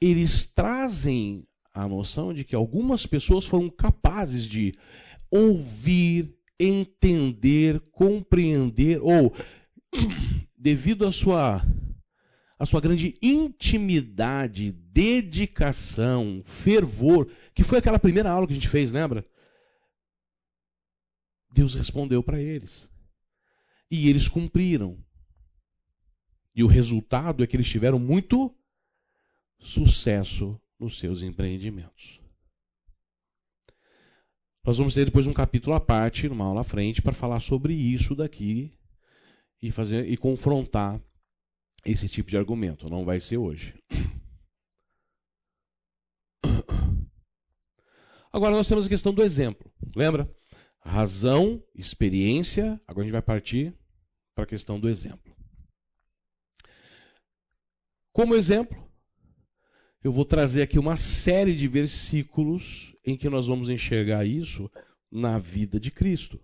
eles 0.00 0.44
trazem 0.44 1.46
a 1.72 1.86
noção 1.86 2.34
de 2.34 2.42
que 2.42 2.56
algumas 2.56 3.06
pessoas 3.06 3.46
foram 3.46 3.70
capazes 3.70 4.42
de 4.44 4.74
ouvir, 5.30 6.36
entender, 6.58 7.78
compreender, 7.92 8.98
ou, 9.00 9.32
devido 10.58 11.06
à 11.06 11.12
sua 11.12 11.64
a 12.58 12.66
sua 12.66 12.80
grande 12.80 13.16
intimidade, 13.22 14.72
dedicação, 14.72 16.42
fervor, 16.44 17.30
que 17.54 17.62
foi 17.62 17.78
aquela 17.78 18.00
primeira 18.00 18.30
aula 18.30 18.48
que 18.48 18.52
a 18.52 18.56
gente 18.56 18.68
fez, 18.68 18.90
lembra? 18.90 19.24
Deus 21.52 21.76
respondeu 21.76 22.20
para 22.20 22.40
eles. 22.42 22.90
E 23.88 24.08
eles 24.08 24.26
cumpriram. 24.26 25.06
E 26.56 26.64
o 26.64 26.66
resultado 26.66 27.44
é 27.44 27.46
que 27.46 27.54
eles 27.54 27.68
tiveram 27.68 27.98
muito 27.98 28.50
sucesso 29.58 30.58
nos 30.80 30.98
seus 30.98 31.20
empreendimentos. 31.20 32.18
Nós 34.64 34.78
vamos 34.78 34.94
ter 34.94 35.04
depois 35.04 35.26
um 35.26 35.34
capítulo 35.34 35.76
à 35.76 35.80
parte, 35.80 36.28
numa 36.28 36.46
aula 36.46 36.62
à 36.62 36.64
frente, 36.64 37.02
para 37.02 37.12
falar 37.12 37.40
sobre 37.40 37.74
isso 37.74 38.14
daqui 38.14 38.72
e 39.62 39.70
fazer 39.70 40.10
e 40.10 40.16
confrontar 40.16 40.98
esse 41.84 42.08
tipo 42.08 42.30
de 42.30 42.38
argumento. 42.38 42.88
Não 42.88 43.04
vai 43.04 43.20
ser 43.20 43.36
hoje. 43.36 43.74
Agora 48.32 48.56
nós 48.56 48.66
temos 48.66 48.86
a 48.86 48.88
questão 48.88 49.14
do 49.14 49.22
exemplo. 49.22 49.70
Lembra? 49.94 50.34
Razão, 50.80 51.62
experiência. 51.74 52.80
Agora 52.86 53.02
a 53.02 53.04
gente 53.04 53.12
vai 53.12 53.22
partir 53.22 53.74
para 54.34 54.44
a 54.44 54.48
questão 54.48 54.80
do 54.80 54.88
exemplo. 54.88 55.25
Como 58.16 58.34
exemplo, 58.34 58.90
eu 60.02 60.10
vou 60.10 60.24
trazer 60.24 60.62
aqui 60.62 60.78
uma 60.78 60.96
série 60.96 61.54
de 61.54 61.68
versículos 61.68 62.96
em 63.04 63.14
que 63.14 63.28
nós 63.28 63.46
vamos 63.46 63.68
enxergar 63.68 64.24
isso 64.24 64.70
na 65.10 65.38
vida 65.38 65.78
de 65.78 65.90
Cristo. 65.90 66.42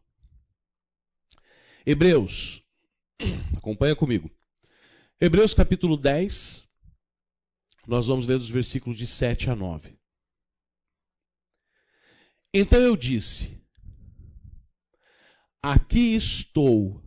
Hebreus, 1.87 2.62
acompanha 3.56 3.96
comigo. 3.96 4.30
Hebreus 5.18 5.54
capítulo 5.54 5.96
10, 5.96 6.68
nós 7.87 8.06
vamos 8.06 8.26
ler 8.26 8.37
dos 8.37 8.50
versículos 8.50 8.98
de 8.98 9.06
7 9.06 9.48
a 9.48 9.56
9. 9.56 9.98
Então 12.52 12.80
eu 12.80 12.94
disse: 12.94 13.58
Aqui 15.62 16.16
estou. 16.16 17.02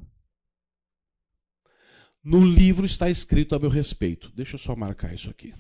No 2.26 2.44
livro 2.44 2.88
está 2.88 3.08
escrito 3.08 3.54
a 3.54 3.60
meu 3.60 3.70
respeito. 3.70 4.32
Deixa 4.32 4.56
eu 4.56 4.60
só 4.60 4.76
marcar 4.76 5.14
isso 5.14 5.30
aqui. 5.30 5.54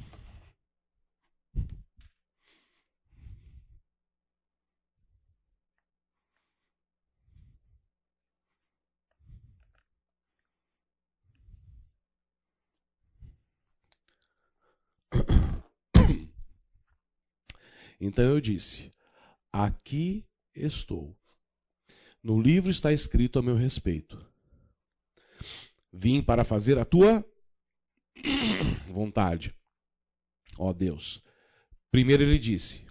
Então 18.01 18.25
eu 18.25 18.41
disse: 18.41 18.91
Aqui 19.53 20.25
estou. 20.53 21.15
No 22.21 22.41
livro 22.41 22.71
está 22.71 22.91
escrito 22.91 23.39
a 23.39 23.41
meu 23.41 23.55
respeito. 23.55 24.34
Vim 25.97 26.21
para 26.21 26.43
fazer 26.43 26.77
a 26.77 26.83
tua 26.83 27.25
vontade. 28.87 29.55
Ó 30.57 30.73
Deus. 30.73 31.23
Primeiro 31.89 32.21
ele 32.21 32.37
disse: 32.37 32.85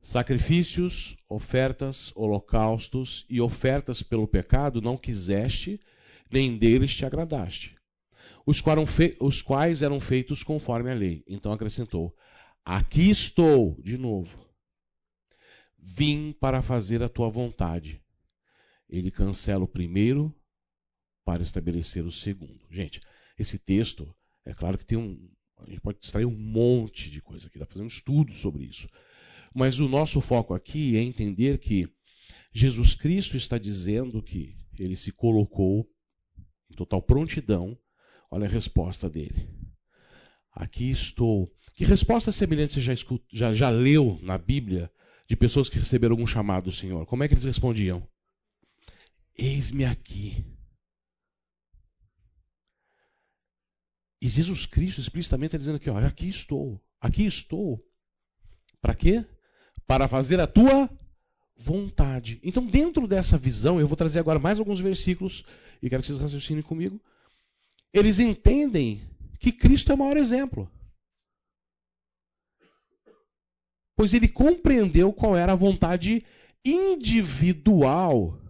Sacrifícios, 0.00 1.16
ofertas, 1.28 2.12
holocaustos 2.14 3.26
e 3.28 3.40
ofertas 3.40 4.00
pelo 4.00 4.28
pecado 4.28 4.80
não 4.80 4.96
quiseste, 4.96 5.80
nem 6.30 6.56
deles 6.56 6.94
te 6.94 7.04
agradaste, 7.04 7.76
os, 8.46 8.62
os 9.18 9.42
quais 9.42 9.82
eram 9.82 9.98
feitos 9.98 10.44
conforme 10.44 10.92
a 10.92 10.94
lei. 10.94 11.24
Então 11.26 11.50
acrescentou: 11.50 12.16
Aqui 12.64 13.10
estou, 13.10 13.76
de 13.82 13.98
novo. 13.98 14.46
Vim 15.76 16.32
para 16.32 16.62
fazer 16.62 17.02
a 17.02 17.08
tua 17.08 17.28
vontade. 17.28 18.00
Ele 18.88 19.10
cancela 19.10 19.64
o 19.64 19.68
primeiro 19.68 20.32
para 21.28 21.42
estabelecer 21.42 22.06
o 22.06 22.10
segundo. 22.10 22.58
Gente, 22.70 23.02
esse 23.38 23.58
texto, 23.58 24.16
é 24.46 24.54
claro 24.54 24.78
que 24.78 24.86
tem 24.86 24.96
um. 24.96 25.28
A 25.58 25.68
gente 25.68 25.82
pode 25.82 25.98
extrair 26.02 26.24
um 26.24 26.34
monte 26.34 27.10
de 27.10 27.20
coisa 27.20 27.48
aqui, 27.48 27.58
dá 27.58 27.66
para 27.66 27.74
fazer 27.74 27.84
um 27.84 27.88
estudo 27.88 28.32
sobre 28.32 28.64
isso. 28.64 28.88
Mas 29.54 29.78
o 29.78 29.86
nosso 29.86 30.22
foco 30.22 30.54
aqui 30.54 30.96
é 30.96 31.02
entender 31.02 31.58
que 31.58 31.86
Jesus 32.50 32.94
Cristo 32.94 33.36
está 33.36 33.58
dizendo 33.58 34.22
que 34.22 34.56
ele 34.78 34.96
se 34.96 35.12
colocou 35.12 35.86
em 36.70 36.74
total 36.74 37.02
prontidão. 37.02 37.78
Olha 38.30 38.46
a 38.46 38.50
resposta 38.50 39.10
dele. 39.10 39.50
Aqui 40.50 40.90
estou 40.90 41.52
que 41.74 41.84
resposta 41.84 42.32
semelhante 42.32 42.72
você 42.72 42.80
já, 42.80 42.94
escuta, 42.94 43.26
já, 43.30 43.52
já 43.52 43.68
leu 43.68 44.18
na 44.22 44.38
Bíblia 44.38 44.90
de 45.28 45.36
pessoas 45.36 45.68
que 45.68 45.78
receberam 45.78 46.14
algum 46.14 46.26
chamado 46.26 46.64
do 46.64 46.72
Senhor? 46.72 47.04
Como 47.04 47.22
é 47.22 47.28
que 47.28 47.34
eles 47.34 47.44
respondiam? 47.44 48.08
Eis-me 49.36 49.84
aqui. 49.84 50.57
E 54.20 54.28
Jesus 54.28 54.66
Cristo 54.66 55.00
explicitamente 55.00 55.48
está 55.48 55.58
dizendo 55.58 55.76
aqui, 55.76 55.88
ó, 55.88 55.96
aqui 55.98 56.28
estou, 56.28 56.80
aqui 57.00 57.24
estou. 57.24 57.84
Para 58.80 58.94
quê? 58.94 59.24
Para 59.86 60.08
fazer 60.08 60.40
a 60.40 60.46
tua 60.46 60.90
vontade. 61.56 62.40
Então, 62.42 62.66
dentro 62.66 63.06
dessa 63.06 63.38
visão, 63.38 63.80
eu 63.80 63.86
vou 63.86 63.96
trazer 63.96 64.18
agora 64.18 64.38
mais 64.38 64.58
alguns 64.58 64.80
versículos 64.80 65.44
e 65.82 65.88
quero 65.88 66.02
que 66.02 66.08
vocês 66.08 66.18
raciocinem 66.18 66.62
comigo. 66.62 67.00
Eles 67.92 68.18
entendem 68.18 69.02
que 69.38 69.52
Cristo 69.52 69.92
é 69.92 69.94
o 69.94 69.98
maior 69.98 70.16
exemplo. 70.16 70.70
pois 73.98 74.14
ele 74.14 74.28
compreendeu 74.28 75.12
qual 75.12 75.36
era 75.36 75.54
a 75.54 75.56
vontade 75.56 76.24
individual, 76.64 78.40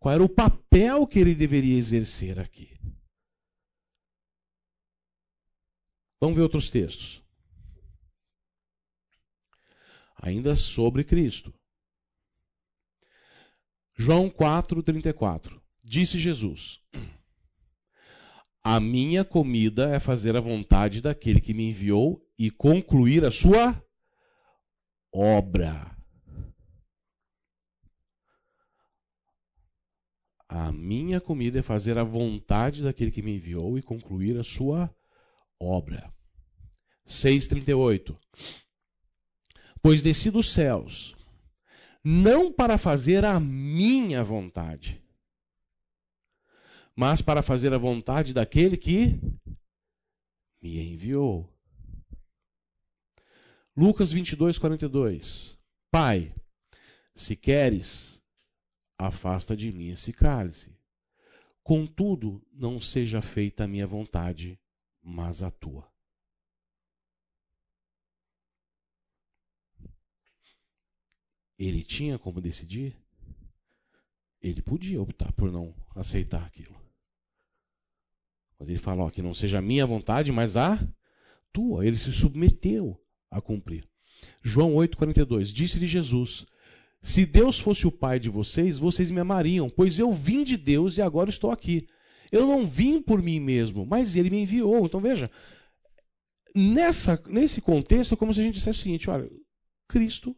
qual 0.00 0.12
era 0.12 0.24
o 0.24 0.28
papel 0.28 1.06
que 1.06 1.20
ele 1.20 1.36
deveria 1.36 1.78
exercer 1.78 2.40
aqui. 2.40 2.71
Vamos 6.22 6.36
ver 6.36 6.42
outros 6.42 6.70
textos. 6.70 7.20
Ainda 10.14 10.54
sobre 10.54 11.02
Cristo. 11.02 11.52
João 13.98 14.30
4:34. 14.30 15.60
Disse 15.82 16.20
Jesus: 16.20 16.80
A 18.62 18.78
minha 18.78 19.24
comida 19.24 19.90
é 19.90 19.98
fazer 19.98 20.36
a 20.36 20.40
vontade 20.40 21.00
daquele 21.00 21.40
que 21.40 21.52
me 21.52 21.70
enviou 21.70 22.24
e 22.38 22.52
concluir 22.52 23.24
a 23.24 23.32
sua 23.32 23.84
obra. 25.12 25.90
A 30.48 30.70
minha 30.70 31.20
comida 31.20 31.58
é 31.58 31.62
fazer 31.62 31.98
a 31.98 32.04
vontade 32.04 32.84
daquele 32.84 33.10
que 33.10 33.22
me 33.22 33.34
enviou 33.34 33.76
e 33.76 33.82
concluir 33.82 34.38
a 34.38 34.44
sua 34.44 34.88
obra. 35.62 36.12
6,38 37.06 38.16
Pois 39.82 40.00
desci 40.00 40.30
dos 40.30 40.52
céus, 40.52 41.16
não 42.04 42.52
para 42.52 42.78
fazer 42.78 43.24
a 43.24 43.40
minha 43.40 44.22
vontade, 44.22 45.02
mas 46.94 47.20
para 47.20 47.42
fazer 47.42 47.72
a 47.72 47.78
vontade 47.78 48.32
daquele 48.32 48.76
que 48.76 49.18
me 50.62 50.92
enviou. 50.92 51.52
Lucas 53.76 54.12
22, 54.12 54.58
42. 54.58 55.58
Pai, 55.90 56.32
se 57.14 57.34
queres, 57.34 58.22
afasta 58.96 59.56
de 59.56 59.72
mim 59.72 59.90
esse 59.90 60.12
cálice. 60.12 60.76
Contudo, 61.62 62.40
não 62.52 62.80
seja 62.80 63.20
feita 63.20 63.64
a 63.64 63.68
minha 63.68 63.86
vontade, 63.86 64.60
mas 65.02 65.42
a 65.42 65.50
tua. 65.50 65.90
Ele 71.58 71.82
tinha 71.82 72.18
como 72.18 72.40
decidir? 72.40 72.96
Ele 74.40 74.60
podia 74.60 75.00
optar 75.00 75.32
por 75.32 75.50
não 75.50 75.74
aceitar 75.94 76.44
aquilo. 76.44 76.80
Mas 78.58 78.68
ele 78.68 78.78
fala: 78.78 79.04
ó, 79.04 79.10
que 79.10 79.22
não 79.22 79.34
seja 79.34 79.58
a 79.58 79.62
minha 79.62 79.86
vontade, 79.86 80.32
mas 80.32 80.56
a 80.56 80.78
tua. 81.52 81.86
Ele 81.86 81.96
se 81.96 82.12
submeteu 82.12 83.00
a 83.30 83.40
cumprir. 83.40 83.88
João 84.42 84.74
8,42. 84.74 85.52
Disse-lhe 85.52 85.86
Jesus: 85.86 86.46
Se 87.00 87.24
Deus 87.24 87.58
fosse 87.58 87.86
o 87.86 87.92
Pai 87.92 88.18
de 88.18 88.28
vocês, 88.28 88.78
vocês 88.78 89.10
me 89.10 89.20
amariam, 89.20 89.70
pois 89.70 89.98
eu 89.98 90.12
vim 90.12 90.42
de 90.42 90.56
Deus 90.56 90.96
e 90.96 91.02
agora 91.02 91.30
estou 91.30 91.50
aqui. 91.50 91.88
Eu 92.32 92.46
não 92.46 92.66
vim 92.66 93.02
por 93.02 93.22
mim 93.22 93.38
mesmo, 93.38 93.84
mas 93.84 94.16
ele 94.16 94.30
me 94.30 94.40
enviou. 94.40 94.86
Então 94.86 95.00
veja, 95.00 95.30
nessa, 96.54 97.22
nesse 97.26 97.60
contexto 97.60 98.14
é 98.14 98.16
como 98.16 98.32
se 98.32 98.40
a 98.40 98.44
gente 98.44 98.54
dissesse 98.54 98.80
o 98.80 98.82
seguinte: 98.82 99.10
olha, 99.10 99.30
Cristo 99.86 100.34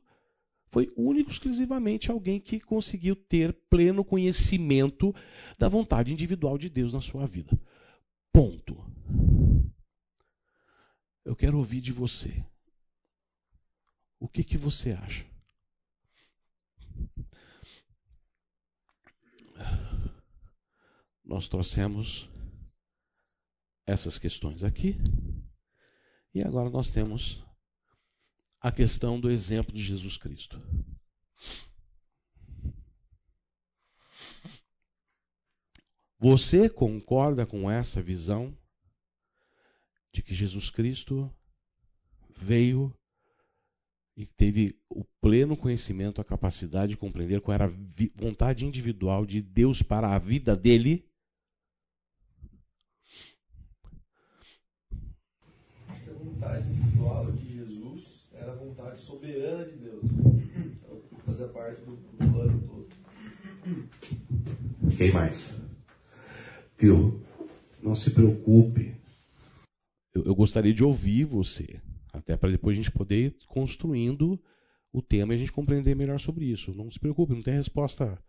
foi 0.66 0.92
único 0.96 1.30
exclusivamente 1.30 2.10
alguém 2.10 2.40
que 2.40 2.58
conseguiu 2.58 3.14
ter 3.14 3.52
pleno 3.70 4.04
conhecimento 4.04 5.14
da 5.56 5.68
vontade 5.68 6.12
individual 6.12 6.58
de 6.58 6.68
Deus 6.68 6.92
na 6.92 7.00
sua 7.00 7.26
vida. 7.28 7.56
Ponto. 8.32 8.84
Eu 11.24 11.36
quero 11.36 11.56
ouvir 11.58 11.80
de 11.80 11.92
você. 11.92 12.44
O 14.18 14.26
que, 14.26 14.42
que 14.42 14.58
você 14.58 14.90
acha? 14.90 15.24
Nós 21.24 21.48
trouxemos 21.48 22.28
essas 23.86 24.18
questões 24.18 24.62
aqui. 24.62 24.96
E 26.34 26.42
agora 26.42 26.68
nós 26.68 26.90
temos 26.90 27.44
a 28.60 28.72
questão 28.72 29.20
do 29.20 29.30
exemplo 29.30 29.74
de 29.74 29.82
Jesus 29.82 30.16
Cristo. 30.16 30.60
Você 36.18 36.68
concorda 36.70 37.44
com 37.44 37.70
essa 37.70 38.00
visão 38.00 38.56
de 40.12 40.22
que 40.22 40.34
Jesus 40.34 40.70
Cristo 40.70 41.30
veio 42.30 42.96
e 44.16 44.24
teve 44.26 44.80
o 44.88 45.04
pleno 45.20 45.56
conhecimento, 45.56 46.20
a 46.20 46.24
capacidade 46.24 46.92
de 46.92 46.96
compreender 46.96 47.40
qual 47.40 47.54
era 47.54 47.66
a 47.66 47.72
vontade 48.14 48.64
individual 48.64 49.26
de 49.26 49.42
Deus 49.42 49.82
para 49.82 50.14
a 50.14 50.18
vida 50.18 50.56
dele? 50.56 51.06
A 55.88 55.94
vontade 56.44 56.68
individual 56.68 57.32
de 57.32 57.54
Jesus 57.54 58.28
era 58.34 58.52
a 58.52 58.54
vontade 58.54 59.00
soberana 59.00 59.64
de 59.64 59.78
Deus. 59.78 60.04
Então, 60.04 61.00
fazia 61.24 61.48
parte 61.48 61.80
do, 61.82 61.96
do 61.96 62.32
plano 62.32 62.60
todo. 62.68 62.88
Quem 64.96 65.10
mais? 65.12 65.54
Viu? 66.76 67.24
Não 67.82 67.94
se 67.94 68.10
preocupe. 68.10 68.94
Eu, 70.12 70.24
eu 70.24 70.34
gostaria 70.34 70.74
de 70.74 70.84
ouvir 70.84 71.24
você. 71.24 71.80
Até 72.12 72.36
para 72.36 72.50
depois 72.50 72.78
a 72.78 72.82
gente 72.82 72.92
poder 72.92 73.18
ir 73.18 73.36
construindo 73.46 74.38
o 74.92 75.00
tema 75.00 75.32
e 75.32 75.36
a 75.36 75.38
gente 75.38 75.52
compreender 75.52 75.96
melhor 75.96 76.20
sobre 76.20 76.44
isso. 76.44 76.74
Não 76.74 76.90
se 76.90 77.00
preocupe, 77.00 77.32
não 77.32 77.42
tem 77.42 77.54
resposta 77.54 78.22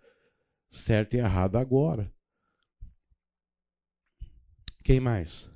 certa 0.71 1.17
e 1.17 1.19
errada 1.19 1.59
agora. 1.59 2.11
Quem 4.83 4.99
mais? 4.99 5.49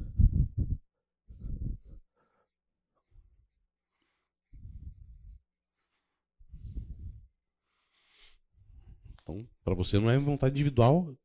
Então, 9.30 9.48
para 9.70 9.76
você 9.76 10.00
não 10.00 10.10
é 10.10 10.18
vontade 10.18 10.56
individual 10.56 11.16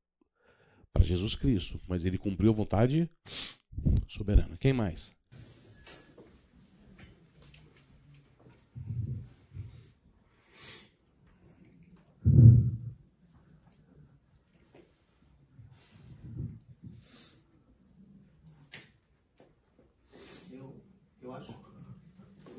para 0.92 1.02
Jesus 1.02 1.34
Cristo, 1.34 1.80
mas 1.88 2.04
ele 2.04 2.18
cumpriu 2.18 2.50
a 2.50 2.54
vontade 2.54 3.08
soberana. 4.06 4.54
Quem 4.58 4.70
mais? 4.70 5.16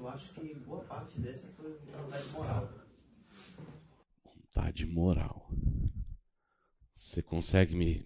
acho 0.07 0.33
que 0.33 0.53
boa 0.65 0.81
parte 0.85 1.19
dessa 1.19 1.47
foi 1.57 1.77
vontade 1.91 2.29
moral. 2.31 2.69
Vontade 4.23 4.85
moral. 4.85 5.44
Você 7.15 7.21
consegue 7.21 7.73
me 7.77 8.05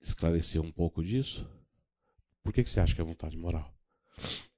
esclarecer 0.00 0.60
um 0.60 0.72
pouco 0.72 1.04
disso? 1.04 1.48
Por 2.42 2.52
que, 2.52 2.64
que 2.64 2.68
você 2.68 2.80
acha 2.80 2.92
que 2.92 3.00
é 3.00 3.04
vontade 3.04 3.36
moral? 3.36 3.72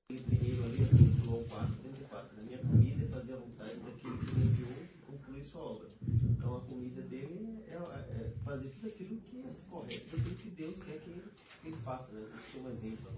Primeiro 0.06 0.64
ali, 0.64 0.78
João 1.22 1.44
4, 1.44 1.74
34. 1.74 2.36
Na 2.38 2.42
minha 2.42 2.58
comida 2.58 3.04
é 3.04 3.08
fazer 3.08 3.34
a 3.34 3.36
vontade 3.36 3.80
daquele 3.80 4.18
que 4.24 4.34
me 4.34 4.46
enviou 4.46 4.72
concluir 5.06 5.44
sua 5.44 5.60
obra. 5.60 5.90
Então 6.00 6.56
a 6.56 6.60
comida 6.62 7.02
dele 7.02 7.64
é, 7.66 7.74
é 7.74 8.34
fazer 8.42 8.70
tudo 8.70 8.86
aquilo 8.88 9.20
que 9.20 9.40
é 9.42 9.68
correto, 9.68 10.08
tudo 10.08 10.20
aquilo 10.22 10.36
que 10.36 10.50
Deus 10.52 10.82
quer 10.82 11.00
que 11.00 11.10
ele, 11.10 11.32
que 11.60 11.68
ele 11.68 11.76
faça, 11.82 12.10
né? 12.12 12.32
Um 12.56 12.70
exemplo. 12.70 13.12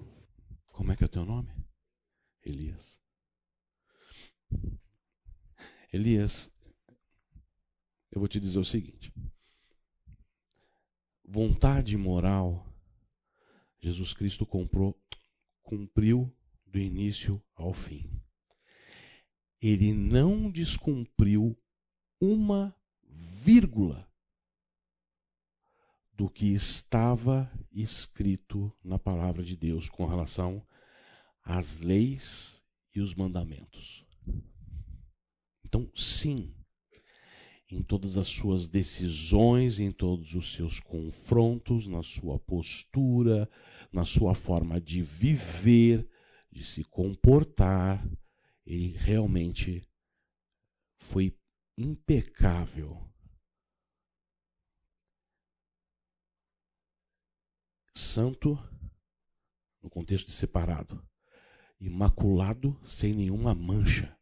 Como 0.72 0.90
é 0.90 0.96
que 0.96 1.04
é 1.04 1.06
o 1.06 1.08
teu 1.08 1.24
nome? 1.24 1.52
Elias. 2.42 2.98
Elias, 5.92 6.50
eu 8.14 8.20
vou 8.20 8.28
te 8.28 8.38
dizer 8.38 8.58
o 8.58 8.64
seguinte: 8.64 9.12
vontade 11.24 11.96
moral, 11.96 12.66
Jesus 13.80 14.12
Cristo 14.12 14.46
comprou, 14.46 14.96
cumpriu 15.62 16.32
do 16.66 16.78
início 16.78 17.42
ao 17.54 17.72
fim. 17.72 18.10
Ele 19.60 19.92
não 19.92 20.50
descumpriu 20.50 21.58
uma 22.20 22.74
vírgula 23.02 24.08
do 26.12 26.28
que 26.28 26.54
estava 26.54 27.50
escrito 27.72 28.72
na 28.84 28.98
palavra 28.98 29.42
de 29.42 29.56
Deus 29.56 29.88
com 29.88 30.06
relação 30.06 30.64
às 31.42 31.78
leis 31.78 32.62
e 32.94 33.00
os 33.00 33.14
mandamentos. 33.14 34.04
Então, 35.64 35.90
sim, 35.94 36.54
em 37.70 37.82
todas 37.82 38.16
as 38.16 38.28
suas 38.28 38.68
decisões, 38.68 39.78
em 39.78 39.90
todos 39.90 40.34
os 40.34 40.52
seus 40.52 40.78
confrontos, 40.80 41.86
na 41.86 42.02
sua 42.02 42.38
postura, 42.38 43.48
na 43.92 44.04
sua 44.04 44.34
forma 44.34 44.80
de 44.80 45.02
viver, 45.02 46.08
de 46.50 46.64
se 46.64 46.84
comportar, 46.84 48.06
ele 48.64 48.96
realmente 48.96 49.86
foi 50.98 51.36
impecável 51.76 53.10
santo 57.96 58.58
no 59.82 59.90
contexto 59.90 60.28
de 60.28 60.32
separado 60.32 61.04
imaculado, 61.84 62.78
sem 62.84 63.12
nenhuma 63.12 63.54
mancha. 63.54 64.16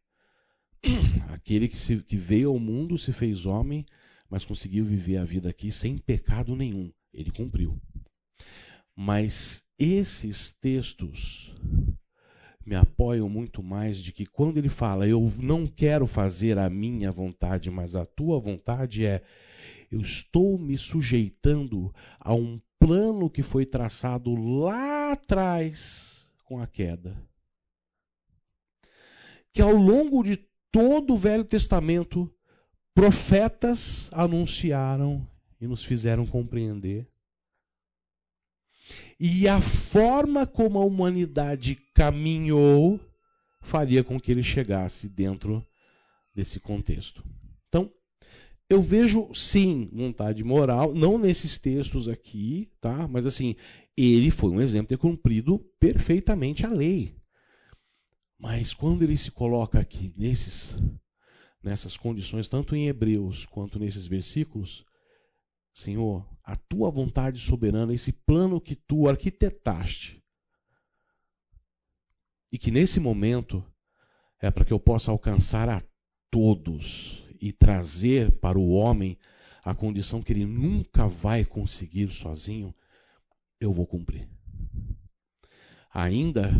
Aquele 1.29 1.67
que, 1.67 1.77
se, 1.77 1.97
que 1.97 2.17
veio 2.17 2.49
ao 2.49 2.59
mundo, 2.59 2.97
se 2.97 3.13
fez 3.13 3.45
homem, 3.45 3.85
mas 4.29 4.43
conseguiu 4.43 4.85
viver 4.85 5.17
a 5.17 5.23
vida 5.23 5.49
aqui 5.49 5.71
sem 5.71 5.97
pecado 5.97 6.55
nenhum. 6.55 6.91
Ele 7.13 7.31
cumpriu. 7.31 7.79
Mas 8.95 9.63
esses 9.77 10.51
textos 10.51 11.53
me 12.65 12.75
apoiam 12.75 13.27
muito 13.27 13.61
mais 13.61 13.97
de 13.97 14.11
que 14.11 14.25
quando 14.25 14.57
ele 14.57 14.69
fala, 14.69 15.07
eu 15.07 15.31
não 15.37 15.67
quero 15.67 16.07
fazer 16.07 16.57
a 16.57 16.69
minha 16.69 17.11
vontade, 17.11 17.69
mas 17.69 17.95
a 17.95 18.05
tua 18.05 18.39
vontade 18.39 19.05
é, 19.05 19.21
eu 19.91 19.99
estou 20.01 20.57
me 20.57 20.77
sujeitando 20.77 21.93
a 22.19 22.33
um 22.33 22.59
plano 22.79 23.29
que 23.29 23.43
foi 23.43 23.65
traçado 23.65 24.33
lá 24.35 25.11
atrás 25.11 26.29
com 26.45 26.59
a 26.59 26.67
queda. 26.67 27.15
Que 29.51 29.61
ao 29.61 29.73
longo 29.73 30.23
de 30.23 30.37
todo 30.73 31.13
o 31.13 31.17
Velho 31.17 31.45
Testamento, 31.45 32.29
profetas 32.93 34.09
anunciaram 34.11 35.25
e 35.61 35.65
nos 35.65 35.85
fizeram 35.85 36.27
compreender 36.27 37.07
e 39.19 39.47
a 39.47 39.61
forma 39.61 40.45
como 40.45 40.79
a 40.79 40.85
humanidade 40.85 41.77
caminhou 41.93 42.99
faria 43.61 44.03
com 44.03 44.19
que 44.19 44.31
ele 44.31 44.43
chegasse 44.43 45.07
dentro 45.07 45.65
desse 46.35 46.59
contexto. 46.59 47.23
Então, 47.69 47.89
eu 48.69 48.81
vejo 48.81 49.33
sim 49.33 49.89
vontade 49.93 50.43
moral, 50.43 50.93
não 50.93 51.17
nesses 51.17 51.57
textos 51.57 52.09
aqui, 52.09 52.69
tá? 52.81 53.07
Mas 53.07 53.25
assim, 53.25 53.55
ele 53.95 54.29
foi 54.29 54.49
um 54.49 54.59
exemplo 54.59 54.87
de 54.87 54.97
ter 54.97 54.97
cumprido 54.97 55.59
perfeitamente 55.79 56.65
a 56.65 56.69
lei. 56.69 57.15
Mas 58.43 58.73
quando 58.73 59.03
ele 59.03 59.17
se 59.17 59.31
coloca 59.31 59.79
aqui 59.79 60.13
nesses 60.17 60.75
nessas 61.63 61.95
condições, 61.95 62.49
tanto 62.49 62.75
em 62.75 62.89
Hebreus 62.89 63.45
quanto 63.45 63.79
nesses 63.79 64.05
versículos, 64.05 64.83
Senhor, 65.71 66.27
a 66.43 66.53
tua 66.57 66.91
vontade 66.91 67.39
soberana, 67.39 67.93
esse 67.93 68.11
plano 68.11 68.59
que 68.59 68.75
tu 68.75 69.07
arquitetaste. 69.07 70.21
E 72.51 72.57
que 72.57 72.69
nesse 72.69 72.99
momento 72.99 73.65
é 74.41 74.51
para 74.51 74.65
que 74.65 74.73
eu 74.73 74.79
possa 74.79 75.09
alcançar 75.09 75.69
a 75.69 75.81
todos 76.29 77.23
e 77.39 77.53
trazer 77.53 78.29
para 78.39 78.59
o 78.59 78.71
homem 78.71 79.17
a 79.63 79.73
condição 79.73 80.21
que 80.21 80.33
ele 80.33 80.45
nunca 80.45 81.07
vai 81.07 81.45
conseguir 81.45 82.13
sozinho, 82.13 82.75
eu 83.57 83.71
vou 83.71 83.87
cumprir. 83.87 84.27
Ainda 85.93 86.51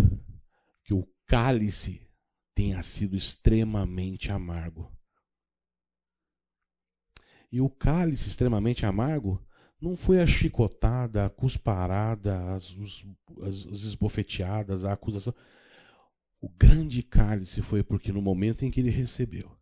cálice 1.27 2.01
tenha 2.55 2.81
sido 2.83 3.15
extremamente 3.15 4.31
amargo. 4.31 4.91
E 7.51 7.61
o 7.61 7.69
cálice 7.69 8.27
extremamente 8.27 8.85
amargo 8.85 9.45
não 9.79 9.95
foi 9.95 10.21
a 10.21 10.25
chicotada, 10.25 11.25
a 11.25 11.29
cusparada, 11.29 12.53
as, 12.53 12.73
as, 13.41 13.67
as 13.67 13.81
esbofeteadas, 13.81 14.85
a 14.85 14.93
acusação. 14.93 15.33
O 16.39 16.49
grande 16.49 17.03
cálice 17.03 17.61
foi 17.61 17.83
porque 17.83 18.11
no 18.11 18.21
momento 18.21 18.65
em 18.65 18.71
que 18.71 18.79
ele 18.79 18.89
recebeu 18.89 19.55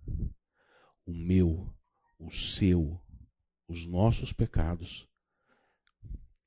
o 1.05 1.13
meu, 1.13 1.73
o 2.19 2.31
seu, 2.31 2.99
os 3.67 3.85
nossos 3.85 4.31
pecados, 4.31 5.07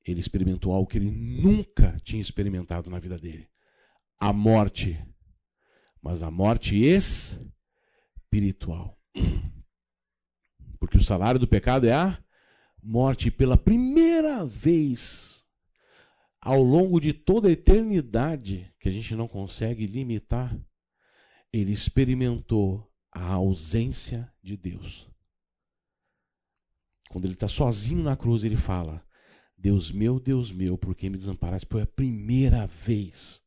ele 0.05 0.19
experimentou 0.19 0.71
algo 0.71 0.89
que 0.89 0.97
ele 0.97 1.11
nunca 1.11 1.99
tinha 2.03 2.21
experimentado 2.21 2.89
na 2.89 2.99
vida 2.99 3.17
dele: 3.17 3.47
a 4.19 4.31
morte. 4.33 5.03
Mas 6.01 6.21
a 6.21 6.29
morte 6.29 6.75
espiritual. 8.31 8.97
Porque 10.79 10.97
o 10.97 11.03
salário 11.03 11.39
do 11.39 11.47
pecado 11.47 11.87
é 11.87 11.93
a 11.93 12.17
morte. 12.81 13.31
Pela 13.31 13.57
primeira 13.57 14.45
vez 14.45 15.43
ao 16.45 16.61
longo 16.61 16.99
de 16.99 17.11
toda 17.11 17.47
a 17.47 17.51
eternidade, 17.51 18.71
que 18.79 18.87
a 18.87 18.91
gente 18.91 19.15
não 19.15 19.27
consegue 19.27 19.87
limitar, 19.87 20.55
ele 21.51 21.71
experimentou 21.71 22.87
a 23.11 23.33
ausência 23.33 24.31
de 24.43 24.55
Deus. 24.55 25.07
Quando 27.09 27.25
ele 27.25 27.33
está 27.33 27.47
sozinho 27.47 28.03
na 28.03 28.15
cruz, 28.15 28.43
ele 28.43 28.57
fala: 28.57 29.03
Deus 29.57 29.91
meu, 29.91 30.19
Deus 30.19 30.51
meu, 30.51 30.77
por 30.77 30.93
que 30.93 31.09
me 31.09 31.17
desamparaste? 31.17 31.67
Foi 31.67 31.81
a 31.81 31.87
primeira 31.87 32.67
vez 32.67 33.41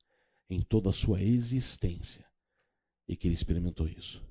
em 0.49 0.63
toda 0.63 0.91
a 0.91 0.93
sua 0.93 1.23
existência 1.23 2.25
e 3.07 3.17
que 3.17 3.27
ele 3.27 3.35
experimentou 3.35 3.89
isso. 3.89 4.27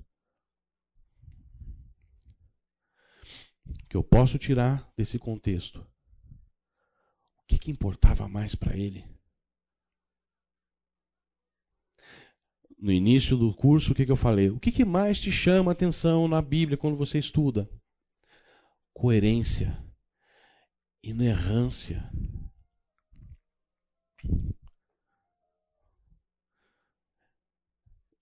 que 3.88 3.96
eu 3.96 4.04
posso 4.04 4.38
tirar 4.38 4.90
desse 4.96 5.18
contexto? 5.18 5.80
O 5.80 7.46
que, 7.46 7.58
que 7.58 7.70
importava 7.70 8.28
mais 8.28 8.54
para 8.54 8.76
ele? 8.76 9.04
No 12.78 12.92
início 12.92 13.36
do 13.36 13.52
curso, 13.54 13.92
o 13.92 13.94
que, 13.94 14.04
que 14.04 14.12
eu 14.12 14.16
falei? 14.16 14.50
O 14.50 14.60
que, 14.60 14.70
que 14.70 14.84
mais 14.84 15.20
te 15.20 15.32
chama 15.32 15.70
a 15.70 15.72
atenção 15.72 16.28
na 16.28 16.40
Bíblia 16.40 16.76
quando 16.76 16.96
você 16.96 17.18
estuda? 17.18 17.68
Coerência, 18.92 19.82
inerrância. 21.02 22.08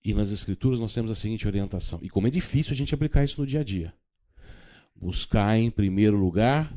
E 0.07 0.13
nas 0.13 0.31
Escrituras 0.31 0.79
nós 0.79 0.93
temos 0.93 1.11
a 1.11 1.15
seguinte 1.15 1.45
orientação. 1.45 1.99
E 2.01 2.09
como 2.09 2.27
é 2.27 2.29
difícil 2.29 2.71
a 2.71 2.75
gente 2.77 2.95
aplicar 2.95 3.25
isso 3.25 3.41
no 3.41 3.45
dia 3.45 3.59
a 3.59 3.63
dia. 3.63 3.93
Buscar 4.95 5.59
em 5.59 5.69
primeiro 5.69 6.15
lugar 6.15 6.73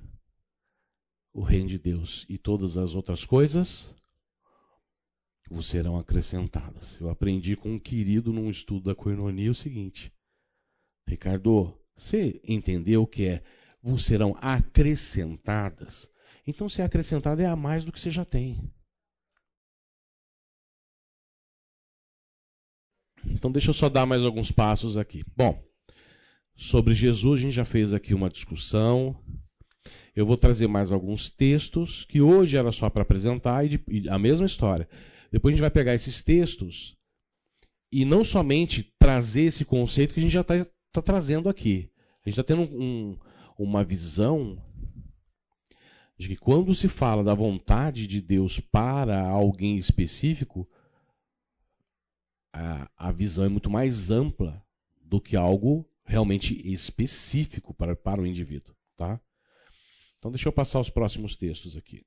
o 1.32 1.40
reino 1.40 1.68
de 1.68 1.78
Deus 1.78 2.26
e 2.28 2.36
todas 2.36 2.76
as 2.76 2.96
outras 2.96 3.24
coisas 3.24 3.94
vos 5.48 5.68
serão 5.68 5.96
acrescentadas. 5.96 7.00
Eu 7.00 7.08
aprendi 7.08 7.54
com 7.54 7.74
um 7.74 7.78
querido 7.78 8.32
num 8.32 8.50
estudo 8.50 8.86
da 8.86 8.96
coinonia 8.96 9.52
o 9.52 9.54
seguinte: 9.54 10.12
Ricardo, 11.06 11.80
você 11.96 12.40
entendeu 12.42 13.04
o 13.04 13.06
que 13.06 13.26
é 13.26 13.44
vos 13.80 14.06
serão 14.06 14.36
acrescentadas? 14.40 16.10
Então, 16.44 16.68
se 16.68 16.82
é 16.82 16.84
acrescentada, 16.84 17.40
é 17.40 17.46
a 17.46 17.54
mais 17.54 17.84
do 17.84 17.92
que 17.92 18.00
você 18.00 18.10
já 18.10 18.24
tem. 18.24 18.68
Então, 23.40 23.50
deixa 23.50 23.70
eu 23.70 23.74
só 23.74 23.88
dar 23.88 24.04
mais 24.04 24.22
alguns 24.22 24.52
passos 24.52 24.96
aqui. 24.96 25.24
Bom, 25.36 25.58
Sobre 26.60 26.92
Jesus, 26.92 27.40
a 27.40 27.42
gente 27.42 27.54
já 27.54 27.64
fez 27.64 27.90
aqui 27.90 28.12
uma 28.12 28.28
discussão. 28.28 29.18
Eu 30.14 30.26
vou 30.26 30.36
trazer 30.36 30.66
mais 30.66 30.92
alguns 30.92 31.30
textos, 31.30 32.04
que 32.04 32.20
hoje 32.20 32.54
era 32.54 32.70
só 32.70 32.90
para 32.90 33.00
apresentar, 33.00 33.64
e, 33.64 33.70
de, 33.70 33.84
e 33.88 34.08
a 34.10 34.18
mesma 34.18 34.44
história. 34.44 34.86
Depois 35.32 35.54
a 35.54 35.56
gente 35.56 35.62
vai 35.62 35.70
pegar 35.70 35.94
esses 35.94 36.20
textos 36.20 36.98
e 37.90 38.04
não 38.04 38.22
somente 38.22 38.92
trazer 38.98 39.44
esse 39.44 39.64
conceito 39.64 40.12
que 40.12 40.20
a 40.20 40.22
gente 40.22 40.32
já 40.32 40.42
está 40.42 40.66
tá 40.92 41.00
trazendo 41.00 41.48
aqui. 41.48 41.90
A 42.26 42.28
gente 42.28 42.38
está 42.38 42.44
tendo 42.44 42.60
um, 42.60 43.16
uma 43.58 43.82
visão 43.82 44.62
de 46.18 46.28
que 46.28 46.36
quando 46.36 46.74
se 46.74 46.88
fala 46.88 47.24
da 47.24 47.32
vontade 47.32 48.06
de 48.06 48.20
Deus 48.20 48.60
para 48.60 49.18
alguém 49.22 49.78
específico, 49.78 50.68
a, 52.52 52.90
a 52.96 53.12
visão 53.12 53.44
é 53.44 53.48
muito 53.48 53.70
mais 53.70 54.10
ampla 54.10 54.64
do 55.00 55.20
que 55.20 55.36
algo 55.36 55.88
realmente 56.04 56.60
específico 56.70 57.72
para, 57.72 57.94
para 57.94 58.20
o 58.20 58.26
indivíduo. 58.26 58.74
Tá? 58.96 59.20
Então, 60.18 60.30
deixa 60.30 60.48
eu 60.48 60.52
passar 60.52 60.80
os 60.80 60.90
próximos 60.90 61.36
textos 61.36 61.76
aqui. 61.76 62.04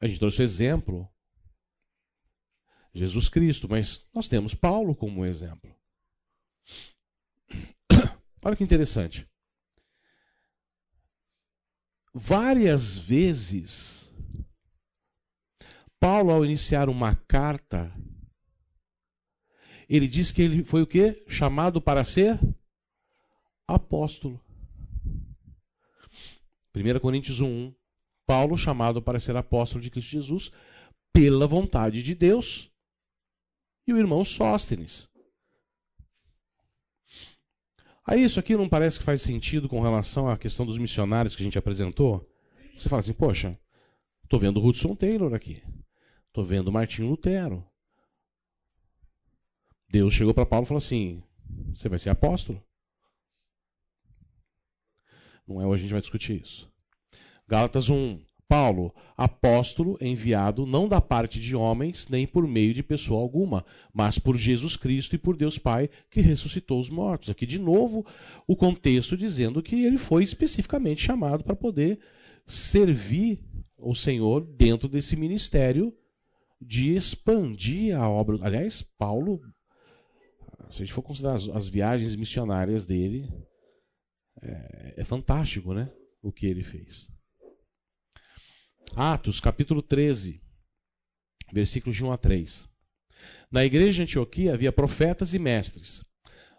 A 0.00 0.06
gente 0.06 0.20
trouxe 0.20 0.40
o 0.40 0.44
exemplo, 0.44 1.08
Jesus 2.94 3.28
Cristo, 3.28 3.68
mas 3.68 4.06
nós 4.14 4.28
temos 4.28 4.54
Paulo 4.54 4.94
como 4.94 5.26
exemplo. 5.26 5.74
Olha 8.44 8.54
que 8.54 8.62
interessante. 8.62 9.26
Várias 12.14 12.96
vezes, 12.96 14.07
Paulo, 16.00 16.30
ao 16.30 16.44
iniciar 16.44 16.88
uma 16.88 17.16
carta, 17.26 17.92
ele 19.88 20.06
diz 20.06 20.30
que 20.30 20.42
ele 20.42 20.62
foi 20.62 20.82
o 20.82 20.86
quê? 20.86 21.24
Chamado 21.28 21.80
para 21.80 22.04
ser 22.04 22.38
apóstolo. 23.66 24.40
1 26.74 27.00
Coríntios 27.00 27.40
1, 27.40 27.74
Paulo 28.26 28.56
chamado 28.56 29.02
para 29.02 29.18
ser 29.18 29.36
apóstolo 29.36 29.82
de 29.82 29.90
Cristo 29.90 30.10
Jesus 30.10 30.52
pela 31.12 31.46
vontade 31.46 32.02
de 32.02 32.14
Deus. 32.14 32.70
E 33.86 33.92
o 33.92 33.98
irmão 33.98 34.24
Sóstenes. 34.24 35.08
Aí 38.06 38.22
isso 38.22 38.38
aqui 38.38 38.56
não 38.56 38.68
parece 38.68 38.98
que 38.98 39.04
faz 39.04 39.22
sentido 39.22 39.68
com 39.68 39.80
relação 39.80 40.28
à 40.28 40.36
questão 40.36 40.64
dos 40.64 40.78
missionários 40.78 41.34
que 41.34 41.42
a 41.42 41.44
gente 41.44 41.58
apresentou? 41.58 42.26
Você 42.78 42.88
fala 42.88 43.00
assim, 43.00 43.12
poxa, 43.12 43.58
estou 44.22 44.38
vendo 44.38 44.64
Hudson 44.64 44.94
Taylor 44.94 45.34
aqui. 45.34 45.62
Estou 46.38 46.46
vendo 46.46 46.70
Martinho 46.70 47.08
Lutero. 47.08 47.66
Deus 49.90 50.14
chegou 50.14 50.32
para 50.32 50.46
Paulo 50.46 50.64
e 50.64 50.68
falou 50.68 50.78
assim: 50.78 51.20
Você 51.74 51.88
vai 51.88 51.98
ser 51.98 52.10
apóstolo. 52.10 52.62
Não 55.48 55.60
é 55.60 55.66
hoje 55.66 55.80
a 55.80 55.82
gente 55.82 55.92
vai 55.94 56.00
discutir 56.00 56.40
isso. 56.40 56.70
Gálatas 57.48 57.88
1. 57.88 58.22
Paulo, 58.46 58.94
apóstolo 59.16 59.98
enviado 60.00 60.64
não 60.64 60.88
da 60.88 61.00
parte 61.00 61.40
de 61.40 61.56
homens, 61.56 62.06
nem 62.06 62.24
por 62.24 62.46
meio 62.46 62.72
de 62.72 62.84
pessoa 62.84 63.20
alguma, 63.20 63.66
mas 63.92 64.16
por 64.20 64.36
Jesus 64.36 64.76
Cristo 64.76 65.16
e 65.16 65.18
por 65.18 65.36
Deus 65.36 65.58
Pai, 65.58 65.90
que 66.08 66.20
ressuscitou 66.20 66.78
os 66.78 66.88
mortos. 66.88 67.30
Aqui, 67.30 67.44
de 67.46 67.58
novo, 67.58 68.06
o 68.46 68.54
contexto 68.54 69.16
dizendo 69.16 69.60
que 69.60 69.84
ele 69.84 69.98
foi 69.98 70.22
especificamente 70.22 71.02
chamado 71.02 71.42
para 71.42 71.56
poder 71.56 71.98
servir 72.46 73.42
o 73.76 73.92
Senhor 73.92 74.46
dentro 74.46 74.88
desse 74.88 75.16
ministério 75.16 75.92
de 76.60 76.94
expandir 76.94 77.96
a 77.96 78.08
obra. 78.08 78.38
Aliás, 78.42 78.82
Paulo, 78.82 79.40
se 80.70 80.82
a 80.82 80.84
gente 80.84 80.94
for 80.94 81.02
considerar 81.02 81.34
as, 81.34 81.48
as 81.48 81.68
viagens 81.68 82.16
missionárias 82.16 82.84
dele, 82.84 83.28
é, 84.42 84.94
é 84.98 85.04
fantástico, 85.04 85.72
né? 85.72 85.92
O 86.22 86.32
que 86.32 86.46
ele 86.46 86.62
fez. 86.62 87.08
Atos, 88.96 89.40
capítulo 89.40 89.82
13, 89.82 90.42
versículos 91.52 91.96
de 91.96 92.04
1 92.04 92.12
a 92.12 92.16
3. 92.16 92.68
Na 93.50 93.64
igreja 93.64 93.92
de 93.92 94.02
Antioquia 94.02 94.54
havia 94.54 94.72
profetas 94.72 95.34
e 95.34 95.38
mestres: 95.38 96.04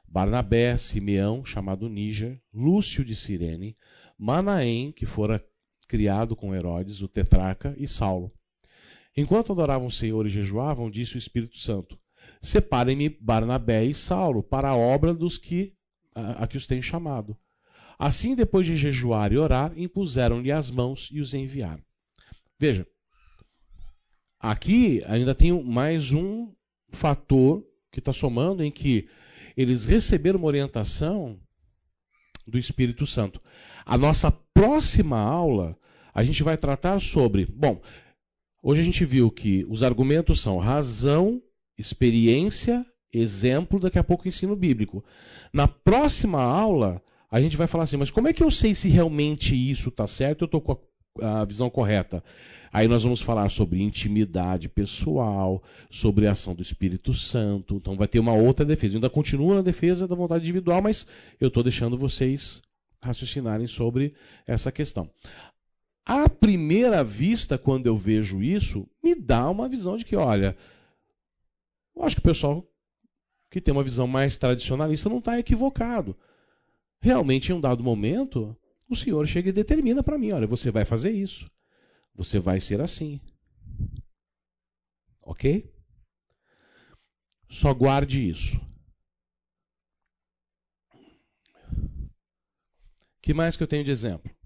Barnabé, 0.07 0.77
Simeão, 0.77 1.43
chamado 1.43 1.89
Níger, 1.89 2.41
Lúcio 2.53 3.03
de 3.03 3.15
Cirene, 3.15 3.77
Manaém, 4.17 4.91
que 4.91 5.05
fora 5.05 5.43
criado 5.87 6.35
com 6.35 6.53
Herodes, 6.53 7.01
o 7.01 7.07
tetrarca, 7.07 7.75
e 7.77 7.87
Saulo. 7.87 8.31
Enquanto 9.19 9.51
adoravam 9.51 9.87
o 9.87 9.91
Senhor 9.91 10.25
e 10.25 10.29
jejuavam, 10.29 10.89
disse 10.89 11.15
o 11.15 11.17
Espírito 11.17 11.57
Santo: 11.57 11.99
Separem-me 12.41 13.09
Barnabé 13.09 13.83
e 13.83 13.93
Saulo 13.93 14.41
para 14.41 14.69
a 14.69 14.75
obra 14.77 15.13
dos 15.13 15.37
que 15.37 15.73
a, 16.15 16.43
a 16.43 16.47
que 16.47 16.55
os 16.55 16.65
tenho 16.65 16.81
chamado. 16.81 17.37
Assim, 17.97 18.33
depois 18.33 18.65
de 18.65 18.77
jejuar 18.77 19.33
e 19.33 19.37
orar, 19.37 19.77
impuseram-lhe 19.77 20.53
as 20.53 20.71
mãos 20.71 21.09
e 21.11 21.19
os 21.19 21.33
enviaram. 21.33 21.83
Veja, 22.57 22.87
aqui 24.39 25.03
ainda 25.05 25.35
tem 25.35 25.51
mais 25.65 26.13
um 26.13 26.53
fator 26.87 27.61
que 27.91 27.99
está 27.99 28.13
somando 28.13 28.63
em 28.63 28.71
que 28.71 29.09
eles 29.57 29.83
receberam 29.83 30.39
uma 30.39 30.47
orientação 30.47 31.37
do 32.47 32.57
Espírito 32.57 33.05
Santo. 33.05 33.41
A 33.85 33.97
nossa 33.97 34.31
próxima 34.31 35.19
aula, 35.19 35.77
a 36.13 36.23
gente 36.23 36.41
vai 36.41 36.55
tratar 36.55 37.01
sobre. 37.01 37.45
Bom, 37.45 37.81
hoje 38.61 38.81
a 38.81 38.83
gente 38.83 39.05
viu 39.05 39.29
que 39.31 39.65
os 39.69 39.83
argumentos 39.83 40.41
são 40.41 40.57
razão, 40.57 41.41
experiência, 41.77 42.85
exemplo, 43.11 43.79
daqui 43.79 43.99
a 43.99 44.03
pouco 44.03 44.27
ensino 44.27 44.55
bíblico. 44.55 45.03
Na 45.53 45.67
próxima 45.67 46.41
aula, 46.41 47.01
a 47.31 47.41
gente 47.41 47.57
vai 47.57 47.67
falar 47.67 47.85
assim, 47.85 47.97
mas 47.97 48.11
como 48.11 48.27
é 48.27 48.33
que 48.33 48.43
eu 48.43 48.51
sei 48.51 48.75
se 48.75 48.87
realmente 48.89 49.55
isso 49.55 49.89
está 49.89 50.07
certo? 50.07 50.43
Eu 50.43 50.45
estou 50.45 50.61
com 50.61 50.71
a 50.73 50.77
a 51.21 51.45
visão 51.45 51.69
correta. 51.69 52.23
Aí 52.71 52.87
nós 52.87 53.03
vamos 53.03 53.21
falar 53.21 53.49
sobre 53.49 53.81
intimidade 53.81 54.69
pessoal, 54.69 55.63
sobre 55.89 56.27
a 56.27 56.33
ação 56.33 56.53
do 56.53 56.61
Espírito 56.61 57.13
Santo. 57.13 57.75
Então 57.75 57.95
vai 57.95 58.07
ter 58.07 58.19
uma 58.19 58.33
outra 58.33 58.65
defesa. 58.65 58.93
Eu 58.93 58.97
ainda 58.97 59.09
continua 59.09 59.55
na 59.55 59.61
defesa 59.61 60.07
da 60.07 60.15
vontade 60.15 60.43
individual, 60.43 60.81
mas 60.81 61.07
eu 61.39 61.47
estou 61.47 61.63
deixando 61.63 61.97
vocês 61.97 62.61
raciocinarem 63.01 63.65
sobre 63.65 64.13
essa 64.45 64.71
questão. 64.71 65.09
À 66.09 66.27
primeira 66.27 67.03
vista, 67.03 67.55
quando 67.55 67.85
eu 67.85 67.95
vejo 67.95 68.41
isso, 68.41 68.89
me 69.03 69.13
dá 69.13 69.47
uma 69.47 69.69
visão 69.69 69.95
de 69.95 70.03
que, 70.03 70.15
olha, 70.15 70.57
eu 71.95 72.03
acho 72.03 72.15
que 72.15 72.19
o 72.19 72.23
pessoal 72.23 72.67
que 73.51 73.61
tem 73.61 73.71
uma 73.71 73.83
visão 73.83 74.07
mais 74.07 74.35
tradicionalista 74.35 75.07
não 75.07 75.19
está 75.19 75.37
equivocado. 75.37 76.17
Realmente, 76.99 77.51
em 77.51 77.55
um 77.55 77.61
dado 77.61 77.83
momento, 77.83 78.57
o 78.89 78.95
Senhor 78.95 79.27
chega 79.27 79.49
e 79.49 79.53
determina 79.53 80.01
para 80.01 80.17
mim: 80.17 80.31
olha, 80.31 80.47
você 80.47 80.71
vai 80.71 80.83
fazer 80.83 81.11
isso. 81.11 81.47
Você 82.15 82.39
vai 82.39 82.59
ser 82.59 82.81
assim. 82.81 83.21
Ok? 85.21 85.71
Só 87.47 87.71
guarde 87.71 88.27
isso. 88.27 88.59
que 93.21 93.31
mais 93.31 93.55
que 93.55 93.61
eu 93.61 93.67
tenho 93.67 93.83
de 93.83 93.91
exemplo? 93.91 94.38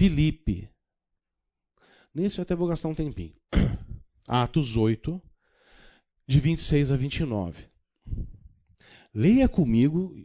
Filipe. 0.00 0.66
Nisso 2.14 2.40
eu 2.40 2.42
até 2.42 2.54
vou 2.54 2.66
gastar 2.66 2.88
um 2.88 2.94
tempinho. 2.94 3.34
Atos 4.26 4.74
8, 4.74 5.20
de 6.26 6.40
26 6.40 6.90
a 6.90 6.96
29. 6.96 7.68
Leia 9.12 9.46
comigo 9.46 10.16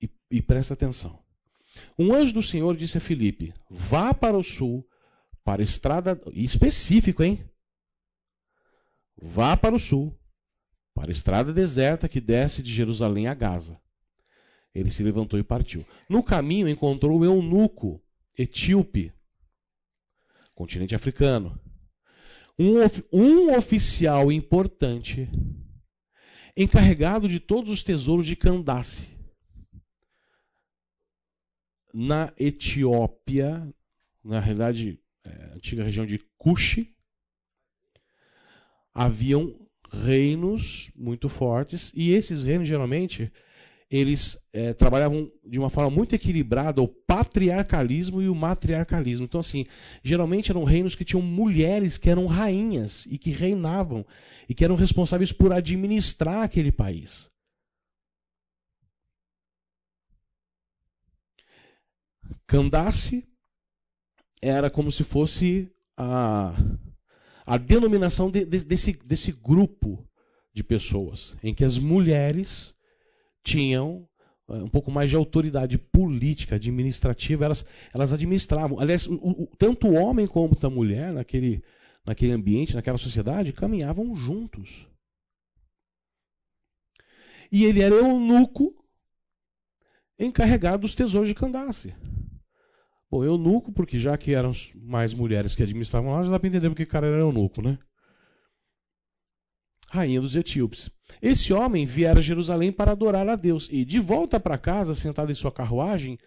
e, 0.00 0.10
e 0.30 0.40
presta 0.40 0.72
atenção. 0.72 1.22
Um 1.98 2.14
anjo 2.14 2.32
do 2.32 2.42
Senhor 2.42 2.74
disse 2.74 2.96
a 2.96 3.00
Filipe: 3.02 3.52
Vá 3.68 4.14
para 4.14 4.38
o 4.38 4.42
sul, 4.42 4.88
para 5.44 5.60
a 5.60 5.64
estrada. 5.64 6.18
Específico, 6.32 7.22
hein? 7.22 7.46
Vá 9.20 9.58
para 9.58 9.76
o 9.76 9.78
sul, 9.78 10.18
para 10.94 11.10
a 11.10 11.12
estrada 11.12 11.52
deserta 11.52 12.08
que 12.08 12.18
desce 12.18 12.62
de 12.62 12.72
Jerusalém 12.72 13.26
a 13.26 13.34
Gaza. 13.34 13.78
Ele 14.74 14.90
se 14.90 15.02
levantou 15.02 15.38
e 15.38 15.44
partiu. 15.44 15.84
No 16.08 16.22
caminho 16.22 16.66
encontrou 16.66 17.20
o 17.20 17.24
eunuco 17.26 18.02
etíope, 18.36 19.12
continente 20.54 20.94
africano. 20.94 21.60
Um, 22.58 22.76
um 23.12 23.56
oficial 23.56 24.32
importante 24.32 25.28
encarregado 26.56 27.28
de 27.28 27.38
todos 27.38 27.70
os 27.70 27.82
tesouros 27.82 28.26
de 28.26 28.34
Candace 28.34 29.16
na 31.92 32.30
Etiópia, 32.38 33.66
na 34.22 34.38
realidade, 34.38 35.00
é, 35.24 35.30
antiga 35.54 35.82
região 35.82 36.04
de 36.04 36.18
Cuxi, 36.36 36.94
haviam 38.92 39.66
reinos 39.90 40.90
muito 40.94 41.28
fortes 41.28 41.90
e 41.94 42.12
esses 42.12 42.42
reinos 42.42 42.68
geralmente 42.68 43.32
eles 43.90 44.36
é, 44.52 44.72
trabalhavam 44.74 45.30
de 45.44 45.58
uma 45.58 45.70
forma 45.70 45.90
muito 45.90 46.14
equilibrada 46.14 46.82
o 46.82 46.88
patriarcalismo 46.88 48.20
e 48.20 48.28
o 48.28 48.34
matriarcalismo. 48.34 49.24
Então, 49.24 49.40
assim, 49.40 49.66
geralmente 50.02 50.50
eram 50.50 50.64
reinos 50.64 50.94
que 50.94 51.04
tinham 51.04 51.22
mulheres 51.22 51.96
que 51.96 52.10
eram 52.10 52.26
rainhas 52.26 53.06
e 53.06 53.16
que 53.16 53.30
reinavam 53.30 54.04
e 54.48 54.54
que 54.54 54.64
eram 54.64 54.74
responsáveis 54.74 55.32
por 55.32 55.52
administrar 55.52 56.42
aquele 56.42 56.72
país. 56.72 57.30
Candace 62.46 63.24
era 64.42 64.68
como 64.70 64.90
se 64.90 65.02
fosse 65.04 65.70
a, 65.96 66.54
a 67.44 67.56
denominação 67.56 68.30
de, 68.30 68.44
de, 68.44 68.64
desse, 68.64 68.92
desse 68.92 69.32
grupo 69.32 70.08
de 70.52 70.62
pessoas, 70.62 71.36
em 71.42 71.54
que 71.54 71.64
as 71.64 71.78
mulheres 71.78 72.75
tinham 73.46 74.08
eh, 74.48 74.54
um 74.54 74.68
pouco 74.68 74.90
mais 74.90 75.08
de 75.08 75.16
autoridade 75.16 75.78
política, 75.78 76.56
administrativa, 76.56 77.44
elas, 77.44 77.64
elas 77.94 78.12
administravam. 78.12 78.80
Aliás, 78.80 79.06
o, 79.06 79.14
o, 79.14 79.46
tanto 79.56 79.86
o 79.86 79.94
homem 79.94 80.26
como 80.26 80.56
a 80.60 80.70
mulher, 80.70 81.12
naquele, 81.12 81.62
naquele 82.04 82.32
ambiente, 82.32 82.74
naquela 82.74 82.98
sociedade, 82.98 83.52
caminhavam 83.52 84.14
juntos. 84.16 84.86
E 87.52 87.64
ele 87.64 87.80
era 87.80 87.94
eunuco 87.94 88.74
encarregado 90.18 90.82
dos 90.82 90.94
tesouros 90.96 91.28
de 91.28 91.34
Candace. 91.34 91.94
Bom, 93.08 93.22
eunuco, 93.22 93.72
porque 93.72 94.00
já 94.00 94.18
que 94.18 94.34
eram 94.34 94.50
mais 94.74 95.14
mulheres 95.14 95.54
que 95.54 95.62
administravam 95.62 96.10
lá, 96.12 96.24
já 96.24 96.30
dá 96.30 96.40
para 96.40 96.48
entender 96.48 96.68
porque 96.68 96.82
o 96.82 96.88
cara 96.88 97.06
era 97.06 97.18
eunuco, 97.18 97.62
né? 97.62 97.78
Rainha 99.88 100.20
dos 100.20 100.34
etíopes. 100.34 100.90
Esse 101.22 101.52
homem 101.52 101.86
viera 101.86 102.18
a 102.18 102.22
Jerusalém 102.22 102.72
para 102.72 102.92
adorar 102.92 103.28
a 103.28 103.36
Deus 103.36 103.68
e, 103.70 103.84
de 103.84 103.98
volta 103.98 104.38
para 104.38 104.58
casa, 104.58 104.94
sentado 104.94 105.30
em 105.30 105.34
sua 105.34 105.52
carruagem, 105.52 106.18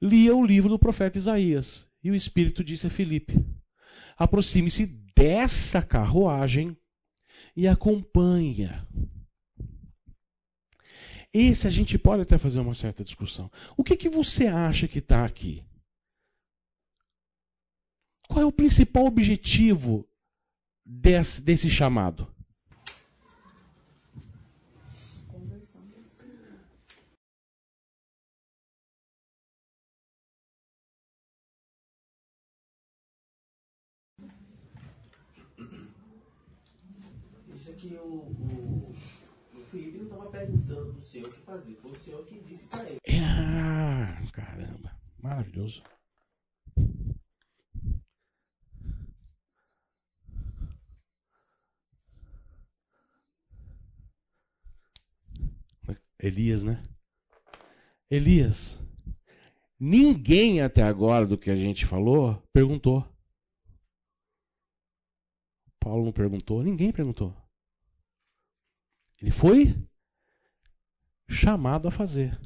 lia 0.00 0.34
o 0.34 0.44
livro 0.44 0.68
do 0.68 0.78
profeta 0.78 1.18
Isaías. 1.18 1.88
E 2.02 2.10
o 2.10 2.14
Espírito 2.14 2.64
disse 2.64 2.86
a 2.86 2.90
Filipe: 2.90 3.42
aproxime-se 4.16 4.86
dessa 5.16 5.82
carruagem 5.82 6.76
e 7.56 7.68
acompanha. 7.68 8.86
Esse 11.32 11.66
a 11.66 11.70
gente 11.70 11.98
pode 11.98 12.22
até 12.22 12.38
fazer 12.38 12.60
uma 12.60 12.74
certa 12.74 13.02
discussão. 13.02 13.50
O 13.76 13.82
que, 13.82 13.96
que 13.96 14.08
você 14.08 14.46
acha 14.46 14.86
que 14.86 15.00
está 15.00 15.24
aqui? 15.24 15.64
Qual 18.28 18.40
é 18.40 18.46
o 18.46 18.52
principal 18.52 19.06
objetivo 19.06 20.08
desse, 20.84 21.40
desse 21.40 21.68
chamado? 21.68 22.32
que 37.84 37.94
o, 37.96 38.06
o, 38.06 38.94
o 39.54 39.60
Felipe 39.70 39.98
não 39.98 40.04
estava 40.04 40.30
perguntando 40.30 40.92
para 40.92 41.00
o 41.00 41.02
senhor 41.02 41.28
o 41.28 41.30
que 41.30 41.40
fazer, 41.40 41.74
foi 41.74 41.90
o 41.90 41.98
senhor 42.14 42.24
que 42.24 42.38
disse 42.40 42.66
para 42.66 42.88
ele. 42.88 43.00
Ah, 43.08 44.22
caramba. 44.32 44.96
Maravilhoso. 45.18 45.82
Elias, 56.18 56.62
né? 56.62 56.82
Elias. 58.10 58.78
Ninguém 59.78 60.62
até 60.62 60.82
agora 60.82 61.26
do 61.26 61.36
que 61.36 61.50
a 61.50 61.56
gente 61.56 61.84
falou 61.84 62.40
perguntou. 62.52 63.06
Paulo 65.78 66.06
não 66.06 66.12
perguntou, 66.12 66.62
ninguém 66.62 66.92
perguntou. 66.92 67.36
Ele 69.20 69.30
foi 69.30 69.74
chamado 71.34 71.88
a 71.88 71.90
fazer. 71.90 72.38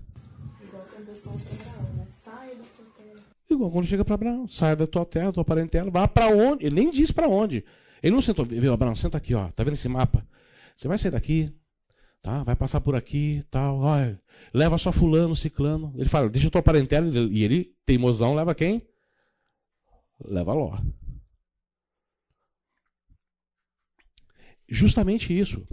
Igual 0.61 0.83
quando 0.91 1.11
Abraão, 1.11 1.95
né? 1.95 2.07
Saia 2.11 2.55
da 2.57 2.65
sua 2.65 2.85
terra. 2.97 3.25
Igual 3.51 3.71
quando 3.71 3.87
chega 3.87 4.05
para 4.05 4.15
Abraão, 4.15 4.49
sai 4.49 4.75
da 4.75 4.87
tua 4.87 5.05
terra, 5.05 5.27
da 5.27 5.33
tua 5.33 5.45
parentela, 5.45 5.91
vá 5.91 6.09
para 6.09 6.29
onde? 6.29 6.67
Ele 6.67 6.75
nem 6.75 6.91
disse 6.91 7.13
para 7.13 7.29
onde. 7.29 7.65
Ele 8.03 8.15
não 8.15 8.23
sentou, 8.23 8.45
viu, 8.45 8.73
Abraão, 8.73 8.95
senta 8.95 9.19
aqui, 9.19 9.35
ó. 9.35 9.51
Tá 9.51 9.63
vendo 9.65 9.75
esse 9.75 9.89
mapa? 9.89 10.27
Você 10.77 10.87
vai 10.87 10.97
sair 10.97 11.11
daqui, 11.11 11.53
tá? 12.23 12.43
Vai 12.45 12.55
passar 12.55 12.81
por 12.81 12.95
aqui, 12.95 13.45
tal. 13.51 13.81
Ó, 13.81 13.97
leva 14.55 14.79
só 14.79 14.93
fulano, 14.93 15.35
ciclano. 15.35 15.93
Ele 15.97 16.09
fala, 16.09 16.29
deixa 16.29 16.49
a 16.49 16.51
tua 16.51 16.63
parentela 16.63 17.09
e 17.09 17.43
ele, 17.43 17.75
teimosão, 17.85 18.35
leva 18.35 18.55
quem? 18.55 18.87
Leva 20.25 20.53
Ló. 20.53 20.79
Justamente 24.69 25.37
isso. 25.37 25.67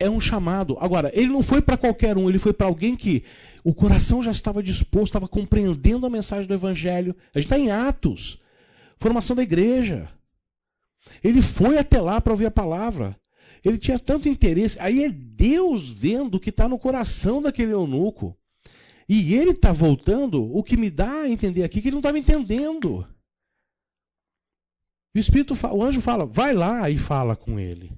É 0.00 0.10
um 0.10 0.20
chamado. 0.20 0.76
Agora, 0.80 1.10
ele 1.14 1.28
não 1.28 1.42
foi 1.42 1.62
para 1.62 1.76
qualquer 1.76 2.16
um, 2.16 2.28
ele 2.28 2.38
foi 2.38 2.52
para 2.52 2.66
alguém 2.66 2.96
que 2.96 3.24
o 3.62 3.72
coração 3.72 4.22
já 4.22 4.32
estava 4.32 4.62
disposto, 4.62 5.06
estava 5.06 5.28
compreendendo 5.28 6.04
a 6.04 6.10
mensagem 6.10 6.46
do 6.46 6.54
Evangelho. 6.54 7.16
A 7.34 7.38
gente 7.38 7.46
está 7.46 7.58
em 7.58 7.70
Atos 7.70 8.38
formação 9.04 9.36
da 9.36 9.42
igreja. 9.42 10.10
Ele 11.22 11.42
foi 11.42 11.76
até 11.76 12.00
lá 12.00 12.20
para 12.20 12.32
ouvir 12.32 12.46
a 12.46 12.50
palavra. 12.50 13.20
Ele 13.62 13.78
tinha 13.78 13.98
tanto 13.98 14.28
interesse. 14.28 14.78
Aí 14.80 15.04
é 15.04 15.10
Deus 15.10 15.90
vendo 15.90 16.36
o 16.36 16.40
que 16.40 16.50
está 16.50 16.68
no 16.68 16.78
coração 16.78 17.42
daquele 17.42 17.72
eunuco. 17.72 18.36
E 19.06 19.34
ele 19.34 19.50
está 19.50 19.72
voltando, 19.72 20.42
o 20.56 20.62
que 20.62 20.78
me 20.78 20.90
dá 20.90 21.20
a 21.20 21.28
entender 21.28 21.62
aqui 21.62 21.82
que 21.82 21.88
ele 21.88 21.96
não 21.96 22.00
estava 22.00 22.18
entendendo. 22.18 23.06
O 25.14 25.18
Espírito, 25.18 25.54
o 25.72 25.82
anjo 25.82 26.00
fala, 26.00 26.24
vai 26.24 26.54
lá 26.54 26.88
e 26.88 26.96
fala 26.96 27.36
com 27.36 27.60
ele. 27.60 27.92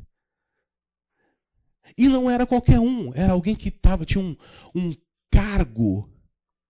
E 1.96 2.08
não 2.08 2.30
era 2.30 2.46
qualquer 2.46 2.80
um, 2.80 3.12
era 3.14 3.32
alguém 3.32 3.54
que 3.54 3.70
tava, 3.70 4.04
tinha 4.04 4.22
um, 4.22 4.36
um 4.74 4.94
cargo, 5.30 6.10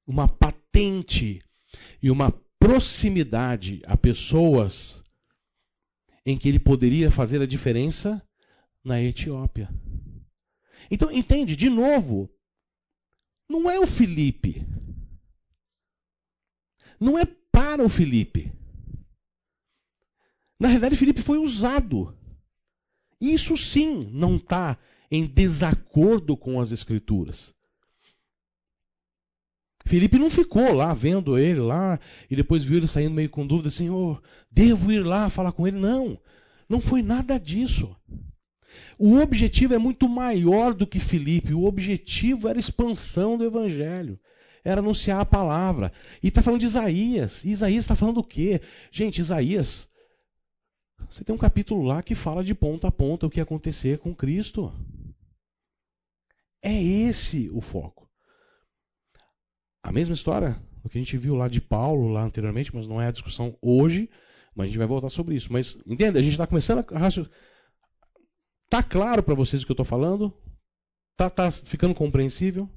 uma 0.06 0.28
patente 0.28 1.42
e 2.02 2.10
uma 2.10 2.32
proximidade 2.58 3.82
a 3.86 3.96
pessoas 3.96 5.02
em 6.24 6.36
que 6.36 6.48
ele 6.48 6.58
poderia 6.58 7.10
fazer 7.10 7.40
a 7.40 7.46
diferença 7.46 8.20
na 8.82 9.00
Etiópia. 9.00 9.68
Então, 10.90 11.10
entende, 11.10 11.54
de 11.56 11.68
novo, 11.68 12.30
não 13.48 13.70
é 13.70 13.78
o 13.78 13.86
Felipe. 13.86 14.66
Não 16.98 17.18
é 17.18 17.24
para 17.24 17.84
o 17.84 17.88
Felipe. 17.88 18.52
Na 20.58 20.68
realidade, 20.68 20.96
Felipe 20.96 21.22
foi 21.22 21.38
usado. 21.38 22.16
Isso 23.20 23.56
sim 23.56 24.10
não 24.12 24.36
está 24.36 24.78
em 25.10 25.26
desacordo 25.26 26.36
com 26.36 26.60
as 26.60 26.72
Escrituras. 26.72 27.54
Felipe 29.86 30.18
não 30.18 30.28
ficou 30.28 30.72
lá 30.72 30.92
vendo 30.92 31.38
ele 31.38 31.60
lá 31.60 32.00
e 32.28 32.34
depois 32.34 32.64
viu 32.64 32.78
ele 32.78 32.88
saindo 32.88 33.14
meio 33.14 33.30
com 33.30 33.46
dúvida, 33.46 33.70
Senhor, 33.70 34.20
devo 34.50 34.90
ir 34.90 35.06
lá 35.06 35.30
falar 35.30 35.52
com 35.52 35.66
ele? 35.66 35.78
Não, 35.78 36.18
não 36.68 36.80
foi 36.80 37.02
nada 37.02 37.38
disso. 37.38 37.94
O 38.98 39.18
objetivo 39.18 39.74
é 39.74 39.78
muito 39.78 40.08
maior 40.08 40.74
do 40.74 40.86
que 40.86 40.98
Felipe. 40.98 41.54
O 41.54 41.64
objetivo 41.64 42.48
era 42.48 42.58
a 42.58 42.60
expansão 42.60 43.38
do 43.38 43.44
evangelho. 43.44 44.18
Era 44.64 44.80
anunciar 44.80 45.20
a 45.20 45.24
palavra. 45.24 45.92
E 46.20 46.28
está 46.28 46.42
falando 46.42 46.60
de 46.60 46.66
Isaías. 46.66 47.44
E 47.44 47.50
Isaías 47.50 47.84
está 47.84 47.94
falando 47.94 48.18
o 48.18 48.24
quê? 48.24 48.60
Gente, 48.90 49.20
Isaías. 49.20 49.88
Você 51.08 51.22
tem 51.22 51.34
um 51.34 51.38
capítulo 51.38 51.82
lá 51.82 52.02
que 52.02 52.14
fala 52.14 52.42
de 52.42 52.54
ponta 52.54 52.88
a 52.88 52.92
ponta 52.92 53.26
o 53.26 53.30
que 53.30 53.38
ia 53.38 53.44
acontecer 53.44 53.98
com 53.98 54.14
Cristo. 54.14 54.72
É 56.66 56.82
esse 56.82 57.48
o 57.50 57.60
foco. 57.60 58.10
A 59.82 59.92
mesma 59.92 60.14
história 60.14 60.60
o 60.82 60.88
que 60.88 60.98
a 60.98 61.00
gente 61.00 61.16
viu 61.16 61.34
lá 61.34 61.48
de 61.48 61.60
Paulo 61.60 62.08
lá 62.08 62.22
anteriormente, 62.22 62.74
mas 62.74 62.86
não 62.86 63.00
é 63.00 63.08
a 63.08 63.12
discussão 63.12 63.56
hoje, 63.60 64.08
mas 64.54 64.64
a 64.64 64.66
gente 64.68 64.78
vai 64.78 64.86
voltar 64.86 65.08
sobre 65.08 65.34
isso. 65.34 65.52
Mas 65.52 65.76
entenda, 65.86 66.18
a 66.18 66.22
gente 66.22 66.32
está 66.32 66.46
começando 66.46 66.84
a 66.92 66.98
raciocinar 66.98 67.36
Tá 68.68 68.82
claro 68.82 69.22
para 69.22 69.34
vocês 69.34 69.62
o 69.62 69.66
que 69.66 69.70
eu 69.70 69.74
estou 69.74 69.86
falando? 69.86 70.36
Tá, 71.16 71.30
tá 71.30 71.50
ficando 71.50 71.94
compreensível? 71.94 72.68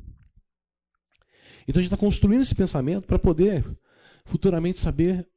Então 1.68 1.80
a 1.80 1.84
gente 1.84 1.92
está 1.92 1.98
construindo 1.98 2.42
esse 2.42 2.54
pensamento 2.54 3.08
para 3.08 3.18
poder 3.18 3.66
futuramente 4.24 4.80
saber 4.80 5.28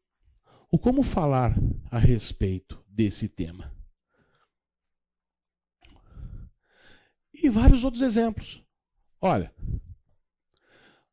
o 0.71 0.79
como 0.79 1.03
falar 1.03 1.59
a 1.91 1.99
respeito 1.99 2.85
desse 2.87 3.29
tema. 3.29 3.72
E 7.43 7.49
vários 7.51 7.85
outros 7.85 8.03
exemplos. 8.03 8.63
Olha, 9.21 9.53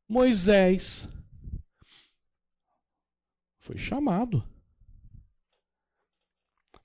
Moisés 0.07 1.07
foi 3.59 3.77
chamado, 3.77 4.43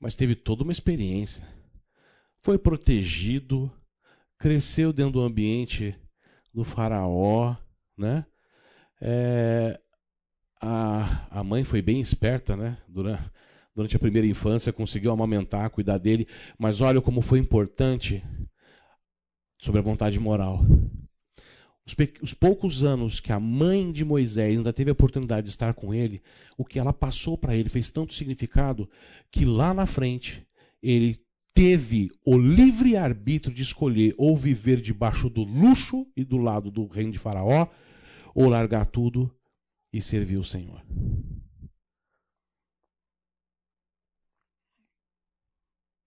mas 0.00 0.16
teve 0.16 0.34
toda 0.34 0.62
uma 0.62 0.72
experiência 0.72 1.54
foi 2.44 2.58
protegido, 2.58 3.72
cresceu 4.38 4.92
dentro 4.92 5.12
do 5.12 5.22
ambiente 5.22 5.98
do 6.52 6.62
faraó, 6.62 7.56
né? 7.96 8.26
É, 9.00 9.80
a, 10.60 11.26
a 11.40 11.42
mãe 11.42 11.64
foi 11.64 11.80
bem 11.80 12.02
esperta, 12.02 12.54
né? 12.54 12.76
Durante, 12.86 13.30
durante 13.74 13.96
a 13.96 13.98
primeira 13.98 14.28
infância 14.28 14.74
conseguiu 14.74 15.10
amamentar, 15.10 15.70
cuidar 15.70 15.96
dele, 15.96 16.28
mas 16.58 16.82
olha 16.82 17.00
como 17.00 17.22
foi 17.22 17.38
importante 17.38 18.22
sobre 19.64 19.80
a 19.80 19.82
vontade 19.82 20.20
moral. 20.20 20.60
Os, 21.86 21.96
os, 22.22 22.34
poucos 22.34 22.82
anos 22.82 23.18
que 23.18 23.32
a 23.32 23.40
mãe 23.40 23.90
de 23.90 24.04
Moisés 24.04 24.58
ainda 24.58 24.74
teve 24.74 24.90
a 24.90 24.92
oportunidade 24.92 25.46
de 25.46 25.50
estar 25.50 25.72
com 25.72 25.94
ele, 25.94 26.22
o 26.56 26.66
que 26.66 26.78
ela 26.78 26.92
passou 26.92 27.36
para 27.38 27.56
ele 27.56 27.70
fez 27.70 27.90
tanto 27.90 28.14
significado 28.14 28.88
que 29.30 29.46
lá 29.46 29.72
na 29.72 29.86
frente 29.86 30.46
ele 30.82 31.18
teve 31.54 32.10
o 32.24 32.36
livre 32.36 32.94
arbítrio 32.94 33.54
de 33.54 33.62
escolher 33.62 34.14
ou 34.18 34.36
viver 34.36 34.82
debaixo 34.82 35.30
do 35.30 35.42
luxo 35.42 36.06
e 36.14 36.24
do 36.24 36.36
lado 36.36 36.70
do 36.70 36.86
reino 36.86 37.12
de 37.12 37.18
Faraó, 37.18 37.66
ou 38.34 38.48
largar 38.48 38.84
tudo 38.84 39.34
e 39.90 40.02
servir 40.02 40.36
o 40.36 40.44
Senhor. 40.44 40.84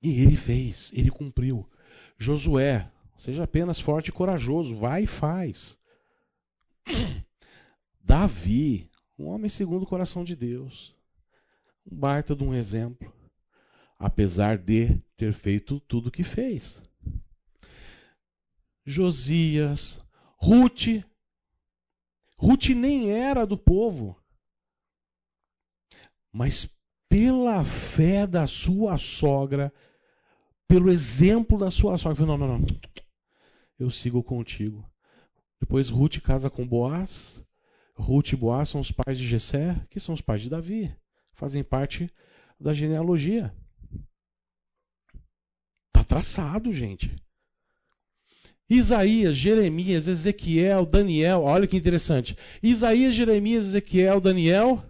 E 0.04 0.22
ele 0.22 0.36
fez, 0.36 0.92
ele 0.94 1.10
cumpriu. 1.10 1.68
Josué, 2.20 2.92
seja 3.18 3.44
apenas 3.44 3.80
forte 3.80 4.10
e 4.10 4.14
corajoso, 4.14 4.76
vai 4.76 5.04
e 5.04 5.08
faz. 5.08 5.78
Davi, 8.00 8.90
um 9.18 9.28
homem 9.28 9.50
segundo 9.50 9.84
o 9.84 9.88
coração 9.88 10.24
de 10.24 10.36
Deus, 10.36 10.96
um 11.86 11.96
baita 11.96 12.36
de 12.36 12.44
um 12.44 12.54
exemplo 12.54 13.18
apesar 14.00 14.58
de 14.58 15.00
ter 15.16 15.34
feito 15.34 15.80
tudo 15.82 16.08
o 16.08 16.12
que 16.12 16.24
fez. 16.24 16.82
Josias, 18.86 20.00
Ruth. 20.38 21.04
Ruth 22.38 22.70
nem 22.70 23.12
era 23.12 23.46
do 23.46 23.58
povo. 23.58 24.16
Mas 26.32 26.70
pela 27.10 27.66
fé 27.66 28.28
da 28.28 28.46
sua 28.46 28.98
sogra, 28.98 29.74
pelo 30.68 30.92
exemplo 30.92 31.58
da 31.58 31.72
sua 31.72 31.98
sogra, 31.98 32.16
falou, 32.16 32.38
não, 32.38 32.48
não, 32.48 32.60
não. 32.60 32.68
Eu 33.80 33.92
sigo 33.92 34.24
contigo. 34.24 34.90
Depois 35.60 35.90
Ruth 35.90 36.20
casa 36.20 36.50
com 36.50 36.68
Boaz. 36.68 37.42
Ruth 37.96 38.34
e 38.34 38.36
Boaz 38.36 38.70
são 38.70 38.82
os 38.82 38.92
pais 38.92 39.18
de 39.18 39.28
Jessé, 39.28 39.86
que 39.90 40.00
são 40.00 40.14
os 40.14 40.22
pais 40.22 40.42
de 40.42 40.50
Davi. 40.50 40.96
Fazem 41.34 41.64
parte 41.64 42.12
da 42.60 42.74
genealogia 42.74 43.54
traçado, 46.08 46.74
gente. 46.74 47.16
Isaías, 48.70 49.38
Jeremias, 49.38 50.08
Ezequiel, 50.08 50.86
Daniel, 50.86 51.44
olha 51.44 51.68
que 51.68 51.78
interessante. 51.78 52.36
Isaías, 52.62 53.16
Jeremias, 53.16 53.68
Ezequiel, 53.68 54.20
Daniel. 54.20 54.84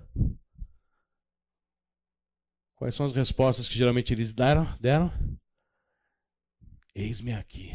Quais 2.75 2.95
são 2.95 3.05
as 3.05 3.13
respostas 3.13 3.67
que 3.67 3.77
geralmente 3.77 4.13
eles 4.13 4.33
deram? 4.33 4.65
deram? 4.79 5.11
Eis-me 6.95 7.33
aqui. 7.33 7.71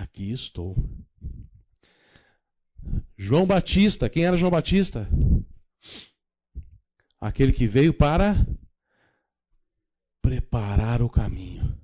Aqui 0.00 0.32
estou. 0.32 0.74
João 3.18 3.46
Batista, 3.46 4.08
quem 4.08 4.24
era 4.24 4.34
João 4.34 4.50
Batista? 4.50 5.06
Aquele 7.20 7.52
que 7.52 7.66
veio 7.66 7.92
para 7.92 8.34
preparar 10.22 11.02
o 11.02 11.10
caminho. 11.10 11.78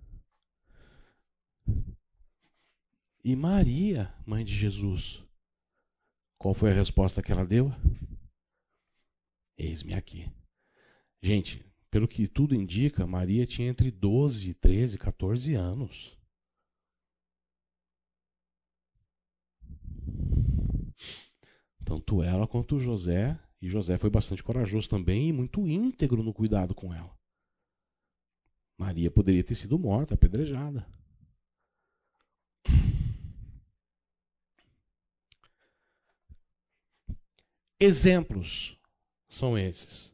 E 3.22 3.36
Maria, 3.36 4.14
mãe 4.26 4.46
de 4.46 4.54
Jesus, 4.54 5.22
qual 6.38 6.54
foi 6.54 6.70
a 6.70 6.74
resposta 6.74 7.22
que 7.22 7.30
ela 7.30 7.44
deu? 7.44 7.70
Eis-me 9.58 9.92
aqui. 9.92 10.32
Gente, 11.20 11.62
pelo 11.90 12.08
que 12.08 12.26
tudo 12.26 12.54
indica, 12.54 13.06
Maria 13.06 13.46
tinha 13.46 13.68
entre 13.68 13.90
12, 13.90 14.54
13, 14.54 14.96
14 14.96 15.52
anos. 15.52 16.15
Tanto 21.86 22.20
ela 22.20 22.48
quanto 22.48 22.80
José, 22.80 23.38
e 23.62 23.68
José 23.68 23.96
foi 23.96 24.10
bastante 24.10 24.42
corajoso 24.42 24.88
também 24.88 25.28
e 25.28 25.32
muito 25.32 25.68
íntegro 25.68 26.20
no 26.20 26.34
cuidado 26.34 26.74
com 26.74 26.92
ela. 26.92 27.16
Maria 28.76 29.08
poderia 29.08 29.44
ter 29.44 29.54
sido 29.54 29.78
morta, 29.78 30.14
apedrejada. 30.14 30.84
Exemplos 37.78 38.76
são 39.28 39.56
esses: 39.56 40.12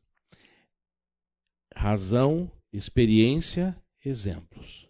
razão, 1.75 2.53
experiência, 2.71 3.75
exemplos. 4.05 4.87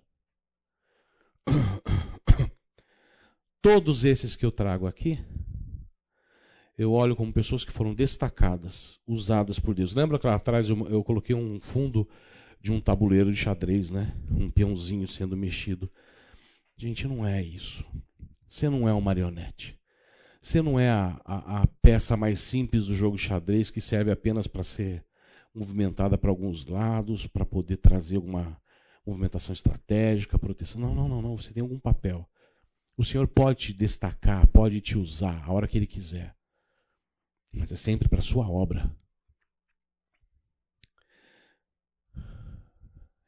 Todos 3.63 4.05
esses 4.05 4.35
que 4.35 4.45
eu 4.45 4.51
trago 4.51 4.89
aqui, 4.89 5.25
eu 6.77 6.93
olho 6.93 7.15
como 7.15 7.33
pessoas 7.33 7.65
que 7.65 7.73
foram 7.73 7.95
destacadas, 7.95 8.99
usadas 9.07 9.59
por 9.59 9.75
Deus. 9.75 9.95
Lembra 9.95 10.19
que 10.19 10.27
lá 10.27 10.35
atrás 10.35 10.69
eu, 10.69 10.89
eu 10.89 11.05
coloquei 11.05 11.35
um 11.35 11.61
fundo 11.61 12.09
de 12.61 12.73
um 12.73 12.81
tabuleiro 12.81 13.33
de 13.33 13.39
xadrez, 13.39 13.91
né? 13.91 14.17
Um 14.31 14.51
peãozinho 14.51 15.07
sendo 15.07 15.37
mexido. 15.37 15.91
Gente, 16.77 17.07
não 17.07 17.27
é 17.27 17.43
isso. 17.43 17.85
Você 18.49 18.69
não 18.69 18.89
é 18.89 18.95
um 18.95 19.01
marionete. 19.01 19.79
Você 20.43 20.61
não 20.63 20.79
é 20.79 20.91
a, 20.91 21.21
a, 21.25 21.63
a 21.63 21.67
peça 21.81 22.17
mais 22.17 22.41
simples 22.41 22.87
do 22.87 22.95
jogo 22.95 23.17
de 23.17 23.23
xadrez 23.23 23.71
que 23.71 23.81
serve 23.81 24.11
apenas 24.11 24.47
para 24.47 24.65
ser 24.65 25.05
movimentada 25.55 26.17
para 26.17 26.31
alguns 26.31 26.65
lados, 26.67 27.27
para 27.27 27.45
poder 27.45 27.77
trazer 27.77 28.17
alguma 28.17 28.61
movimentação 29.07 29.53
estratégica, 29.53 30.39
proteção. 30.39 30.81
Não, 30.81 30.95
não, 30.95 31.09
não, 31.09 31.23
não. 31.23 31.37
Você 31.37 31.53
tem 31.53 31.61
algum 31.61 31.79
papel. 31.79 32.29
O 32.97 33.05
Senhor 33.05 33.27
pode 33.27 33.59
te 33.61 33.73
destacar, 33.73 34.47
pode 34.49 34.81
te 34.81 34.97
usar 34.99 35.45
a 35.45 35.53
hora 35.53 35.69
que 35.69 35.77
Ele 35.77 35.87
quiser. 35.87 36.35
Mas 37.53 37.71
é 37.71 37.77
sempre 37.77 38.09
para 38.09 38.21
a 38.21 38.23
sua 38.25 38.49
obra. 38.49 38.91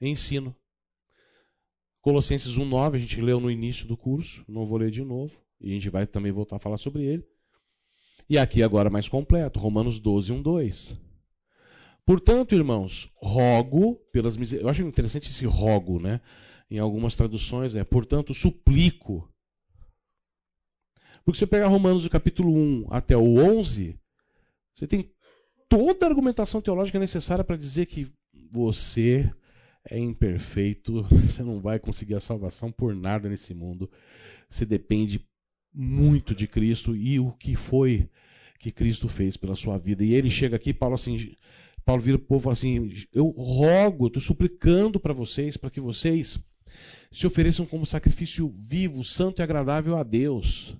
Ensino. 0.00 0.54
Colossenses 2.00 2.58
1,9, 2.58 2.96
a 2.96 2.98
gente 2.98 3.20
leu 3.20 3.40
no 3.40 3.50
início 3.50 3.86
do 3.86 3.96
curso, 3.96 4.44
não 4.46 4.66
vou 4.66 4.78
ler 4.78 4.90
de 4.90 5.02
novo. 5.02 5.34
E 5.60 5.70
a 5.70 5.74
gente 5.74 5.88
vai 5.88 6.06
também 6.06 6.32
voltar 6.32 6.56
a 6.56 6.60
falar 6.60 6.76
sobre 6.76 7.02
ele. 7.02 7.26
E 8.28 8.38
aqui 8.38 8.62
agora 8.62 8.90
mais 8.90 9.08
completo, 9.08 9.58
Romanos 9.58 9.98
12, 9.98 10.32
1, 10.32 10.42
2. 10.42 10.98
Portanto, 12.06 12.54
irmãos, 12.54 13.10
rogo 13.16 13.96
pelas 14.12 14.36
Eu 14.52 14.68
acho 14.68 14.82
interessante 14.82 15.28
esse 15.28 15.46
rogo, 15.46 15.98
né? 15.98 16.20
Em 16.70 16.78
algumas 16.78 17.16
traduções 17.16 17.74
é, 17.74 17.84
portanto, 17.84 18.34
suplico. 18.34 19.30
Porque 21.24 21.38
se 21.38 21.40
você 21.40 21.46
pegar 21.46 21.68
Romanos 21.68 22.02
do 22.02 22.10
capítulo 22.10 22.54
1 22.54 22.88
até 22.90 23.16
o 23.16 23.38
11, 23.38 23.98
você 24.74 24.86
tem 24.86 25.10
toda 25.68 26.04
a 26.04 26.08
argumentação 26.08 26.60
teológica 26.60 26.98
necessária 26.98 27.44
para 27.44 27.56
dizer 27.56 27.86
que 27.86 28.10
você 28.50 29.32
é 29.88 29.98
imperfeito, 29.98 31.02
você 31.26 31.42
não 31.42 31.60
vai 31.60 31.78
conseguir 31.78 32.14
a 32.14 32.20
salvação 32.20 32.72
por 32.72 32.94
nada 32.94 33.28
nesse 33.28 33.54
mundo. 33.54 33.90
Você 34.48 34.64
depende 34.64 35.24
muito 35.72 36.34
de 36.34 36.46
Cristo 36.46 36.94
e 36.94 37.18
o 37.18 37.32
que 37.32 37.56
foi 37.56 38.08
que 38.58 38.70
Cristo 38.70 39.08
fez 39.08 39.36
pela 39.36 39.54
sua 39.54 39.78
vida. 39.78 40.04
E 40.04 40.14
ele 40.14 40.30
chega 40.30 40.56
aqui, 40.56 40.72
Paulo 40.72 40.94
assim, 40.94 41.36
Paulo 41.84 42.00
vira 42.00 42.18
para 42.18 42.24
o 42.24 42.28
povo 42.28 42.40
e 42.40 42.44
fala 42.44 42.52
assim: 42.52 43.06
Eu 43.12 43.28
rogo, 43.28 44.06
estou 44.06 44.22
suplicando 44.22 44.98
para 44.98 45.12
vocês, 45.12 45.56
para 45.56 45.70
que 45.70 45.80
vocês 45.80 46.38
se 47.12 47.26
ofereçam 47.26 47.66
como 47.66 47.86
sacrifício 47.86 48.52
vivo, 48.58 49.04
santo 49.04 49.40
e 49.40 49.42
agradável 49.42 49.96
a 49.96 50.02
Deus. 50.02 50.76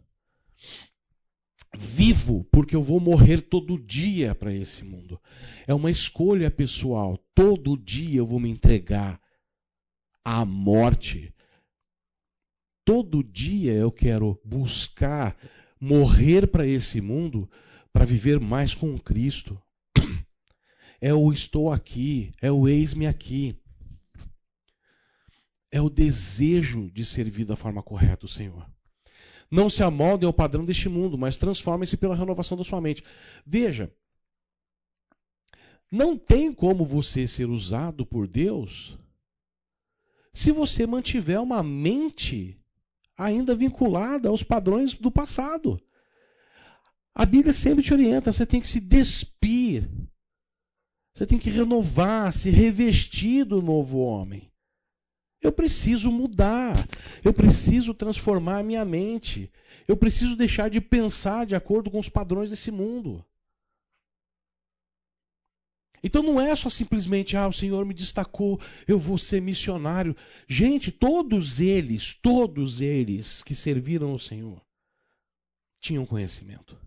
Vivo, 1.77 2.45
porque 2.53 2.77
eu 2.77 2.83
vou 2.83 3.01
morrer 3.01 3.41
todo 3.41 3.79
dia 3.79 4.35
para 4.35 4.53
esse 4.53 4.85
mundo. 4.85 5.21
É 5.67 5.75
uma 5.75 5.91
escolha 5.91 6.51
pessoal. 6.51 7.19
Todo 7.35 7.77
dia 7.77 8.19
eu 8.19 8.27
vou 8.27 8.39
me 8.39 8.49
entregar 8.49 9.21
à 10.25 10.45
morte 10.45 11.35
todo 12.85 13.25
dia 13.25 13.73
eu 13.73 13.91
quero 13.91 14.41
buscar 14.45 15.37
morrer 15.81 16.47
para 16.47 16.67
esse 16.67 17.01
mundo 17.01 17.51
para 17.93 18.05
viver 18.05 18.39
mais 18.39 18.75
com 18.75 18.99
Cristo. 18.99 19.61
É 21.01 21.13
o 21.13 21.33
estou 21.33 21.71
aqui, 21.71 22.33
é 22.41 22.51
o 22.51 22.67
eis-me 22.67 23.07
aqui. 23.07 23.61
É 25.71 25.81
o 25.81 25.91
desejo 25.91 26.91
de 26.91 27.05
servir 27.05 27.45
da 27.45 27.57
forma 27.57 27.83
correta 27.83 28.27
o 28.27 28.29
Senhor. 28.29 28.67
Não 29.51 29.69
se 29.71 29.83
amoldem 29.83 30.27
ao 30.27 30.33
padrão 30.33 30.65
deste 30.65 30.89
mundo, 30.89 31.17
mas 31.19 31.37
transformem-se 31.37 31.97
pela 31.97 32.17
renovação 32.17 32.57
da 32.57 32.65
sua 32.65 32.81
mente. 32.81 33.05
Veja, 33.47 33.93
não 35.91 36.19
tem 36.19 36.53
como 36.53 36.85
você 36.85 37.29
ser 37.29 37.47
usado 37.47 38.05
por 38.05 38.27
Deus 38.27 38.99
se 40.33 40.51
você 40.51 40.85
mantiver 40.87 41.41
uma 41.41 41.63
mente 41.63 42.59
ainda 43.17 43.55
vinculada 43.55 44.29
aos 44.29 44.43
padrões 44.43 44.93
do 44.95 45.11
passado. 45.11 45.81
A 47.15 47.25
Bíblia 47.25 47.55
sempre 47.55 47.85
te 47.85 47.93
orienta, 47.93 48.33
você 48.33 48.45
tem 48.45 48.61
que 48.61 48.67
se 48.67 48.81
despir. 48.81 49.89
Você 51.15 51.25
tem 51.25 51.39
que 51.39 51.49
renovar, 51.49 52.33
se 52.33 52.51
revestir 52.51 53.45
do 53.45 53.63
novo 53.63 54.01
homem. 54.01 54.51
Eu 55.45 55.53
preciso 55.53 56.11
mudar. 56.11 56.89
Eu 57.23 57.35
preciso 57.35 57.93
transformar 57.93 58.61
a 58.61 58.63
minha 58.63 58.83
mente. 58.83 59.53
Eu 59.87 59.95
preciso 59.95 60.35
deixar 60.35 60.71
de 60.71 60.81
pensar 60.81 61.45
de 61.45 61.55
acordo 61.55 61.91
com 61.91 62.01
os 62.01 62.09
padrões 62.09 62.49
desse 62.49 62.71
mundo. 62.71 63.23
Então 66.03 66.23
não 66.23 66.41
é 66.41 66.57
só 66.57 66.71
simplesmente, 66.71 67.37
ah, 67.37 67.47
o 67.47 67.53
Senhor 67.53 67.85
me 67.85 67.93
destacou, 67.93 68.59
eu 68.89 68.99
vou 68.99 69.19
ser 69.19 69.43
missionário. 69.43 70.17
Gente, 70.49 70.91
todos 70.91 71.61
eles, 71.61 72.15
todos 72.15 72.81
eles 72.81 73.43
que 73.43 73.55
serviram 73.55 74.13
ao 74.13 74.19
Senhor 74.19 74.63
tinham 75.79 76.07
conhecimento. 76.07 76.79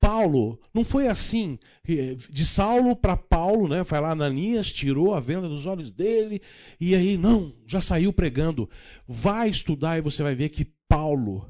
Paulo, 0.00 0.58
não 0.72 0.84
foi 0.84 1.06
assim, 1.08 1.58
eh, 1.86 2.14
de 2.14 2.46
Saulo 2.46 2.96
para 2.96 3.16
Paulo, 3.16 3.68
né? 3.68 3.84
Foi 3.84 4.00
lá 4.00 4.10
Ananias, 4.12 4.72
tirou 4.72 5.14
a 5.14 5.20
venda 5.20 5.48
dos 5.48 5.66
olhos 5.66 5.92
dele, 5.92 6.40
e 6.80 6.94
aí, 6.94 7.16
não, 7.18 7.54
já 7.66 7.80
saiu 7.80 8.12
pregando. 8.12 8.68
Vai 9.06 9.50
estudar 9.50 9.98
e 9.98 10.02
você 10.02 10.22
vai 10.22 10.34
ver 10.34 10.48
que 10.48 10.64
Paulo 10.88 11.46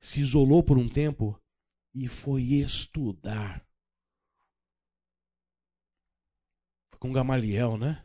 se 0.00 0.20
isolou 0.20 0.62
por 0.62 0.78
um 0.78 0.88
tempo 0.88 1.38
e 1.94 2.08
foi 2.08 2.42
estudar. 2.42 3.64
com 7.04 7.12
Gamaliel, 7.12 7.76
né? 7.76 8.02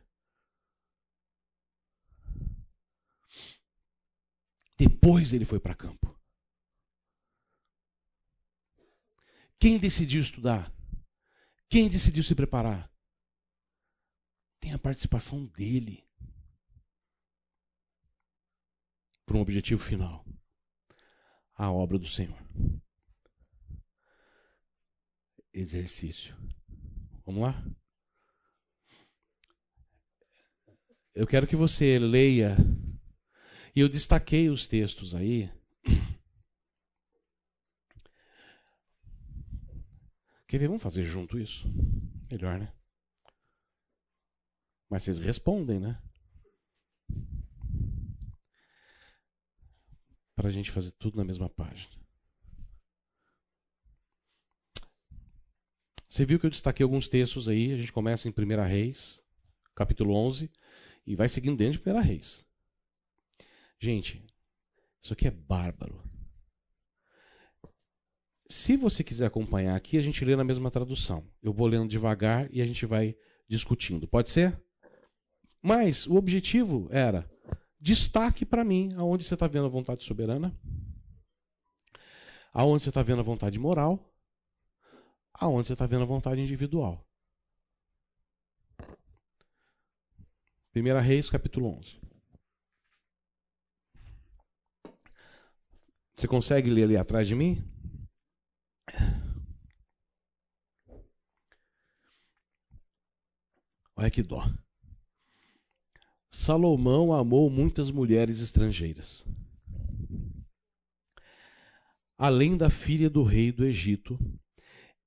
Depois 4.78 5.32
ele 5.32 5.46
foi 5.46 5.58
para 5.58 5.74
campo. 5.74 6.19
Quem 9.60 9.78
decidiu 9.78 10.22
estudar? 10.22 10.74
Quem 11.70 11.90
decidiu 11.90 12.24
se 12.24 12.34
preparar? 12.34 12.92
Tem 14.60 14.74
a 14.74 14.80
participação 14.80 15.46
dele 15.46 16.08
para 19.26 19.38
um 19.38 19.42
objetivo 19.42 19.82
final 19.82 20.26
a 21.60 21.70
obra 21.70 22.00
do 22.00 22.08
Senhor. 22.08 22.42
Exercício. 25.54 26.34
Vamos 27.26 27.42
lá? 27.42 27.64
Eu 31.14 31.28
quero 31.28 31.46
que 31.46 31.58
você 31.58 32.00
leia. 32.00 32.56
E 33.76 33.82
eu 33.82 33.90
destaquei 33.90 34.50
os 34.50 34.66
textos 34.68 35.14
aí. 35.14 35.52
Quer 40.50 40.58
ver? 40.58 40.68
Vamos 40.68 40.82
fazer 40.82 41.04
junto 41.04 41.38
isso? 41.38 41.72
Melhor, 42.32 42.60
né? 42.60 42.74
Mas 44.90 45.04
vocês 45.04 45.20
respondem, 45.20 45.80
né? 45.80 46.02
Para 50.36 50.48
a 50.48 50.52
gente 50.52 50.72
fazer 50.72 50.90
tudo 50.94 51.18
na 51.18 51.24
mesma 51.24 51.48
página. 51.48 51.94
Você 56.10 56.26
viu 56.26 56.40
que 56.40 56.48
eu 56.48 56.50
destaquei 56.50 56.84
alguns 56.84 57.08
textos 57.08 57.48
aí. 57.48 57.72
A 57.72 57.78
gente 57.78 57.94
começa 57.94 58.28
em 58.28 58.32
1 58.32 58.68
Reis, 58.68 59.22
capítulo 59.76 60.16
11, 60.16 60.52
e 61.06 61.16
vai 61.16 61.30
seguindo 61.30 61.58
dentro 61.58 61.80
de 61.80 61.88
1 61.88 62.02
Reis. 62.02 62.44
Gente, 63.80 64.26
isso 65.00 65.14
aqui 65.14 65.28
é 65.28 65.32
bárbaro. 65.32 66.09
Se 68.52 68.76
você 68.76 69.04
quiser 69.04 69.28
acompanhar 69.28 69.76
aqui, 69.76 69.96
a 69.96 70.02
gente 70.02 70.26
lê 70.26 70.36
na 70.36 70.44
mesma 70.44 70.72
tradução. 70.72 71.24
Eu 71.42 71.54
vou 71.54 71.68
lendo 71.68 71.88
devagar 71.88 72.52
e 72.52 72.64
a 72.64 72.66
gente 72.66 72.84
vai 72.84 73.16
discutindo. 73.48 74.08
Pode 74.08 74.32
ser? 74.32 74.60
Mas 75.62 76.08
o 76.08 76.16
objetivo 76.16 76.88
era 76.90 77.30
destaque 77.80 78.46
para 78.46 78.64
mim 78.64 78.92
aonde 78.96 79.24
você 79.24 79.36
está 79.36 79.46
vendo 79.46 79.66
a 79.66 79.70
vontade 79.70 80.04
soberana, 80.04 80.58
aonde 82.52 82.82
você 82.82 82.90
está 82.90 83.04
vendo 83.04 83.20
a 83.20 83.24
vontade 83.24 83.60
moral, 83.60 84.12
aonde 85.32 85.68
você 85.68 85.74
está 85.74 85.86
vendo 85.86 86.02
a 86.02 86.08
vontade 86.08 86.42
individual. 86.42 87.08
1 90.76 91.00
Reis, 91.02 91.30
capítulo 91.30 91.68
11. 91.78 92.00
Você 96.16 96.28
consegue 96.28 96.70
ler 96.70 96.84
ali 96.84 96.98
atrás 96.98 97.28
de 97.28 97.36
mim? 97.36 97.64
Olha 104.00 104.10
que 104.10 104.24
dó. 104.24 104.50
Salomão 106.32 107.12
amou 107.12 107.50
muitas 107.50 107.92
mulheres 107.92 108.40
estrangeiras. 108.40 109.26
Além 112.18 112.56
da 112.56 112.70
filha 112.70 113.10
do 113.10 113.24
rei 113.24 113.52
do 113.52 113.66
Egito, 113.66 114.18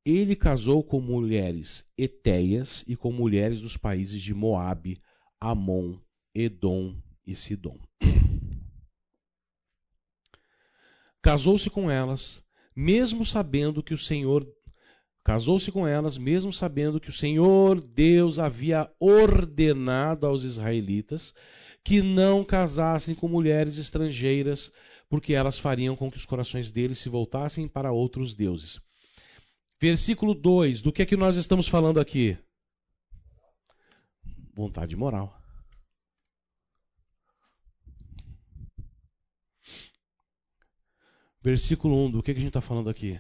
ele 0.04 0.36
casou 0.36 0.84
com 0.84 1.00
mulheres 1.00 1.90
etéias 1.96 2.84
e 2.86 2.94
com 2.94 3.10
mulheres 3.10 3.62
dos 3.62 3.78
países 3.78 4.20
de 4.20 4.34
Moabe, 4.34 5.00
Amon, 5.40 5.98
Edom 6.34 6.94
e 7.26 7.34
Sidom. 7.34 7.78
Casou-se 11.22 11.70
com 11.70 11.90
elas, 11.90 12.44
mesmo 12.76 13.24
sabendo 13.24 13.82
que 13.82 13.94
o 13.94 13.98
Senhor 13.98 14.46
Casou-se 15.24 15.70
com 15.70 15.86
elas, 15.86 16.18
mesmo 16.18 16.52
sabendo 16.52 17.00
que 17.00 17.10
o 17.10 17.12
Senhor 17.12 17.80
Deus 17.80 18.38
havia 18.38 18.90
ordenado 18.98 20.26
aos 20.26 20.42
israelitas 20.42 21.32
que 21.84 22.02
não 22.02 22.44
casassem 22.44 23.14
com 23.14 23.28
mulheres 23.28 23.78
estrangeiras, 23.78 24.72
porque 25.08 25.34
elas 25.34 25.58
fariam 25.58 25.96
com 25.96 26.10
que 26.10 26.16
os 26.16 26.24
corações 26.24 26.70
deles 26.70 26.98
se 26.98 27.08
voltassem 27.08 27.68
para 27.68 27.92
outros 27.92 28.34
deuses. 28.34 28.80
Versículo 29.80 30.34
2, 30.34 30.80
do 30.80 30.92
que 30.92 31.02
é 31.02 31.06
que 31.06 31.16
nós 31.16 31.36
estamos 31.36 31.66
falando 31.66 31.98
aqui? 31.98 32.38
Vontade 34.54 34.94
moral. 34.94 35.36
Versículo 41.42 42.06
1, 42.06 42.10
do 42.12 42.22
que, 42.22 42.30
é 42.30 42.34
que 42.34 42.38
a 42.38 42.40
gente 42.40 42.50
está 42.50 42.60
falando 42.60 42.88
aqui? 42.88 43.18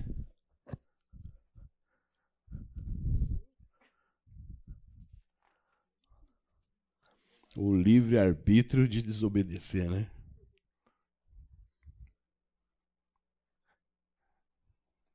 O 7.56 7.74
livre-arbítrio 7.76 8.88
de 8.88 9.02
desobedecer, 9.02 9.90
né? 9.90 10.10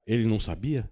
Ele 0.05 0.25
não 0.25 0.39
sabia? 0.39 0.89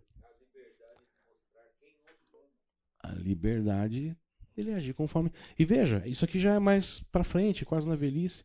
A 3.00 3.12
liberdade 3.12 4.18
ele 4.58 4.74
agir 4.74 4.94
conforme. 4.94 5.32
E 5.58 5.66
veja, 5.66 6.02
isso 6.06 6.24
aqui 6.24 6.40
já 6.40 6.56
é 6.56 6.60
mais 6.60 7.00
para 7.12 7.24
frente, 7.24 7.66
quase 7.66 7.88
na 7.88 7.96
velhice. 7.96 8.44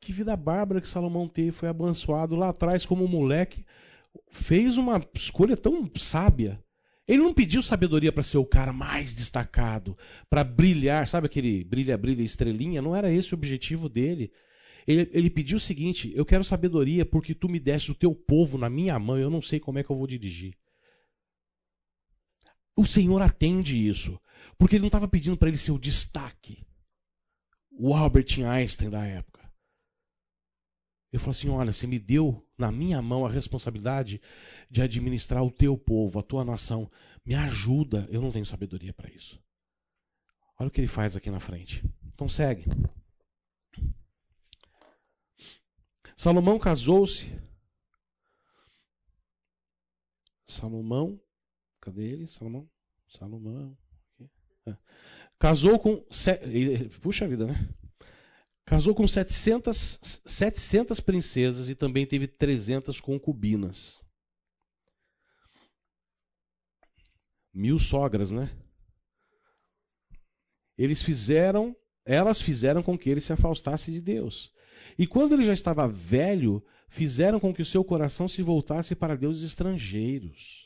Que 0.00 0.12
vida 0.12 0.36
bárbara 0.36 0.80
que 0.80 0.88
Salomão 0.88 1.28
teve, 1.28 1.52
foi 1.52 1.68
abençoado 1.68 2.36
lá 2.36 2.50
atrás 2.50 2.86
como 2.86 3.08
moleque, 3.08 3.64
fez 4.30 4.76
uma 4.76 5.04
escolha 5.14 5.56
tão 5.56 5.90
sábia. 5.96 6.62
Ele 7.06 7.22
não 7.22 7.32
pediu 7.32 7.62
sabedoria 7.62 8.10
para 8.10 8.22
ser 8.22 8.38
o 8.38 8.44
cara 8.44 8.72
mais 8.72 9.14
destacado, 9.14 9.96
para 10.28 10.42
brilhar, 10.42 11.06
sabe 11.06 11.26
aquele 11.26 11.62
brilha, 11.62 11.96
brilha, 11.96 12.22
estrelinha? 12.22 12.82
Não 12.82 12.96
era 12.96 13.12
esse 13.12 13.32
o 13.32 13.36
objetivo 13.36 13.88
dele. 13.88 14.32
Ele, 14.86 15.08
ele 15.12 15.30
pediu 15.30 15.56
o 15.56 15.60
seguinte: 15.60 16.12
eu 16.14 16.24
quero 16.24 16.44
sabedoria 16.44 17.06
porque 17.06 17.34
tu 17.34 17.48
me 17.48 17.60
deste 17.60 17.92
o 17.92 17.94
teu 17.94 18.14
povo 18.14 18.58
na 18.58 18.68
minha 18.68 18.98
mão, 18.98 19.18
eu 19.18 19.30
não 19.30 19.40
sei 19.40 19.60
como 19.60 19.78
é 19.78 19.84
que 19.84 19.90
eu 19.90 19.96
vou 19.96 20.06
dirigir. 20.06 20.56
O 22.76 22.84
Senhor 22.84 23.22
atende 23.22 23.88
isso, 23.88 24.20
porque 24.58 24.76
ele 24.76 24.82
não 24.82 24.88
estava 24.88 25.08
pedindo 25.08 25.36
para 25.36 25.48
ele 25.48 25.56
ser 25.56 25.72
o 25.72 25.78
destaque, 25.78 26.66
o 27.70 27.94
Albert 27.94 28.38
Einstein 28.44 28.90
da 28.90 29.04
época. 29.04 29.35
Ele 31.16 31.20
falou 31.20 31.30
assim: 31.30 31.48
Olha, 31.48 31.72
você 31.72 31.86
me 31.86 31.98
deu 31.98 32.46
na 32.58 32.70
minha 32.70 33.00
mão 33.00 33.24
a 33.24 33.30
responsabilidade 33.30 34.20
de 34.70 34.82
administrar 34.82 35.42
o 35.42 35.50
teu 35.50 35.76
povo, 35.76 36.18
a 36.18 36.22
tua 36.22 36.44
nação. 36.44 36.90
Me 37.24 37.34
ajuda. 37.34 38.06
Eu 38.10 38.20
não 38.20 38.30
tenho 38.30 38.44
sabedoria 38.44 38.92
para 38.92 39.10
isso. 39.10 39.42
Olha 40.58 40.68
o 40.68 40.70
que 40.70 40.78
ele 40.78 40.86
faz 40.86 41.16
aqui 41.16 41.30
na 41.30 41.40
frente. 41.40 41.82
Então 42.14 42.28
segue. 42.28 42.66
Salomão 46.14 46.58
casou-se. 46.58 47.26
Salomão, 50.46 51.18
cadê 51.80 52.04
ele? 52.04 52.28
Salomão, 52.28 52.68
Salomão. 53.08 53.76
É. 54.66 54.76
Casou 55.38 55.78
com. 55.78 56.04
Puxa 57.00 57.26
vida, 57.26 57.46
né? 57.46 57.68
Casou 58.66 58.96
com 58.96 59.06
700, 59.06 60.20
700 60.26 60.98
princesas 60.98 61.68
e 61.68 61.76
também 61.76 62.04
teve 62.04 62.26
300 62.26 63.00
concubinas. 63.00 64.02
Mil 67.54 67.78
sogras, 67.78 68.32
né? 68.32 68.50
Eles 70.76 71.00
fizeram, 71.00 71.74
elas 72.04 72.40
fizeram 72.40 72.82
com 72.82 72.98
que 72.98 73.08
ele 73.08 73.20
se 73.20 73.32
afastasse 73.32 73.92
de 73.92 74.00
Deus. 74.00 74.52
E 74.98 75.06
quando 75.06 75.34
ele 75.34 75.44
já 75.44 75.54
estava 75.54 75.88
velho, 75.88 76.62
fizeram 76.88 77.38
com 77.38 77.54
que 77.54 77.62
o 77.62 77.66
seu 77.66 77.84
coração 77.84 78.28
se 78.28 78.42
voltasse 78.42 78.96
para 78.96 79.16
deuses 79.16 79.44
estrangeiros. 79.44 80.65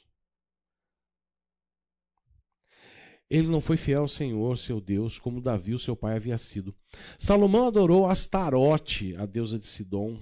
Ele 3.31 3.47
não 3.47 3.61
foi 3.61 3.77
fiel 3.77 4.03
ao 4.03 4.09
Senhor, 4.09 4.59
seu 4.59 4.81
Deus, 4.81 5.19
como 5.19 5.41
Davi, 5.41 5.73
o 5.73 5.79
seu 5.79 5.95
pai, 5.95 6.17
havia 6.17 6.37
sido. 6.37 6.75
Salomão 7.17 7.69
adorou 7.69 8.07
Astarote, 8.07 9.15
a 9.15 9.25
deusa 9.25 9.57
de 9.57 9.67
Sidom, 9.67 10.21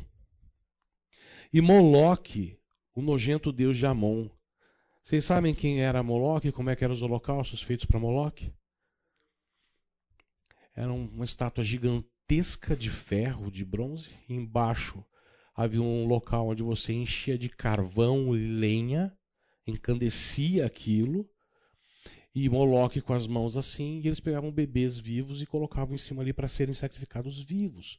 e 1.50 1.62
Moloque, 1.62 2.60
o 2.94 3.00
nojento 3.00 3.50
deus 3.50 3.78
de 3.78 3.86
Amon. 3.86 4.28
Vocês 5.02 5.24
sabem 5.24 5.54
quem 5.54 5.80
era 5.80 6.02
Moloque? 6.02 6.52
Como 6.52 6.68
é 6.68 6.76
que 6.76 6.84
eram 6.84 6.92
os 6.92 7.00
holocaustos 7.00 7.62
feitos 7.62 7.86
para 7.86 7.98
Moloque? 7.98 8.52
Era 10.74 10.92
uma 10.92 11.24
estátua 11.24 11.64
gigantesca 11.64 12.76
de 12.76 12.90
ferro, 12.90 13.50
de 13.50 13.64
bronze, 13.64 14.10
e 14.28 14.34
embaixo 14.34 15.02
havia 15.54 15.80
um 15.80 16.06
local 16.06 16.48
onde 16.48 16.62
você 16.62 16.92
enchia 16.92 17.38
de 17.38 17.48
carvão 17.48 18.36
e 18.36 18.46
lenha, 18.46 19.16
encandecia 19.66 20.66
aquilo, 20.66 21.28
e 22.34 22.48
Moloque 22.48 23.00
com 23.00 23.12
as 23.12 23.26
mãos 23.26 23.56
assim, 23.56 24.00
e 24.00 24.06
eles 24.06 24.20
pegavam 24.20 24.52
bebês 24.52 24.98
vivos 24.98 25.42
e 25.42 25.46
colocavam 25.46 25.94
em 25.94 25.98
cima 25.98 26.22
ali 26.22 26.32
para 26.32 26.48
serem 26.48 26.74
sacrificados 26.74 27.42
vivos. 27.42 27.98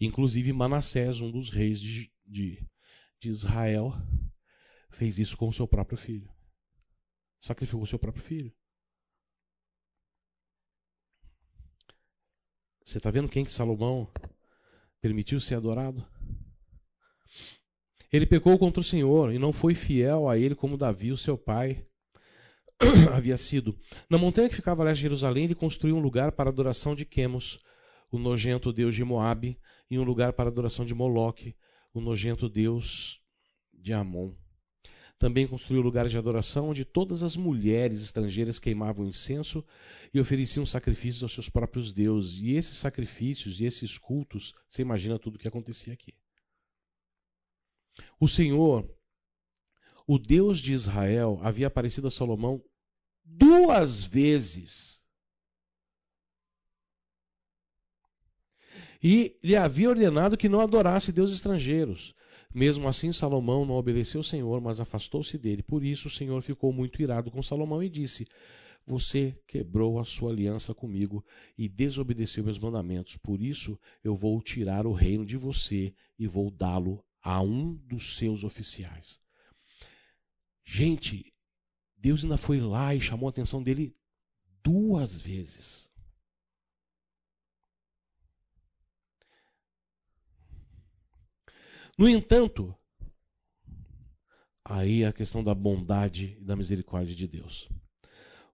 Inclusive 0.00 0.52
Manassés, 0.52 1.20
um 1.20 1.30
dos 1.30 1.48
reis 1.48 1.80
de, 1.80 2.10
de, 2.26 2.68
de 3.20 3.28
Israel, 3.28 3.92
fez 4.90 5.18
isso 5.18 5.36
com 5.36 5.48
o 5.48 5.52
seu 5.52 5.66
próprio 5.66 5.96
filho. 5.96 6.30
Sacrificou 7.40 7.82
o 7.82 7.86
seu 7.86 7.98
próprio 7.98 8.22
filho. 8.22 8.52
Você 12.84 12.98
está 12.98 13.10
vendo 13.10 13.28
quem 13.28 13.44
que 13.44 13.52
Salomão 13.52 14.12
permitiu 15.00 15.40
ser 15.40 15.54
adorado? 15.54 16.06
Ele 18.12 18.26
pecou 18.26 18.58
contra 18.58 18.80
o 18.80 18.84
Senhor 18.84 19.32
e 19.32 19.38
não 19.38 19.52
foi 19.52 19.74
fiel 19.74 20.28
a 20.28 20.36
ele 20.36 20.54
como 20.54 20.76
Davi, 20.76 21.10
o 21.10 21.16
seu 21.16 21.38
pai. 21.38 21.86
havia 23.14 23.36
sido. 23.36 23.78
Na 24.08 24.18
montanha 24.18 24.48
que 24.48 24.56
ficava 24.56 24.88
a 24.88 24.92
de 24.92 25.00
Jerusalém, 25.00 25.44
ele 25.44 25.54
construiu 25.54 25.96
um 25.96 26.00
lugar 26.00 26.32
para 26.32 26.48
a 26.48 26.52
adoração 26.52 26.94
de 26.94 27.04
Quemos, 27.04 27.58
o 28.10 28.18
nojento 28.18 28.72
deus 28.72 28.94
de 28.94 29.04
Moabe, 29.04 29.58
e 29.90 29.98
um 29.98 30.04
lugar 30.04 30.32
para 30.32 30.48
a 30.48 30.52
adoração 30.52 30.84
de 30.84 30.94
Moloque, 30.94 31.54
o 31.92 32.00
nojento 32.00 32.48
deus 32.48 33.20
de 33.72 33.92
Amon. 33.92 34.34
Também 35.18 35.46
construiu 35.46 35.80
lugares 35.82 36.10
de 36.10 36.18
adoração 36.18 36.70
onde 36.70 36.84
todas 36.84 37.22
as 37.22 37.36
mulheres 37.36 38.02
estrangeiras 38.02 38.58
queimavam 38.58 39.06
incenso 39.06 39.64
e 40.12 40.18
ofereciam 40.18 40.66
sacrifícios 40.66 41.22
aos 41.22 41.32
seus 41.32 41.48
próprios 41.48 41.92
deuses. 41.92 42.40
E 42.40 42.54
esses 42.54 42.76
sacrifícios 42.76 43.60
e 43.60 43.64
esses 43.64 43.96
cultos, 43.96 44.52
você 44.68 44.82
imagina 44.82 45.18
tudo 45.18 45.36
o 45.36 45.38
que 45.38 45.46
acontecia 45.46 45.92
aqui. 45.92 46.14
o 48.18 48.26
Senhor, 48.26 48.88
o 50.06 50.18
Deus 50.18 50.58
de 50.58 50.72
Israel, 50.72 51.38
havia 51.42 51.68
aparecido 51.68 52.08
a 52.08 52.10
Salomão 52.10 52.62
duas 53.24 54.02
vezes. 54.02 55.00
E 59.02 59.36
lhe 59.42 59.56
havia 59.56 59.88
ordenado 59.88 60.36
que 60.36 60.48
não 60.48 60.60
adorasse 60.60 61.12
deuses 61.12 61.36
estrangeiros. 61.36 62.14
Mesmo 62.54 62.86
assim, 62.86 63.10
Salomão 63.12 63.64
não 63.64 63.74
obedeceu 63.74 64.20
ao 64.20 64.24
Senhor, 64.24 64.60
mas 64.60 64.78
afastou-se 64.78 65.38
dele. 65.38 65.62
Por 65.62 65.82
isso, 65.82 66.08
o 66.08 66.10
Senhor 66.10 66.40
ficou 66.42 66.72
muito 66.72 67.00
irado 67.00 67.30
com 67.30 67.42
Salomão 67.42 67.82
e 67.82 67.88
disse: 67.88 68.28
Você 68.86 69.36
quebrou 69.46 69.98
a 69.98 70.04
sua 70.04 70.30
aliança 70.30 70.74
comigo 70.74 71.24
e 71.56 71.68
desobedeceu 71.68 72.44
meus 72.44 72.58
mandamentos. 72.58 73.16
Por 73.16 73.40
isso, 73.40 73.78
eu 74.04 74.14
vou 74.14 74.40
tirar 74.42 74.86
o 74.86 74.92
reino 74.92 75.24
de 75.24 75.36
você 75.36 75.94
e 76.18 76.26
vou 76.26 76.50
dá-lo 76.50 77.02
a 77.22 77.40
um 77.40 77.74
dos 77.74 78.16
seus 78.18 78.44
oficiais. 78.44 79.18
Gente, 80.64 81.32
Deus 82.02 82.24
ainda 82.24 82.36
foi 82.36 82.60
lá 82.60 82.92
e 82.92 83.00
chamou 83.00 83.28
a 83.28 83.30
atenção 83.30 83.62
dele 83.62 83.96
duas 84.60 85.20
vezes. 85.20 85.88
No 91.96 92.08
entanto, 92.08 92.74
aí 94.64 95.04
a 95.04 95.12
questão 95.12 95.44
da 95.44 95.54
bondade 95.54 96.36
e 96.40 96.44
da 96.44 96.56
misericórdia 96.56 97.14
de 97.14 97.28
Deus. 97.28 97.68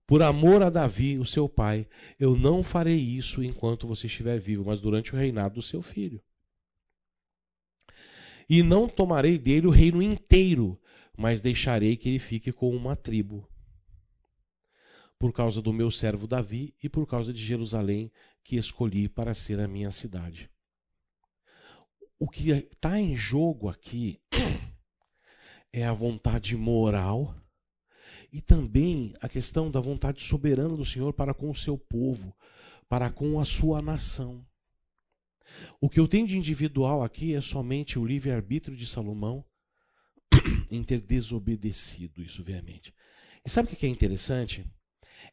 Por 0.07 0.23
amor 0.23 0.63
a 0.63 0.69
Davi, 0.69 1.19
o 1.19 1.25
seu 1.25 1.49
pai, 1.49 1.89
eu 2.19 2.37
não 2.37 2.63
farei 2.63 2.99
isso 2.99 3.43
enquanto 3.43 3.89
você 3.89 4.09
estiver 4.09 4.39
vivo, 4.39 4.67
mas 4.67 4.79
durante 4.79 5.15
o 5.15 5.17
reinado 5.17 5.55
do 5.55 5.63
seu 5.63 5.81
filho. 5.81 6.23
E 8.47 8.63
não 8.63 8.87
tomarei 8.87 9.39
dele 9.39 9.67
o 9.67 9.71
reino 9.71 10.03
inteiro, 10.03 10.79
mas 11.19 11.43
deixarei 11.43 11.97
que 11.97 12.09
ele 12.09 12.19
fique 12.19 12.53
com 12.53 12.75
uma 12.75 12.97
tribo. 12.97 13.47
Por 15.19 15.33
causa 15.33 15.61
do 15.61 15.73
meu 15.73 15.91
servo 15.91 16.27
Davi 16.27 16.75
e 16.83 16.89
por 16.89 17.07
causa 17.07 17.33
de 17.33 17.45
Jerusalém, 17.45 18.11
que 18.43 18.57
escolhi 18.57 19.09
para 19.09 19.35
ser 19.35 19.61
a 19.61 19.69
minha 19.69 19.91
cidade 19.91 20.49
o 22.19 22.29
que 22.29 22.51
está 22.51 22.99
em 22.99 23.17
jogo 23.17 23.69
aqui 23.69 24.21
é 25.73 25.85
a 25.85 25.93
vontade 25.93 26.57
moral 26.57 27.35
e 28.33 28.41
também 28.41 29.15
a 29.21 29.29
questão 29.29 29.71
da 29.71 29.81
vontade 29.81 30.23
soberana 30.23 30.77
do 30.77 30.85
Senhor 30.85 31.13
para 31.13 31.33
com 31.33 31.49
o 31.51 31.55
seu 31.55 31.79
povo, 31.79 32.35
para 32.89 33.11
com 33.11 33.39
a 33.39 33.45
sua 33.45 33.81
nação. 33.81 34.45
O 35.81 35.89
que 35.89 35.99
eu 35.99 36.09
tenho 36.09 36.27
de 36.27 36.37
individual 36.37 37.03
aqui 37.03 37.35
é 37.35 37.41
somente 37.41 37.99
o 37.99 38.05
livre-arbítrio 38.05 38.77
de 38.77 38.87
Salomão 38.87 39.45
em 40.71 40.83
ter 40.83 41.01
desobedecido 41.01 42.23
isso 42.23 42.43
veemente. 42.43 42.95
E 43.45 43.51
sabe 43.51 43.73
o 43.73 43.77
que 43.77 43.87
é 43.87 43.89
interessante? 43.89 44.65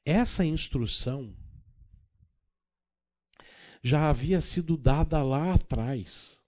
Essa 0.05 0.45
instrução 0.45 1.35
já 3.83 4.09
havia 4.09 4.41
sido 4.41 4.77
dada 4.77 5.21
lá 5.21 5.53
atrás. 5.53 6.39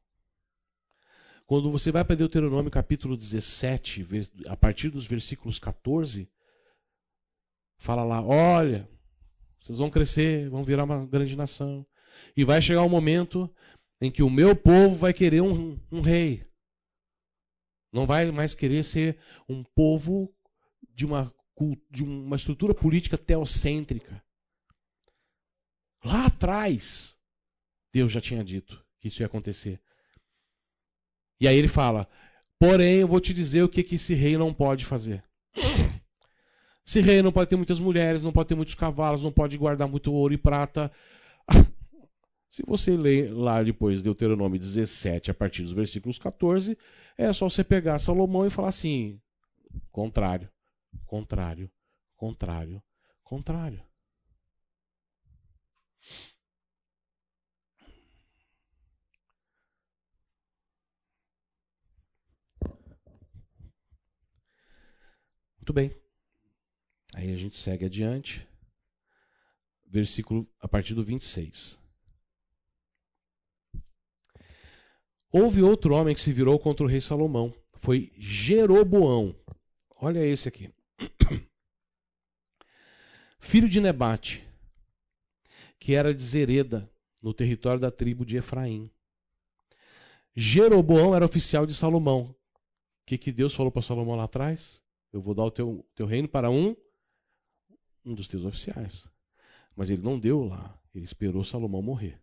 Quando 1.45 1.71
você 1.71 1.91
vai 1.91 2.03
para 2.03 2.15
Deuteronômio 2.15 2.71
capítulo 2.71 3.15
17, 3.15 4.07
a 4.47 4.57
partir 4.57 4.89
dos 4.89 5.05
versículos 5.05 5.59
14, 5.59 6.29
fala 7.77 8.03
lá: 8.03 8.21
olha, 8.21 8.89
vocês 9.61 9.77
vão 9.77 9.89
crescer, 9.89 10.49
vão 10.49 10.63
virar 10.63 10.85
uma 10.85 11.05
grande 11.05 11.35
nação. 11.35 11.85
E 12.35 12.45
vai 12.45 12.61
chegar 12.61 12.83
um 12.83 12.89
momento 12.89 13.53
em 13.99 14.09
que 14.09 14.23
o 14.23 14.29
meu 14.29 14.55
povo 14.55 14.95
vai 14.95 15.13
querer 15.13 15.41
um, 15.41 15.77
um 15.91 16.01
rei. 16.01 16.46
Não 17.91 18.05
vai 18.05 18.29
mais 18.31 18.53
querer 18.53 18.83
ser 18.83 19.17
um 19.47 19.63
povo 19.63 20.33
de 20.93 21.05
uma, 21.05 21.33
de 21.89 22.03
uma 22.03 22.35
estrutura 22.35 22.73
política 22.73 23.17
teocêntrica. 23.17 24.23
Lá 26.03 26.25
atrás, 26.27 27.15
Deus 27.93 28.11
já 28.11 28.21
tinha 28.21 28.43
dito 28.43 28.83
que 28.99 29.07
isso 29.07 29.21
ia 29.21 29.25
acontecer. 29.25 29.81
E 31.39 31.47
aí 31.47 31.57
ele 31.57 31.67
fala: 31.67 32.07
Porém, 32.59 32.99
eu 32.99 33.07
vou 33.07 33.19
te 33.19 33.33
dizer 33.33 33.63
o 33.63 33.69
que, 33.69 33.83
que 33.83 33.95
esse 33.95 34.13
rei 34.13 34.37
não 34.37 34.53
pode 34.53 34.85
fazer. 34.85 35.23
Esse 36.85 37.01
rei 37.01 37.21
não 37.21 37.33
pode 37.33 37.49
ter 37.49 37.57
muitas 37.57 37.81
mulheres, 37.81 38.23
não 38.23 38.31
pode 38.31 38.47
ter 38.47 38.55
muitos 38.55 38.73
cavalos, 38.73 39.21
não 39.21 39.31
pode 39.31 39.57
guardar 39.57 39.89
muito 39.89 40.13
ouro 40.13 40.33
e 40.33 40.37
prata. 40.37 40.89
Se 42.49 42.63
você 42.65 42.95
ler 42.95 43.33
lá 43.33 43.61
depois 43.61 44.01
Deuteronômio 44.01 44.59
17, 44.59 45.31
a 45.31 45.33
partir 45.33 45.63
dos 45.63 45.71
versículos 45.71 46.17
14, 46.17 46.77
é 47.17 47.31
só 47.33 47.49
você 47.49 47.63
pegar 47.63 47.99
Salomão 47.99 48.45
e 48.45 48.49
falar 48.49 48.69
assim: 48.69 49.21
contrário, 49.91 50.49
contrário, 51.05 51.69
contrário, 52.15 52.81
contrário. 53.23 53.83
Muito 65.57 65.73
bem. 65.73 65.91
Aí 67.13 67.33
a 67.33 67.35
gente 67.35 67.57
segue 67.57 67.85
adiante. 67.85 68.47
Versículo 69.85 70.47
a 70.61 70.67
partir 70.67 70.93
do 70.93 71.03
26. 71.03 71.77
Houve 75.31 75.61
outro 75.61 75.93
homem 75.93 76.15
que 76.15 76.21
se 76.21 76.31
virou 76.31 76.57
contra 76.57 76.85
o 76.85 76.89
rei 76.89 77.01
Salomão. 77.01 77.53
Foi 77.73 78.11
Jeroboão. 78.17 79.35
Olha 79.95 80.25
esse 80.25 80.47
aqui. 80.47 80.69
Filho 83.39 83.69
de 83.69 83.79
Nebate, 83.79 84.47
que 85.79 85.93
era 85.93 86.13
de 86.13 86.23
Zereda, 86.23 86.89
no 87.21 87.33
território 87.33 87.79
da 87.79 87.91
tribo 87.91 88.25
de 88.25 88.37
Efraim. 88.37 88.89
Jeroboão 90.35 91.15
era 91.15 91.25
oficial 91.25 91.65
de 91.65 91.73
Salomão. 91.73 92.23
O 92.23 92.35
que, 93.05 93.17
que 93.17 93.31
Deus 93.31 93.55
falou 93.55 93.71
para 93.71 93.81
Salomão 93.81 94.15
lá 94.15 94.25
atrás? 94.25 94.81
Eu 95.11 95.21
vou 95.21 95.33
dar 95.33 95.43
o 95.43 95.51
teu, 95.51 95.85
teu 95.95 96.05
reino 96.05 96.27
para 96.27 96.49
um, 96.49 96.75
um 98.05 98.13
dos 98.13 98.27
teus 98.27 98.45
oficiais. 98.45 99.05
Mas 99.75 99.89
ele 99.89 100.01
não 100.01 100.19
deu 100.19 100.43
lá. 100.43 100.79
Ele 100.93 101.05
esperou 101.05 101.43
Salomão 101.43 101.81
morrer. 101.81 102.21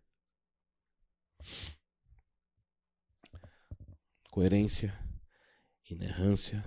Coerência, 4.35 4.93
inerrância. 5.89 6.61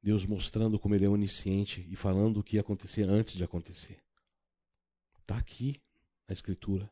Deus 0.00 0.24
mostrando 0.24 0.78
como 0.78 0.94
ele 0.94 1.04
é 1.04 1.08
onisciente 1.08 1.84
e 1.90 1.96
falando 1.96 2.36
o 2.36 2.44
que 2.44 2.54
ia 2.54 2.60
acontecer 2.60 3.02
antes 3.02 3.34
de 3.34 3.42
acontecer. 3.42 4.00
Está 5.18 5.36
aqui 5.36 5.82
na 6.28 6.34
Escritura. 6.34 6.88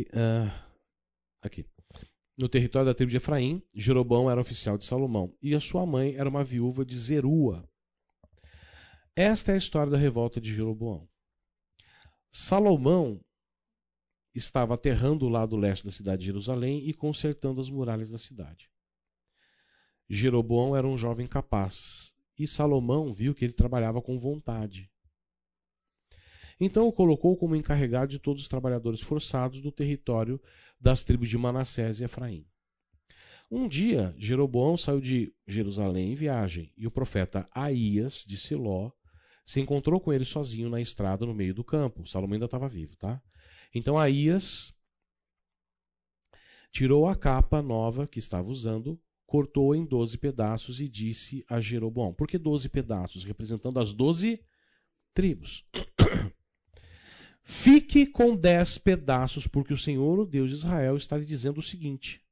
Uh, 0.00 0.50
aqui. 1.42 1.64
No 2.36 2.48
território 2.48 2.86
da 2.86 2.94
tribo 2.94 3.10
de 3.10 3.18
Efraim, 3.18 3.62
Jeroboão 3.72 4.28
era 4.28 4.40
oficial 4.40 4.76
de 4.76 4.84
Salomão 4.84 5.32
e 5.40 5.54
a 5.54 5.60
sua 5.60 5.86
mãe 5.86 6.16
era 6.16 6.28
uma 6.28 6.42
viúva 6.42 6.84
de 6.84 6.98
Zerua. 6.98 7.70
Esta 9.16 9.52
é 9.52 9.54
a 9.54 9.58
história 9.58 9.90
da 9.90 9.98
revolta 9.98 10.40
de 10.40 10.54
Jeroboão. 10.54 11.08
Salomão 12.32 13.20
estava 14.34 14.74
aterrando 14.74 15.26
o 15.26 15.28
lado 15.28 15.56
leste 15.56 15.84
da 15.84 15.90
cidade 15.90 16.20
de 16.20 16.26
Jerusalém 16.26 16.88
e 16.88 16.94
consertando 16.94 17.60
as 17.60 17.68
muralhas 17.68 18.10
da 18.10 18.18
cidade. 18.18 18.70
Jeroboão 20.08 20.76
era 20.76 20.86
um 20.86 20.96
jovem 20.96 21.26
capaz 21.26 22.14
e 22.38 22.46
Salomão 22.46 23.12
viu 23.12 23.34
que 23.34 23.44
ele 23.44 23.52
trabalhava 23.52 24.00
com 24.00 24.16
vontade. 24.16 24.90
Então 26.58 26.86
o 26.86 26.92
colocou 26.92 27.36
como 27.36 27.56
encarregado 27.56 28.12
de 28.12 28.18
todos 28.18 28.42
os 28.42 28.48
trabalhadores 28.48 29.00
forçados 29.00 29.60
do 29.60 29.72
território 29.72 30.40
das 30.80 31.02
tribos 31.02 31.28
de 31.28 31.36
Manassés 31.36 32.00
e 32.00 32.04
Efraim. 32.04 32.46
Um 33.50 33.66
dia, 33.66 34.14
Jeroboão 34.16 34.76
saiu 34.76 35.00
de 35.00 35.34
Jerusalém 35.46 36.12
em 36.12 36.14
viagem, 36.14 36.72
e 36.76 36.86
o 36.86 36.90
profeta 36.90 37.48
Aías, 37.52 38.24
de 38.24 38.36
Siló, 38.36 38.92
se 39.50 39.58
encontrou 39.58 39.98
com 39.98 40.12
ele 40.12 40.24
sozinho 40.24 40.70
na 40.70 40.80
estrada 40.80 41.26
no 41.26 41.34
meio 41.34 41.52
do 41.52 41.64
campo. 41.64 42.06
Salomão 42.06 42.34
ainda 42.34 42.44
estava 42.44 42.68
vivo, 42.68 42.94
tá? 42.94 43.20
Então 43.74 43.98
Aías 43.98 44.72
tirou 46.70 47.08
a 47.08 47.16
capa 47.16 47.60
nova 47.60 48.06
que 48.06 48.20
estava 48.20 48.48
usando, 48.48 48.96
cortou 49.26 49.74
em 49.74 49.84
doze 49.84 50.16
pedaços 50.16 50.80
e 50.80 50.88
disse 50.88 51.44
a 51.48 51.60
Jeroboão: 51.60 52.14
Por 52.14 52.28
que 52.28 52.38
doze 52.38 52.68
pedaços? 52.68 53.24
Representando 53.24 53.80
as 53.80 53.92
doze 53.92 54.40
tribos. 55.12 55.66
Fique 57.42 58.06
com 58.06 58.36
dez 58.36 58.78
pedaços, 58.78 59.48
porque 59.48 59.74
o 59.74 59.78
Senhor, 59.78 60.20
o 60.20 60.26
Deus 60.26 60.50
de 60.50 60.54
Israel, 60.58 60.96
está 60.96 61.16
lhe 61.16 61.26
dizendo 61.26 61.58
o 61.58 61.62
seguinte: 61.62 62.24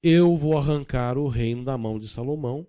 Eu 0.00 0.36
vou 0.36 0.56
arrancar 0.56 1.18
o 1.18 1.26
reino 1.26 1.64
da 1.64 1.76
mão 1.76 1.98
de 1.98 2.06
Salomão 2.06 2.64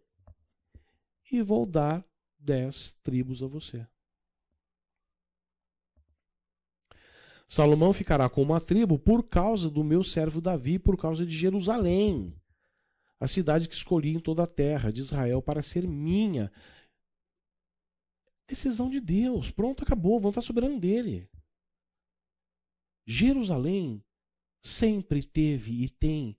e 1.32 1.42
vou 1.42 1.66
dar 1.66 2.06
dez 2.38 2.92
tribos 3.04 3.44
a 3.44 3.48
você. 3.48 3.88
Salomão 7.48 7.92
ficará 7.92 8.30
com 8.30 8.44
uma 8.44 8.62
tribo 8.62 9.00
por 9.00 9.28
causa 9.28 9.70
do 9.70 9.84
meu 9.84 10.04
servo 10.04 10.40
Davi, 10.40 10.78
por 10.78 10.96
causa 10.96 11.26
de 11.26 11.36
Jerusalém, 11.36 12.40
a 13.20 13.28
cidade 13.28 13.68
que 13.68 13.74
escolhi 13.74 14.14
em 14.14 14.20
toda 14.20 14.44
a 14.44 14.48
terra 14.48 14.92
de 14.92 15.02
Israel 15.02 15.42
para 15.42 15.64
ser 15.64 15.88
minha. 15.88 16.52
Decisão 18.48 18.90
de 18.90 19.00
Deus. 19.00 19.52
Pronto, 19.52 19.84
acabou. 19.84 20.20
Vão 20.20 20.30
estar 20.30 20.42
soberano 20.42 20.80
dele. 20.80 21.28
Jerusalém 23.06 24.04
sempre 24.64 25.24
teve 25.24 25.84
e 25.84 25.90
tem 25.90 26.38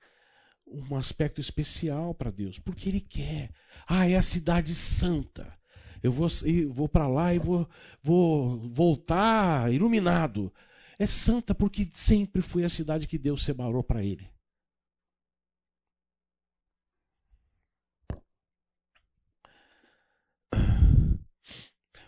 um 0.64 0.94
aspecto 0.94 1.40
especial 1.40 2.14
para 2.14 2.30
Deus, 2.30 2.58
porque 2.58 2.88
Ele 2.88 3.00
quer. 3.00 3.52
Ah, 3.92 4.08
é 4.08 4.14
a 4.14 4.22
cidade 4.22 4.72
santa. 4.72 5.52
Eu 6.00 6.12
vou, 6.12 6.28
vou 6.70 6.88
para 6.88 7.08
lá 7.08 7.34
e 7.34 7.40
vou, 7.40 7.68
vou 8.00 8.56
voltar 8.68 9.72
iluminado. 9.74 10.54
É 10.96 11.06
santa 11.06 11.52
porque 11.56 11.90
sempre 11.92 12.40
foi 12.40 12.62
a 12.62 12.68
cidade 12.68 13.08
que 13.08 13.18
Deus 13.18 13.42
separou 13.42 13.82
para 13.82 14.04
Ele. 14.04 14.30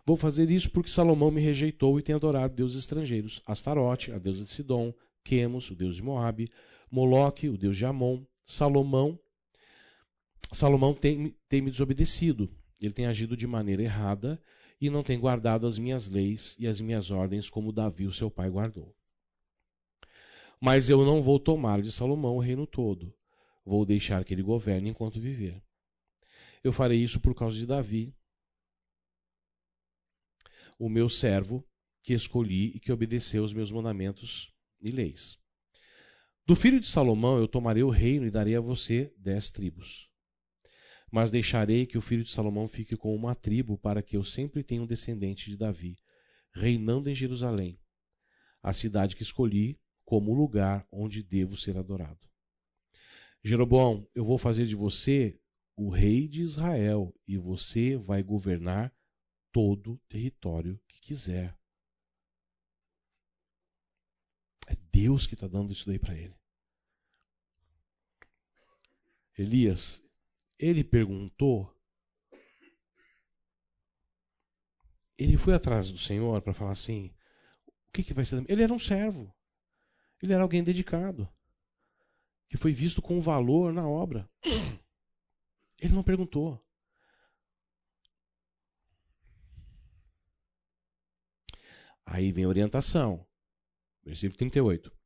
Vou 0.06 0.16
fazer 0.16 0.50
isso 0.50 0.70
porque 0.70 0.90
Salomão 0.90 1.32
me 1.32 1.40
rejeitou 1.40 1.98
e 1.98 2.02
tem 2.02 2.14
adorado 2.14 2.54
deuses 2.54 2.78
estrangeiros. 2.78 3.42
Astarote, 3.44 4.12
a 4.12 4.18
deusa 4.18 4.44
de 4.44 4.50
Sidom, 4.50 4.94
Quemos, 5.24 5.68
o 5.70 5.74
deus 5.74 5.96
de 5.96 6.02
Moabe, 6.02 6.52
Moloque, 6.88 7.48
o 7.48 7.58
deus 7.58 7.76
de 7.76 7.84
Amon, 7.84 8.24
Salomão. 8.44 9.18
Salomão 10.53 10.94
tem, 10.94 11.34
tem 11.48 11.61
me 11.61 11.70
desobedecido. 11.70 12.55
Ele 12.80 12.92
tem 12.92 13.07
agido 13.07 13.36
de 13.36 13.46
maneira 13.46 13.82
errada 13.82 14.42
e 14.80 14.90
não 14.90 15.03
tem 15.03 15.18
guardado 15.18 15.66
as 15.66 15.78
minhas 15.78 16.09
leis 16.09 16.57
e 16.59 16.66
as 16.66 16.80
minhas 16.80 17.11
ordens 17.11 17.48
como 17.48 17.72
Davi, 17.72 18.07
o 18.07 18.12
seu 18.12 18.30
pai, 18.30 18.50
guardou. 18.50 18.94
Mas 20.61 20.88
eu 20.88 21.05
não 21.05 21.22
vou 21.22 21.38
tomar 21.40 21.80
de 21.80 21.90
Salomão 21.90 22.36
o 22.36 22.40
reino 22.40 22.66
todo. 22.66 23.14
Vou 23.64 23.86
deixar 23.86 24.24
que 24.24 24.34
ele 24.34 24.42
governe 24.42 24.90
enquanto 24.90 25.20
viver. 25.20 25.62
Eu 26.62 26.72
farei 26.72 27.03
isso 27.03 27.20
por 27.20 27.34
causa 27.34 27.57
de 27.57 27.66
Davi, 27.66 28.14
o 30.78 30.88
meu 30.88 31.09
servo, 31.09 31.64
que 32.03 32.12
escolhi 32.12 32.72
e 32.74 32.80
que 32.80 32.92
obedeceu 32.92 33.44
os 33.44 33.53
meus 33.53 33.70
mandamentos 33.70 34.53
e 34.80 34.90
leis. 34.90 35.38
Do 36.44 36.57
filho 36.57 36.80
de 36.80 36.88
Salomão 36.88 37.38
eu 37.38 37.46
tomarei 37.46 37.84
o 37.84 37.90
reino 37.90 38.26
e 38.26 38.30
darei 38.30 38.57
a 38.57 38.61
você 38.61 39.14
dez 39.16 39.50
tribos. 39.50 40.11
Mas 41.12 41.30
deixarei 41.30 41.84
que 41.84 41.98
o 41.98 42.00
filho 42.00 42.24
de 42.24 42.30
Salomão 42.30 42.66
fique 42.66 42.96
com 42.96 43.14
uma 43.14 43.34
tribo, 43.34 43.76
para 43.76 44.02
que 44.02 44.16
eu 44.16 44.24
sempre 44.24 44.64
tenha 44.64 44.82
um 44.82 44.86
descendente 44.86 45.50
de 45.50 45.58
Davi, 45.58 45.98
reinando 46.54 47.10
em 47.10 47.14
Jerusalém, 47.14 47.78
a 48.62 48.72
cidade 48.72 49.14
que 49.14 49.22
escolhi 49.22 49.78
como 50.06 50.32
lugar 50.32 50.86
onde 50.90 51.22
devo 51.22 51.54
ser 51.54 51.76
adorado. 51.76 52.18
Jeroboão, 53.44 54.08
eu 54.14 54.24
vou 54.24 54.38
fazer 54.38 54.64
de 54.64 54.74
você 54.74 55.38
o 55.76 55.90
rei 55.90 56.26
de 56.26 56.40
Israel, 56.40 57.14
e 57.28 57.36
você 57.36 57.94
vai 57.96 58.22
governar 58.22 58.90
todo 59.52 59.92
o 59.92 59.98
território 60.08 60.80
que 60.88 61.00
quiser. 61.00 61.54
É 64.66 64.74
Deus 64.90 65.26
que 65.26 65.34
está 65.34 65.46
dando 65.46 65.74
isso 65.74 65.86
daí 65.86 65.98
para 65.98 66.16
ele. 66.16 66.34
Elias, 69.36 70.01
ele 70.62 70.84
perguntou. 70.84 71.76
Ele 75.18 75.36
foi 75.36 75.54
atrás 75.54 75.90
do 75.90 75.98
Senhor 75.98 76.40
para 76.40 76.54
falar 76.54 76.70
assim: 76.70 77.12
o 77.88 77.92
que, 77.92 78.04
que 78.04 78.14
vai 78.14 78.24
ser? 78.24 78.48
Ele 78.48 78.62
era 78.62 78.72
um 78.72 78.78
servo. 78.78 79.34
Ele 80.22 80.32
era 80.32 80.42
alguém 80.42 80.62
dedicado. 80.62 81.28
Que 82.48 82.56
foi 82.56 82.72
visto 82.72 83.02
com 83.02 83.20
valor 83.20 83.72
na 83.72 83.88
obra. 83.88 84.30
Ele 85.78 85.94
não 85.94 86.04
perguntou. 86.04 86.64
Aí 92.06 92.30
vem 92.30 92.44
a 92.44 92.48
orientação. 92.48 93.26
Versículo 94.04 94.38
38. 94.38 94.96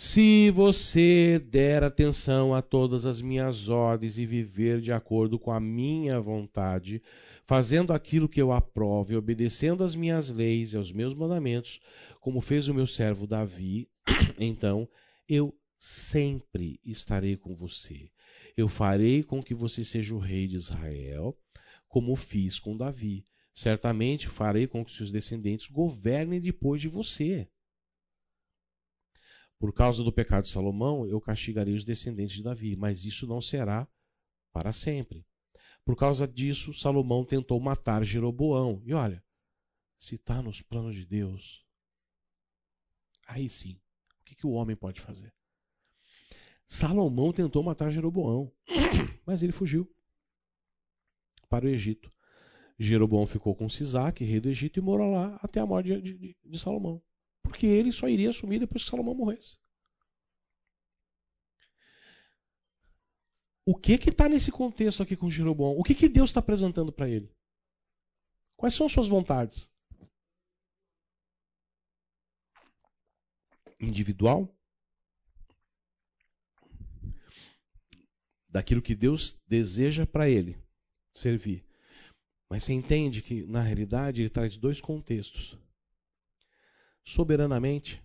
Se 0.00 0.48
você 0.52 1.40
der 1.40 1.82
atenção 1.82 2.54
a 2.54 2.62
todas 2.62 3.04
as 3.04 3.20
minhas 3.20 3.68
ordens 3.68 4.16
e 4.16 4.24
viver 4.24 4.80
de 4.80 4.92
acordo 4.92 5.40
com 5.40 5.50
a 5.50 5.58
minha 5.58 6.20
vontade, 6.20 7.02
fazendo 7.44 7.92
aquilo 7.92 8.28
que 8.28 8.40
eu 8.40 8.52
aprovo 8.52 9.12
e 9.12 9.16
obedecendo 9.16 9.82
às 9.82 9.96
minhas 9.96 10.30
leis 10.30 10.72
e 10.72 10.76
aos 10.76 10.92
meus 10.92 11.14
mandamentos, 11.14 11.80
como 12.20 12.40
fez 12.40 12.68
o 12.68 12.74
meu 12.74 12.86
servo 12.86 13.26
Davi, 13.26 13.88
então 14.38 14.88
eu 15.28 15.52
sempre 15.80 16.78
estarei 16.84 17.36
com 17.36 17.52
você. 17.56 18.08
Eu 18.56 18.68
farei 18.68 19.24
com 19.24 19.42
que 19.42 19.52
você 19.52 19.84
seja 19.84 20.14
o 20.14 20.20
rei 20.20 20.46
de 20.46 20.54
Israel, 20.54 21.36
como 21.88 22.14
fiz 22.14 22.60
com 22.60 22.76
Davi. 22.76 23.26
Certamente 23.52 24.28
farei 24.28 24.68
com 24.68 24.84
que 24.84 24.94
seus 24.94 25.10
descendentes 25.10 25.66
governem 25.66 26.40
depois 26.40 26.80
de 26.80 26.86
você. 26.86 27.48
Por 29.58 29.72
causa 29.72 30.04
do 30.04 30.12
pecado 30.12 30.44
de 30.44 30.50
Salomão, 30.50 31.06
eu 31.06 31.20
castigarei 31.20 31.74
os 31.74 31.84
descendentes 31.84 32.36
de 32.36 32.42
Davi, 32.42 32.76
mas 32.76 33.04
isso 33.04 33.26
não 33.26 33.40
será 33.40 33.88
para 34.52 34.72
sempre. 34.72 35.26
Por 35.84 35.96
causa 35.96 36.28
disso, 36.28 36.72
Salomão 36.72 37.24
tentou 37.24 37.58
matar 37.58 38.04
Jeroboão. 38.04 38.80
E 38.84 38.92
olha, 38.92 39.24
se 39.98 40.14
está 40.14 40.40
nos 40.40 40.62
planos 40.62 40.94
de 40.94 41.04
Deus, 41.04 41.64
aí 43.26 43.48
sim, 43.48 43.80
o 44.20 44.24
que, 44.24 44.36
que 44.36 44.46
o 44.46 44.50
homem 44.50 44.76
pode 44.76 45.00
fazer? 45.00 45.34
Salomão 46.66 47.32
tentou 47.32 47.62
matar 47.62 47.90
Jeroboão, 47.90 48.52
mas 49.26 49.42
ele 49.42 49.52
fugiu 49.52 49.90
para 51.48 51.64
o 51.64 51.68
Egito. 51.68 52.12
Jeroboão 52.78 53.26
ficou 53.26 53.56
com 53.56 53.68
Sisaque, 53.68 54.24
rei 54.24 54.38
do 54.38 54.48
Egito, 54.48 54.78
e 54.78 54.82
morou 54.82 55.10
lá 55.10 55.40
até 55.42 55.58
a 55.58 55.66
morte 55.66 56.00
de, 56.00 56.12
de, 56.16 56.36
de 56.44 56.58
Salomão. 56.58 57.02
Porque 57.42 57.66
ele 57.66 57.92
só 57.92 58.08
iria 58.08 58.30
assumir 58.30 58.58
depois 58.58 58.84
que 58.84 58.90
Salomão 58.90 59.14
morresse. 59.14 59.56
O 63.70 63.74
que 63.74 63.98
que 63.98 64.08
está 64.08 64.30
nesse 64.30 64.50
contexto 64.50 65.02
aqui 65.02 65.14
com 65.14 65.30
Jeroboão? 65.30 65.76
O 65.76 65.82
que, 65.82 65.94
que 65.94 66.08
Deus 66.08 66.30
está 66.30 66.40
apresentando 66.40 66.90
para 66.90 67.06
ele? 67.06 67.30
Quais 68.56 68.74
são 68.74 68.86
as 68.86 68.92
suas 68.92 69.06
vontades? 69.06 69.70
Individual? 73.78 74.48
Daquilo 78.48 78.80
que 78.80 78.94
Deus 78.94 79.38
deseja 79.46 80.06
para 80.06 80.30
ele 80.30 80.56
servir. 81.14 81.62
Mas 82.48 82.64
você 82.64 82.72
entende 82.72 83.20
que, 83.20 83.44
na 83.44 83.60
realidade, 83.60 84.22
ele 84.22 84.30
traz 84.30 84.56
dois 84.56 84.80
contextos. 84.80 85.58
Soberanamente, 87.08 88.04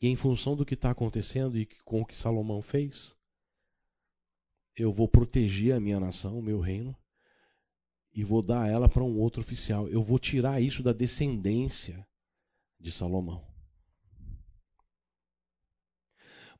e 0.00 0.06
em 0.06 0.14
função 0.14 0.54
do 0.54 0.64
que 0.64 0.74
está 0.74 0.92
acontecendo 0.92 1.58
e 1.58 1.66
com 1.84 2.00
o 2.00 2.06
que 2.06 2.16
Salomão 2.16 2.62
fez, 2.62 3.16
eu 4.76 4.92
vou 4.92 5.08
proteger 5.08 5.74
a 5.74 5.80
minha 5.80 5.98
nação, 5.98 6.38
o 6.38 6.42
meu 6.42 6.60
reino, 6.60 6.96
e 8.12 8.22
vou 8.22 8.40
dar 8.40 8.70
ela 8.70 8.88
para 8.88 9.02
um 9.02 9.18
outro 9.18 9.40
oficial. 9.40 9.88
Eu 9.88 10.00
vou 10.00 10.16
tirar 10.16 10.62
isso 10.62 10.80
da 10.80 10.92
descendência 10.92 12.06
de 12.78 12.92
Salomão. 12.92 13.44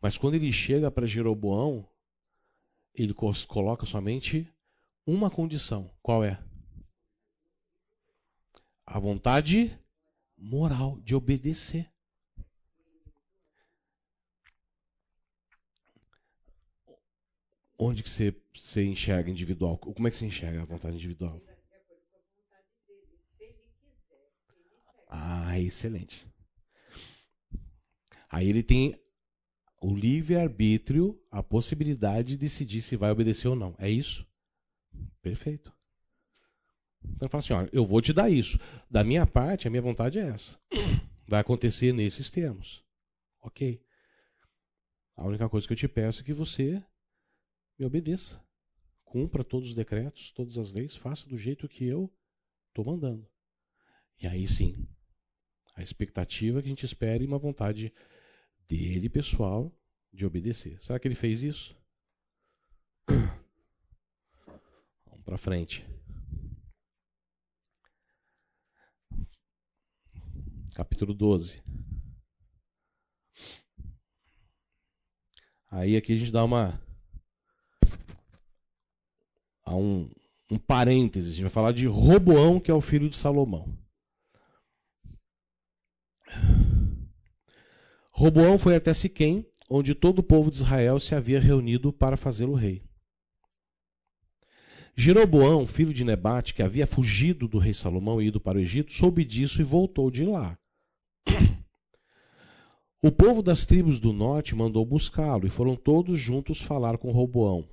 Mas 0.03 0.19
quando 0.19 0.35
ele 0.35 0.53
chega 0.53 0.91
para 0.91 1.07
Jeroboão, 1.07 1.89
ele 2.93 3.15
coloca 3.15 3.87
somente 3.87 4.53
uma 5.07 5.31
condição. 5.31 5.89
Qual 6.03 6.25
é? 6.25 6.45
A 8.85 8.99
vontade 8.99 9.79
moral 10.37 11.01
de 11.01 11.15
obedecer. 11.15 11.91
Onde 17.79 18.03
que 18.03 18.09
você, 18.09 18.35
você 18.55 18.85
enxerga 18.85 19.31
individual? 19.31 19.77
Como 19.77 20.09
é 20.09 20.11
que 20.11 20.17
você 20.17 20.27
enxerga 20.27 20.63
a 20.63 20.65
vontade 20.65 20.97
individual? 20.97 21.41
Ah, 25.09 25.59
excelente. 25.61 26.27
Aí 28.31 28.49
ele 28.49 28.63
tem 28.63 28.99
o 29.81 29.95
livre-arbítrio, 29.95 31.21
a 31.31 31.43
possibilidade 31.43 32.29
de 32.29 32.39
decidir 32.39 32.83
se 32.83 32.97
vai 32.97 33.11
obedecer 33.11 33.49
ou 33.49 33.55
não. 33.57 33.75
É 33.79 33.91
isso? 33.91 34.27
Perfeito. 35.23 35.76
Então 37.15 37.29
fala 37.29 37.41
assim: 37.41 37.53
ó, 37.53 37.67
eu 37.73 37.85
vou 37.85 38.01
te 38.01 38.13
dar 38.13 38.31
isso. 38.31 38.59
Da 38.91 39.05
minha 39.05 39.27
parte, 39.27 39.67
a 39.67 39.71
minha 39.71 39.83
vontade 39.83 40.19
é 40.19 40.29
essa. 40.29 40.59
Vai 41.27 41.41
acontecer 41.41 41.93
nesses 41.93 42.31
termos. 42.31 42.85
Ok. 43.41 43.83
A 45.17 45.25
única 45.25 45.49
coisa 45.49 45.67
que 45.67 45.73
eu 45.73 45.77
te 45.77 45.89
peço 45.89 46.21
é 46.21 46.25
que 46.25 46.33
você 46.33 46.83
me 47.79 47.87
obedeça. 47.87 48.43
cumpra 49.05 49.45
todos 49.45 49.71
os 49.71 49.75
decretos, 49.75 50.33
todas 50.33 50.59
as 50.59 50.73
leis, 50.73 50.97
faça 50.97 51.29
do 51.29 51.39
jeito 51.39 51.69
que 51.69 51.85
eu 51.87 52.13
estou 52.69 52.85
mandando. 52.85 53.27
E 54.21 54.27
aí 54.27 54.47
sim, 54.47 54.87
a 55.75 55.83
expectativa 55.83 56.59
é 56.59 56.63
que 56.63 56.69
a 56.69 56.71
gente 56.71 56.85
espere 56.85 57.25
uma 57.25 57.39
vontade 57.39 57.93
dele, 58.69 59.09
pessoal, 59.09 59.73
de 60.13 60.27
obedecer. 60.27 60.83
Será 60.83 60.99
que 60.99 61.07
ele 61.07 61.15
fez 61.15 61.43
isso? 61.43 61.77
Vamos 65.07 65.25
para 65.25 65.39
frente. 65.39 65.87
Capítulo 70.77 71.15
12. 71.15 71.63
Aí 75.71 75.97
aqui 75.97 76.13
a 76.13 76.17
gente 76.19 76.31
dá 76.31 76.45
uma 76.45 76.79
há 79.65 79.75
um, 79.75 80.11
um 80.51 80.59
parênteses. 80.59 81.31
A 81.31 81.35
gente 81.37 81.45
vai 81.45 81.51
falar 81.51 81.73
de 81.73 81.87
Roboão, 81.87 82.61
que 82.61 82.71
é 82.71 82.75
o 82.75 82.83
filho 82.83 83.09
de 83.09 83.17
Salomão. 83.17 83.75
Roboão 88.13 88.59
foi 88.59 88.77
até 88.77 88.93
Siquém, 88.93 89.51
onde 89.71 89.95
todo 89.95 90.19
o 90.19 90.23
povo 90.23 90.51
de 90.51 90.59
Israel 90.59 91.01
se 91.01 91.15
havia 91.15 91.41
reunido 91.41 91.91
para 91.91 92.19
fazê-lo 92.19 92.53
rei. 92.53 92.85
Jeroboão, 94.95 95.67
filho 95.67 95.95
de 95.95 96.05
Nebate, 96.05 96.53
que 96.53 96.63
havia 96.63 96.87
fugido 96.87 97.49
do 97.49 97.57
rei 97.57 97.73
Salomão 97.73 98.21
e 98.21 98.27
ido 98.27 98.39
para 98.39 98.59
o 98.59 98.61
Egito, 98.61 98.93
soube 98.93 99.25
disso 99.25 99.63
e 99.63 99.65
voltou 99.65 100.11
de 100.11 100.23
lá. 100.23 100.59
O 103.03 103.13
povo 103.13 103.41
das 103.41 103.65
tribos 103.65 104.01
do 104.01 104.13
norte 104.13 104.55
mandou 104.55 104.85
buscá-lo 104.85 105.47
e 105.47 105.51
foram 105.51 105.77
todos 105.77 106.19
juntos 106.19 106.61
falar 106.61 106.99
com 106.99 107.13
Roboão. 107.13 107.69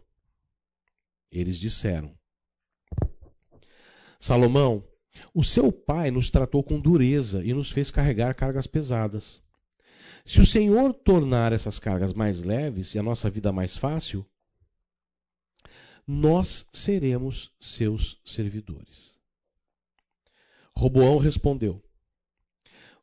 Eles 1.31 1.57
disseram: 1.57 2.13
Salomão, 4.19 4.87
o 5.33 5.43
seu 5.43 5.71
pai 5.71 6.11
nos 6.11 6.29
tratou 6.29 6.63
com 6.63 6.79
dureza 6.79 7.43
e 7.43 7.53
nos 7.53 7.71
fez 7.71 7.89
carregar 7.89 8.35
cargas 8.35 8.67
pesadas. 8.67 9.41
Se 10.25 10.39
o 10.39 10.45
Senhor 10.45 10.93
tornar 10.93 11.51
essas 11.51 11.79
cargas 11.79 12.13
mais 12.13 12.43
leves 12.43 12.93
e 12.93 12.99
a 12.99 13.03
nossa 13.03 13.29
vida 13.29 13.51
mais 13.51 13.75
fácil, 13.75 14.25
nós 16.05 16.67
seremos 16.71 17.51
seus 17.59 18.21
servidores. 18.23 19.13
Roboão 20.75 21.17
respondeu: 21.17 21.83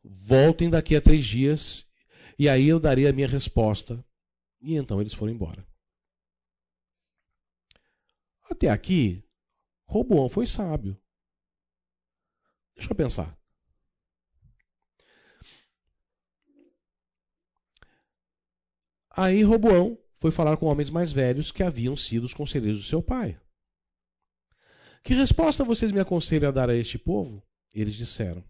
Voltem 0.03 0.71
daqui 0.71 0.97
a 0.97 1.01
três 1.01 1.27
dias, 1.27 1.87
e 2.39 2.49
aí 2.49 2.69
eu 2.69 2.81
darei 2.81 3.07
a 3.07 3.13
minha 3.13 3.29
resposta. 3.29 4.05
E 4.61 4.75
então 4.75 5.01
eles 5.01 5.15
foram 5.15 5.33
embora. 5.33 5.67
Até 8.51 8.69
aqui, 8.69 9.23
Roboão 9.87 10.29
foi 10.29 10.47
sábio. 10.47 11.01
Deixa 12.75 12.93
eu 12.93 12.97
pensar. 12.97 13.39
Aí 19.11 19.43
Roboão 19.43 19.99
foi 20.19 20.31
falar 20.31 20.57
com 20.57 20.67
homens 20.67 20.89
mais 20.89 21.13
velhos 21.13 21.53
que 21.53 21.63
haviam 21.63 21.97
sido 21.97 22.25
os 22.25 22.35
conselheiros 22.35 22.81
do 22.81 22.87
seu 22.87 23.03
pai. 23.03 23.41
Que 25.03 25.15
resposta 25.15 25.65
vocês 25.65 25.91
me 25.91 26.01
aconselham 26.01 26.49
a 26.49 26.53
dar 26.53 26.71
a 26.71 26.77
este 26.77 26.99
povo? 26.99 27.43
Eles 27.73 27.95
disseram: 27.95 28.45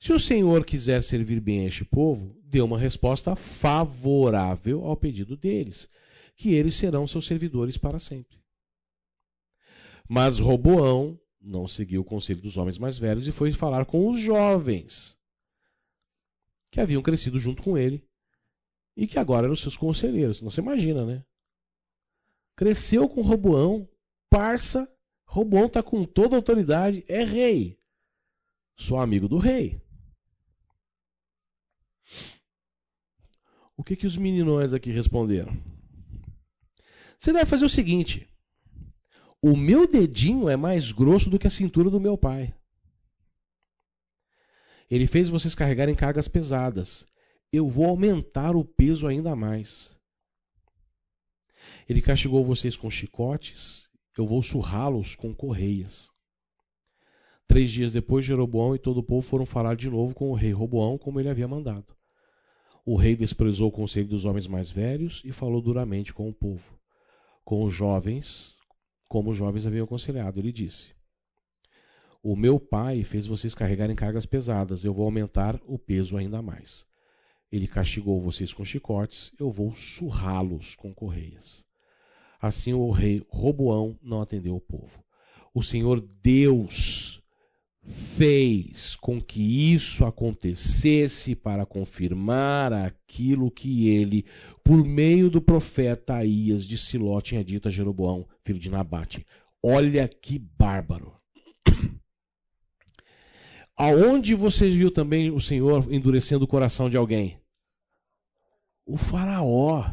Se 0.00 0.14
o 0.14 0.18
Senhor 0.18 0.64
quiser 0.64 1.02
servir 1.02 1.40
bem 1.40 1.60
a 1.60 1.68
este 1.68 1.84
povo, 1.84 2.34
dê 2.42 2.62
uma 2.62 2.78
resposta 2.78 3.36
favorável 3.36 4.82
ao 4.86 4.96
pedido 4.96 5.36
deles, 5.36 5.86
que 6.34 6.54
eles 6.54 6.74
serão 6.74 7.06
seus 7.06 7.26
servidores 7.26 7.76
para 7.76 7.98
sempre. 7.98 8.38
Mas 10.08 10.38
Roboão 10.38 11.20
não 11.38 11.68
seguiu 11.68 12.00
o 12.00 12.04
conselho 12.04 12.40
dos 12.40 12.56
homens 12.56 12.78
mais 12.78 12.96
velhos 12.96 13.28
e 13.28 13.32
foi 13.32 13.52
falar 13.52 13.84
com 13.84 14.08
os 14.08 14.18
jovens 14.18 15.18
que 16.70 16.80
haviam 16.80 17.02
crescido 17.02 17.38
junto 17.38 17.62
com 17.62 17.76
ele 17.76 18.02
e 18.96 19.06
que 19.06 19.18
agora 19.18 19.46
eram 19.46 19.56
seus 19.56 19.76
conselheiros. 19.76 20.40
Não 20.40 20.50
se 20.50 20.60
imagina, 20.60 21.04
né? 21.04 21.22
Cresceu 22.56 23.06
com 23.06 23.20
Roboão, 23.20 23.86
parça, 24.30 24.90
Roboão 25.26 25.66
está 25.66 25.82
com 25.82 26.04
toda 26.06 26.36
a 26.36 26.38
autoridade, 26.38 27.04
é 27.06 27.22
rei. 27.22 27.78
Sou 28.76 28.98
amigo 28.98 29.28
do 29.28 29.36
rei. 29.36 29.80
O 33.76 33.82
que, 33.82 33.96
que 33.96 34.06
os 34.06 34.16
meninões 34.16 34.72
aqui 34.72 34.90
responderam? 34.90 35.56
Você 37.18 37.32
deve 37.32 37.46
fazer 37.46 37.64
o 37.64 37.70
seguinte: 37.70 38.28
o 39.42 39.56
meu 39.56 39.86
dedinho 39.86 40.48
é 40.48 40.56
mais 40.56 40.92
grosso 40.92 41.30
do 41.30 41.38
que 41.38 41.46
a 41.46 41.50
cintura 41.50 41.88
do 41.88 42.00
meu 42.00 42.18
pai. 42.18 42.54
Ele 44.90 45.06
fez 45.06 45.28
vocês 45.28 45.54
carregarem 45.54 45.94
cargas 45.94 46.28
pesadas. 46.28 47.06
Eu 47.52 47.68
vou 47.68 47.86
aumentar 47.86 48.54
o 48.54 48.64
peso 48.64 49.06
ainda 49.06 49.34
mais. 49.34 49.96
Ele 51.88 52.02
castigou 52.02 52.44
vocês 52.44 52.76
com 52.76 52.90
chicotes. 52.90 53.88
Eu 54.16 54.26
vou 54.26 54.42
surrá-los 54.42 55.14
com 55.14 55.34
correias. 55.34 56.10
Três 57.46 57.72
dias 57.72 57.92
depois, 57.92 58.24
Jeroboão 58.24 58.74
e 58.74 58.78
todo 58.78 58.98
o 58.98 59.02
povo 59.02 59.26
foram 59.26 59.46
falar 59.46 59.74
de 59.74 59.88
novo 59.88 60.14
com 60.14 60.30
o 60.30 60.34
rei 60.34 60.52
Roboão, 60.52 60.98
como 60.98 61.18
ele 61.18 61.28
havia 61.28 61.48
mandado. 61.48 61.96
O 62.92 62.96
rei 62.96 63.14
desprezou 63.14 63.68
o 63.68 63.72
conselho 63.72 64.08
dos 64.08 64.24
homens 64.24 64.48
mais 64.48 64.68
velhos 64.68 65.22
e 65.24 65.30
falou 65.30 65.62
duramente 65.62 66.12
com 66.12 66.28
o 66.28 66.34
povo. 66.34 66.76
Com 67.44 67.62
os 67.62 67.72
jovens, 67.72 68.56
como 69.08 69.30
os 69.30 69.36
jovens 69.36 69.64
haviam 69.64 69.84
aconselhado. 69.84 70.40
Ele 70.40 70.50
disse: 70.50 70.90
O 72.20 72.34
meu 72.34 72.58
pai 72.58 73.04
fez 73.04 73.28
vocês 73.28 73.54
carregarem 73.54 73.94
cargas 73.94 74.26
pesadas, 74.26 74.84
eu 74.84 74.92
vou 74.92 75.04
aumentar 75.04 75.60
o 75.68 75.78
peso 75.78 76.16
ainda 76.16 76.42
mais. 76.42 76.84
Ele 77.52 77.68
castigou 77.68 78.20
vocês 78.20 78.52
com 78.52 78.64
chicotes, 78.64 79.30
eu 79.38 79.52
vou 79.52 79.72
surrá-los 79.76 80.74
com 80.74 80.92
correias. 80.92 81.64
Assim 82.42 82.72
o 82.72 82.90
rei 82.90 83.24
Roboão 83.28 83.96
não 84.02 84.20
atendeu 84.20 84.56
o 84.56 84.60
povo. 84.60 85.00
O 85.54 85.62
Senhor 85.62 86.00
Deus 86.00 87.19
fez 87.82 88.94
com 88.96 89.20
que 89.20 89.72
isso 89.74 90.04
acontecesse 90.04 91.34
para 91.34 91.64
confirmar 91.64 92.72
aquilo 92.72 93.50
que 93.50 93.88
ele, 93.88 94.26
por 94.62 94.84
meio 94.84 95.30
do 95.30 95.40
profeta 95.40 96.14
Aías 96.14 96.66
de 96.66 96.76
Siló, 96.76 97.20
tinha 97.20 97.42
dito 97.42 97.68
a 97.68 97.70
Jeroboão, 97.70 98.28
filho 98.44 98.58
de 98.58 98.70
Nabate. 98.70 99.26
Olha 99.62 100.06
que 100.06 100.38
bárbaro. 100.38 101.14
Aonde 103.76 104.34
você 104.34 104.68
viu 104.70 104.90
também 104.90 105.30
o 105.30 105.40
Senhor 105.40 105.92
endurecendo 105.92 106.44
o 106.44 106.48
coração 106.48 106.90
de 106.90 106.96
alguém? 106.96 107.40
O 108.86 108.96
faraó. 108.96 109.90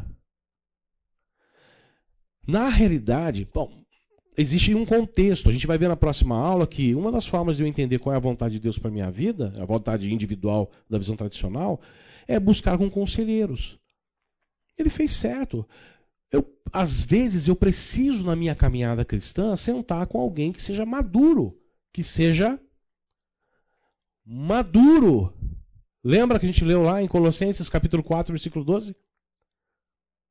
Na 2.46 2.68
realidade, 2.68 3.46
bom, 3.52 3.84
existe 4.38 4.72
um 4.72 4.86
contexto. 4.86 5.50
A 5.50 5.52
gente 5.52 5.66
vai 5.66 5.76
ver 5.76 5.88
na 5.88 5.96
próxima 5.96 6.38
aula 6.38 6.66
que 6.66 6.94
uma 6.94 7.10
das 7.10 7.26
formas 7.26 7.56
de 7.56 7.64
eu 7.64 7.66
entender 7.66 7.98
qual 7.98 8.14
é 8.14 8.16
a 8.16 8.20
vontade 8.20 8.54
de 8.54 8.60
Deus 8.60 8.78
para 8.78 8.90
minha 8.90 9.10
vida, 9.10 9.52
a 9.60 9.64
vontade 9.64 10.12
individual 10.14 10.70
da 10.88 10.96
visão 10.96 11.16
tradicional, 11.16 11.80
é 12.26 12.38
buscar 12.38 12.78
com 12.78 12.88
conselheiros. 12.88 13.76
Ele 14.78 14.88
fez 14.88 15.12
certo. 15.12 15.68
Eu, 16.30 16.48
às 16.72 17.02
vezes 17.02 17.48
eu 17.48 17.56
preciso 17.56 18.24
na 18.24 18.36
minha 18.36 18.54
caminhada 18.54 19.04
cristã 19.04 19.56
sentar 19.56 20.06
com 20.06 20.20
alguém 20.20 20.52
que 20.52 20.62
seja 20.62 20.86
maduro, 20.86 21.60
que 21.92 22.04
seja 22.04 22.60
maduro. 24.24 25.34
Lembra 26.04 26.38
que 26.38 26.46
a 26.46 26.48
gente 26.48 26.64
leu 26.64 26.82
lá 26.82 27.02
em 27.02 27.08
Colossenses 27.08 27.68
capítulo 27.68 28.04
4, 28.04 28.32
versículo 28.32 28.64
12? 28.64 28.94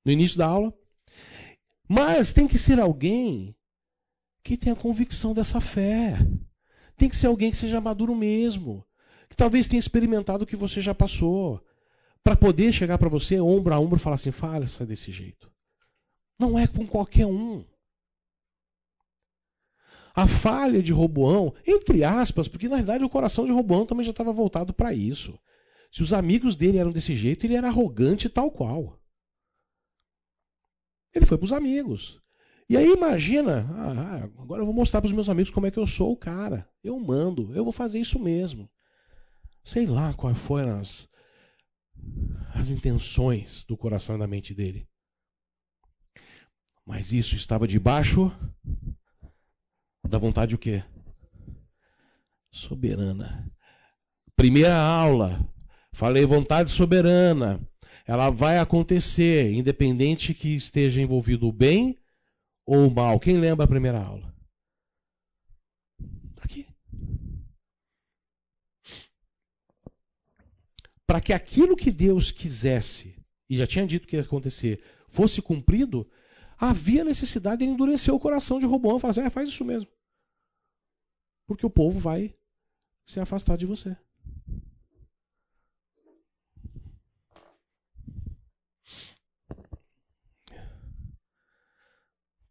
No 0.05 0.11
início 0.13 0.37
da 0.37 0.45
aula? 0.45 0.73
Mas 1.89 2.31
tem 2.31 2.47
que 2.47 2.57
ser 2.57 2.79
alguém 2.79 3.56
que 4.47 4.55
tenha 4.55 4.75
convicção 4.75 5.33
dessa 5.33 5.59
fé. 5.59 6.17
Tem 6.95 7.09
que 7.09 7.17
ser 7.17 7.27
alguém 7.27 7.51
que 7.51 7.57
seja 7.57 7.81
maduro 7.81 8.15
mesmo. 8.15 8.85
Que 9.29 9.35
talvez 9.35 9.67
tenha 9.67 9.79
experimentado 9.79 10.45
o 10.45 10.47
que 10.47 10.55
você 10.55 10.79
já 10.79 10.95
passou. 10.95 11.61
Para 12.23 12.35
poder 12.35 12.71
chegar 12.71 12.97
para 12.97 13.09
você, 13.09 13.41
ombro 13.41 13.73
a 13.73 13.79
ombro, 13.79 13.97
e 13.97 13.99
falar 13.99 14.15
assim: 14.15 14.31
faça 14.31 14.85
desse 14.85 15.11
jeito. 15.11 15.51
Não 16.39 16.57
é 16.57 16.65
com 16.65 16.87
qualquer 16.87 17.25
um. 17.25 17.65
A 20.15 20.27
falha 20.27 20.81
de 20.81 20.93
Roboão, 20.93 21.53
entre 21.65 22.03
aspas, 22.03 22.47
porque 22.47 22.69
na 22.69 22.77
verdade 22.77 23.03
o 23.03 23.09
coração 23.09 23.45
de 23.45 23.51
Roboão 23.51 23.85
também 23.85 24.05
já 24.05 24.11
estava 24.11 24.31
voltado 24.31 24.73
para 24.73 24.93
isso. 24.93 25.37
Se 25.91 26.01
os 26.01 26.13
amigos 26.13 26.55
dele 26.55 26.77
eram 26.77 26.91
desse 26.91 27.15
jeito, 27.15 27.45
ele 27.45 27.55
era 27.55 27.67
arrogante 27.67 28.29
tal 28.29 28.49
qual. 28.49 28.99
Ele 31.13 31.25
foi 31.25 31.37
para 31.37 31.45
os 31.45 31.53
amigos. 31.53 32.19
E 32.69 32.75
aí 32.75 32.91
imagina, 32.91 33.65
ah, 33.71 34.23
agora 34.41 34.61
eu 34.61 34.65
vou 34.65 34.75
mostrar 34.75 34.99
para 34.99 35.07
os 35.07 35.13
meus 35.13 35.29
amigos 35.29 35.49
como 35.49 35.67
é 35.67 35.71
que 35.71 35.79
eu 35.79 35.87
sou 35.87 36.11
o 36.11 36.17
cara. 36.17 36.69
Eu 36.83 36.99
mando, 36.99 37.55
eu 37.55 37.63
vou 37.63 37.71
fazer 37.71 37.99
isso 37.99 38.19
mesmo. 38.19 38.69
Sei 39.63 39.85
lá 39.85 40.13
quais 40.13 40.37
foram 40.37 40.79
as, 40.79 41.07
as 42.53 42.69
intenções 42.69 43.63
do 43.65 43.77
coração 43.77 44.15
e 44.15 44.19
da 44.19 44.27
mente 44.27 44.53
dele. 44.53 44.85
Mas 46.85 47.13
isso 47.13 47.35
estava 47.35 47.67
debaixo 47.67 48.31
da 50.07 50.17
vontade 50.17 50.55
o 50.55 50.57
quê? 50.57 50.83
Soberana. 52.51 53.49
Primeira 54.35 54.75
aula. 54.75 55.39
Falei 55.93 56.25
vontade 56.25 56.69
soberana. 56.69 57.61
Ela 58.05 58.29
vai 58.29 58.57
acontecer, 58.57 59.53
independente 59.53 60.33
que 60.33 60.55
esteja 60.55 61.01
envolvido 61.01 61.47
o 61.47 61.51
bem 61.51 61.97
ou 62.67 62.87
o 62.87 62.93
mal. 62.93 63.19
Quem 63.19 63.39
lembra 63.39 63.63
a 63.63 63.67
primeira 63.67 64.03
aula? 64.03 64.35
Aqui. 66.41 66.67
Para 71.07 71.21
que 71.21 71.31
aquilo 71.31 71.77
que 71.77 71.89
Deus 71.89 72.29
quisesse, 72.29 73.15
e 73.49 73.57
já 73.57 73.65
tinha 73.65 73.87
dito 73.87 74.05
que 74.05 74.17
ia 74.17 74.21
acontecer, 74.21 74.83
fosse 75.07 75.41
cumprido, 75.41 76.07
havia 76.57 77.05
necessidade 77.05 77.65
de 77.65 77.71
endurecer 77.71 78.13
o 78.13 78.19
coração 78.19 78.59
de 78.59 78.65
Roboão 78.65 78.97
e 78.97 78.99
falar 78.99 79.11
assim: 79.11 79.21
é, 79.21 79.29
faz 79.29 79.47
isso 79.47 79.63
mesmo. 79.63 79.89
Porque 81.47 81.65
o 81.65 81.69
povo 81.69 81.97
vai 81.97 82.35
se 83.05 83.21
afastar 83.21 83.57
de 83.57 83.65
você. 83.65 83.95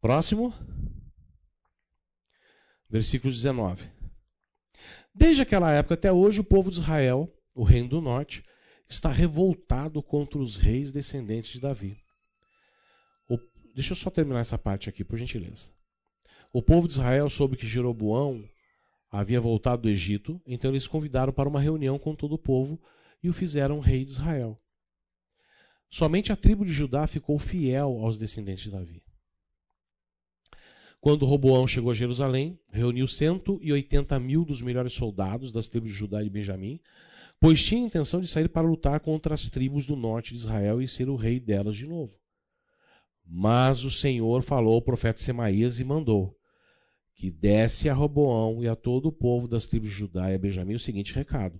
Próximo. 0.07 0.55
Versículo 2.89 3.33
19. 3.33 3.91
Desde 5.13 5.43
aquela 5.43 5.73
época 5.73 5.95
até 5.95 6.13
hoje, 6.13 6.39
o 6.39 6.45
povo 6.45 6.71
de 6.71 6.79
Israel, 6.79 7.29
o 7.53 7.65
reino 7.65 7.89
do 7.89 8.01
norte, 8.01 8.45
está 8.89 9.11
revoltado 9.11 10.01
contra 10.01 10.39
os 10.39 10.57
reis 10.57 10.93
descendentes 10.93 11.51
de 11.51 11.61
Davi. 11.61 11.99
O... 13.29 13.37
Deixa 13.75 13.95
eu 13.95 13.97
só 13.97 14.09
terminar 14.09 14.39
essa 14.39 14.57
parte 14.57 14.89
aqui, 14.89 15.03
por 15.03 15.19
gentileza. 15.19 15.67
O 16.53 16.63
povo 16.63 16.87
de 16.87 16.93
Israel 16.93 17.29
soube 17.29 17.57
que 17.57 17.67
Jeroboão 17.67 18.49
havia 19.11 19.41
voltado 19.41 19.83
do 19.83 19.89
Egito, 19.89 20.41
então 20.47 20.71
eles 20.71 20.87
convidaram 20.87 21.33
para 21.33 21.49
uma 21.49 21.61
reunião 21.61 21.99
com 21.99 22.15
todo 22.15 22.37
o 22.37 22.39
povo 22.39 22.81
e 23.21 23.29
o 23.29 23.33
fizeram 23.33 23.81
rei 23.81 24.05
de 24.05 24.13
Israel. 24.13 24.57
Somente 25.91 26.33
a 26.33 26.37
tribo 26.37 26.65
de 26.65 26.73
Judá 26.73 27.09
ficou 27.09 27.41
fiel 27.41 27.99
aos 28.05 28.17
descendentes 28.17 28.63
de 28.63 28.71
Davi. 28.71 29.06
Quando 31.01 31.27
Roboão 31.27 31.67
chegou 31.67 31.91
a 31.91 31.95
Jerusalém, 31.95 32.59
reuniu 32.71 33.07
180 33.07 34.19
mil 34.19 34.45
dos 34.45 34.61
melhores 34.61 34.93
soldados 34.93 35.53
das 35.53 35.69
tribos 35.69 35.91
de 35.91 35.97
Judá 35.97 36.23
e 36.23 36.31
Benjamim, 36.31 36.81
pois 37.41 37.63
tinha 37.65 37.83
a 37.83 37.87
intenção 37.87 38.21
de 38.21 38.27
sair 38.27 38.49
para 38.49 38.67
lutar 38.67 39.01
contra 39.01 39.35
as 39.35 39.49
tribos 39.49 39.87
do 39.87 39.95
norte 39.95 40.31
de 40.31 40.39
Israel 40.39 40.81
e 40.81 40.89
ser 40.89 41.09
o 41.09 41.17
rei 41.17 41.39
delas 41.39 41.77
de 41.77 41.87
novo. 41.87 42.19
Mas 43.25 43.85
o 43.85 43.91
Senhor 43.91 44.43
falou 44.43 44.75
ao 44.75 44.83
profeta 44.83 45.21
Semaías 45.21 45.79
e 45.79 45.85
mandou: 45.85 46.37
que 47.17 47.31
desse 47.31 47.89
a 47.89 47.95
Roboão 47.95 48.63
e 48.63 48.69
a 48.69 48.77
todo 48.77 49.07
o 49.07 49.13
povo 49.13 49.49
das 49.49 49.67
tribos 49.67 49.89
de 49.89 49.97
Judá 49.97 50.31
e 50.33 50.39
Benjamim 50.39 50.75
o 50.75 50.81
seguinte 50.81 51.15
recado: 51.15 51.59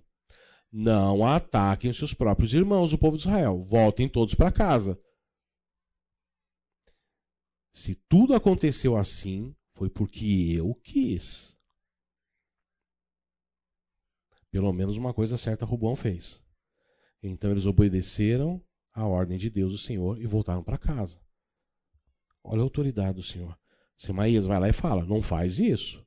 Não 0.71 1.25
ataquem 1.25 1.89
os 1.89 1.97
seus 1.97 2.13
próprios 2.13 2.53
irmãos, 2.53 2.93
o 2.93 2.97
povo 2.97 3.17
de 3.17 3.23
Israel. 3.23 3.57
Voltem 3.59 4.07
todos 4.07 4.35
para 4.35 4.51
casa. 4.51 4.97
Se 7.77 7.93
tudo 8.09 8.33
aconteceu 8.33 8.97
assim, 8.97 9.55
foi 9.75 9.87
porque 9.87 10.55
eu 10.57 10.73
quis. 10.73 11.55
Pelo 14.49 14.73
menos 14.73 14.97
uma 14.97 15.13
coisa 15.13 15.37
certa 15.37 15.63
Roboão 15.63 15.95
fez. 15.95 16.43
Então 17.21 17.51
eles 17.51 17.67
obedeceram 17.67 18.65
à 18.91 19.05
ordem 19.05 19.37
de 19.37 19.47
Deus, 19.51 19.73
o 19.73 19.77
Senhor, 19.77 20.19
e 20.19 20.25
voltaram 20.25 20.63
para 20.63 20.79
casa. 20.79 21.21
Olha 22.43 22.61
a 22.61 22.63
autoridade 22.63 23.17
do 23.17 23.23
Senhor. 23.23 23.55
Semaías 23.95 24.47
vai 24.47 24.59
lá 24.59 24.67
e 24.67 24.73
fala: 24.73 25.05
não 25.05 25.21
faz 25.21 25.59
isso. 25.59 25.99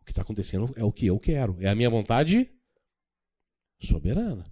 O 0.00 0.04
que 0.04 0.12
está 0.12 0.22
acontecendo 0.22 0.72
é 0.76 0.84
o 0.84 0.92
que 0.92 1.06
eu 1.06 1.18
quero. 1.18 1.60
É 1.60 1.66
a 1.66 1.74
minha 1.74 1.90
vontade 1.90 2.56
soberana. 3.80 4.46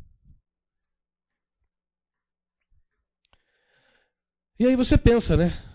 E 4.59 4.67
aí 4.67 4.75
você 4.75 4.99
pensa, 4.99 5.37
né? 5.37 5.72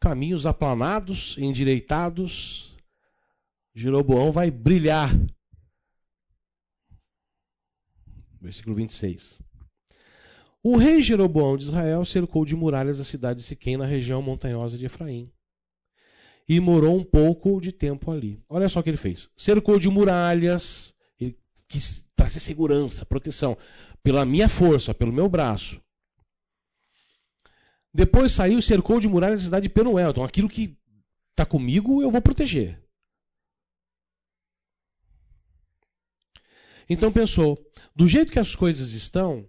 Caminhos 0.00 0.46
aplanados, 0.46 1.36
endireitados. 1.38 2.76
Jeroboão 3.74 4.32
vai 4.32 4.50
brilhar. 4.50 5.10
Versículo 8.40 8.76
26. 8.76 9.40
O 10.62 10.76
rei 10.76 11.02
Jeroboão 11.02 11.56
de 11.56 11.64
Israel 11.64 12.04
cercou 12.04 12.44
de 12.44 12.54
muralhas 12.54 13.00
a 13.00 13.04
cidade 13.04 13.40
de 13.40 13.46
Siquém 13.46 13.76
na 13.76 13.86
região 13.86 14.20
montanhosa 14.20 14.76
de 14.76 14.86
Efraim. 14.86 15.30
E 16.48 16.58
morou 16.60 16.96
um 16.96 17.04
pouco 17.04 17.60
de 17.60 17.72
tempo 17.72 18.10
ali. 18.10 18.42
Olha 18.48 18.68
só 18.68 18.80
o 18.80 18.82
que 18.82 18.90
ele 18.90 18.96
fez. 18.96 19.30
Cercou 19.36 19.78
de 19.78 19.88
muralhas, 19.88 20.94
ele 21.20 21.38
quis 21.68 22.04
trazer 22.16 22.40
segurança, 22.40 23.04
proteção, 23.04 23.56
pela 24.02 24.24
minha 24.24 24.48
força, 24.48 24.94
pelo 24.94 25.12
meu 25.12 25.28
braço. 25.28 25.80
Depois 27.92 28.32
saiu 28.32 28.58
e 28.58 28.62
cercou 28.62 29.00
de 29.00 29.08
muralhas 29.08 29.40
a 29.40 29.44
cidade 29.44 29.68
de 29.68 29.74
Penuel. 29.74 30.10
Então 30.10 30.24
aquilo 30.24 30.48
que 30.48 30.78
está 31.30 31.46
comigo 31.46 32.02
eu 32.02 32.10
vou 32.10 32.20
proteger. 32.20 32.82
Então 36.88 37.12
pensou, 37.12 37.58
do 37.94 38.08
jeito 38.08 38.32
que 38.32 38.38
as 38.38 38.56
coisas 38.56 38.92
estão, 38.92 39.46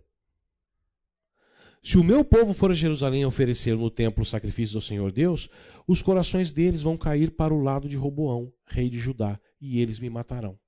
se 1.81 1.97
o 1.97 2.03
meu 2.03 2.25
povo 2.25 2.53
for 2.53 2.71
a 2.71 2.75
Jerusalém 2.75 3.25
oferecer 3.25 3.75
no 3.77 3.89
templo 3.89 4.25
sacrifícios 4.25 4.75
ao 4.75 4.81
Senhor 4.81 5.11
Deus, 5.11 5.49
os 5.87 6.01
corações 6.01 6.51
deles 6.51 6.81
vão 6.81 6.97
cair 6.97 7.31
para 7.31 7.53
o 7.53 7.61
lado 7.61 7.87
de 7.87 7.95
Roboão, 7.95 8.51
rei 8.65 8.89
de 8.89 8.99
Judá, 8.99 9.39
e 9.61 9.79
eles 9.79 9.99
me 9.99 10.09
matarão. 10.09 10.59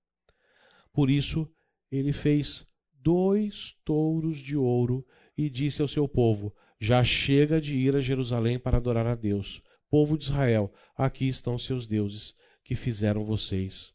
Por 0.93 1.09
isso, 1.09 1.49
ele 1.91 2.13
fez 2.13 2.65
dois 2.93 3.75
touros 3.83 4.39
de 4.39 4.55
ouro 4.55 5.05
e 5.37 5.49
disse 5.49 5.81
ao 5.81 5.87
seu 5.87 6.07
povo: 6.07 6.55
Já 6.83 7.03
chega 7.03 7.61
de 7.61 7.77
ir 7.77 7.95
a 7.95 8.01
Jerusalém 8.01 8.57
para 8.57 8.77
adorar 8.77 9.05
a 9.05 9.13
Deus. 9.13 9.61
Povo 9.87 10.17
de 10.17 10.23
Israel, 10.23 10.73
aqui 10.97 11.27
estão 11.27 11.59
seus 11.59 11.85
deuses 11.85 12.35
que 12.63 12.73
fizeram 12.73 13.23
vocês, 13.23 13.93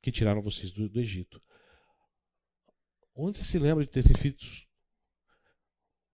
que 0.00 0.10
tiraram 0.10 0.40
vocês 0.40 0.72
do, 0.72 0.88
do 0.88 0.98
Egito. 0.98 1.38
Onde 3.14 3.36
você 3.36 3.44
se 3.44 3.58
lembra 3.58 3.84
de 3.84 3.90
ter 3.90 4.02
feito 4.16 4.46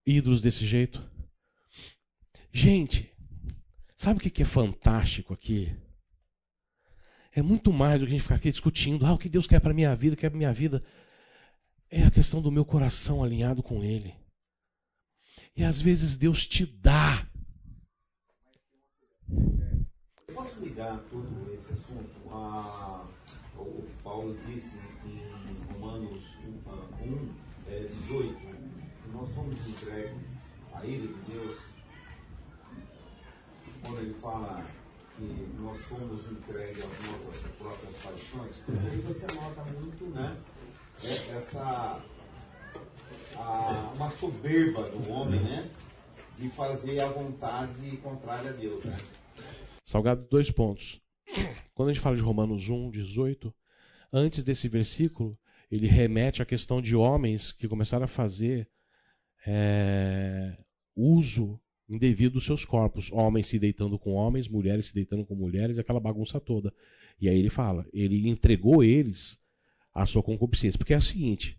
ídolos 0.05 0.43
desse 0.43 0.67
jeito. 0.67 1.01
Gente, 2.51 3.13
sabe 3.97 4.19
o 4.19 4.21
que 4.21 4.43
é 4.43 4.47
fantástico 4.47 5.33
aqui? 5.33 5.77
É 7.31 7.41
muito 7.41 7.73
mais 7.73 8.01
do 8.01 8.07
que 8.07 8.11
a 8.11 8.15
gente 8.15 8.23
ficar 8.23 8.35
aqui 8.35 8.51
discutindo, 8.51 9.07
ah, 9.07 9.13
o 9.13 9.19
que 9.19 9.29
Deus 9.29 9.47
quer 9.47 9.61
para 9.61 9.73
minha 9.73 9.95
vida, 9.95 10.17
quer 10.17 10.29
para 10.29 10.39
minha 10.39 10.53
vida. 10.53 10.83
É 11.89 12.03
a 12.03 12.11
questão 12.11 12.43
do 12.43 12.51
meu 12.51 12.65
coração 12.65 13.23
alinhado 13.23 13.63
com 13.63 13.85
Ele. 13.85 14.24
E 15.57 15.63
às 15.63 15.81
vezes 15.81 16.17
Deus 16.17 16.47
te 16.47 16.67
dá. 16.67 17.27
Posso 20.35 20.61
ligar 20.61 20.99
todo 21.11 21.53
esse 21.55 21.73
assunto 21.73 22.31
a 22.31 23.07
o 23.57 23.83
que 23.83 24.03
Paulo 24.03 24.37
disse 24.47 24.77
em 25.07 25.73
Romanos 25.73 26.25
1, 26.45 27.09
1 27.09 27.35
é, 27.69 27.81
18? 27.85 28.55
nós 29.15 29.33
somos 29.33 29.69
entregues 29.69 30.51
à 30.75 30.85
ira 30.85 31.07
de 31.07 31.15
Deus, 31.31 31.57
quando 33.81 33.99
ele 34.01 34.15
fala 34.15 34.67
que 35.17 35.49
nós 35.61 35.81
somos 35.89 36.27
entregues 36.33 36.83
às 36.83 37.07
nossas 37.07 37.53
próprias 37.57 38.03
paixões, 38.03 38.57
aí 38.69 39.01
você 39.03 39.27
nota 39.33 39.63
muito, 39.65 40.05
né? 40.07 40.37
É 41.03 41.37
essa 41.37 42.03
a, 43.37 43.93
uma 43.95 44.11
soberba 44.11 44.89
do 44.91 45.11
homem, 45.11 45.41
né? 45.41 45.71
De 46.39 46.49
fazer 46.49 47.01
a 47.01 47.09
vontade 47.09 47.97
contrária 47.99 48.51
a 48.51 48.53
Deus, 48.53 48.85
né? 48.85 48.97
Salgado, 49.85 50.27
dois 50.31 50.51
pontos. 50.51 51.01
Quando 51.75 51.91
a 51.91 51.93
gente 51.93 52.03
fala 52.03 52.17
de 52.17 52.23
Romanos 52.23 52.69
1, 52.69 52.91
18, 52.91 53.55
antes 54.13 54.43
desse 54.43 54.69
versículo, 54.69 55.39
ele 55.71 55.87
remete 55.87 56.43
à 56.43 56.47
questão 56.47 56.81
de 56.81 56.95
homens 56.95 57.53
que 57.53 57.69
começaram 57.69 58.05
a 58.05 58.09
fazer 58.09 58.69
é, 59.47 60.57
uso 60.95 61.61
indevido 61.89 62.35
dos 62.35 62.45
seus 62.45 62.65
corpos. 62.65 63.11
Homens 63.13 63.49
se 63.49 63.59
deitando 63.59 63.99
com 63.99 64.13
homens, 64.13 64.49
mulheres 64.49 64.87
se 64.87 64.95
deitando 64.95 65.25
com 65.25 65.35
mulheres, 65.35 65.79
aquela 65.79 66.01
bagunça 66.01 66.41
toda. 66.41 66.73
E 67.21 67.29
aí 67.29 67.39
ele 67.39 67.51
fala, 67.51 67.87
ele 67.93 68.29
entregou 68.29 68.83
eles 68.83 69.39
à 69.93 70.07
sua 70.07 70.23
concupiscência. 70.23 70.79
Porque 70.79 70.95
é 70.95 70.99
o 70.99 71.03
seguinte: 71.03 71.59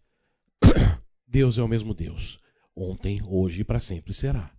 Deus 1.27 1.57
é 1.57 1.63
o 1.63 1.67
mesmo 1.67 1.93
Deus. 1.93 2.39
Ontem, 2.75 3.21
hoje 3.23 3.61
e 3.61 3.63
para 3.63 3.79
sempre 3.79 4.13
será. 4.13 4.55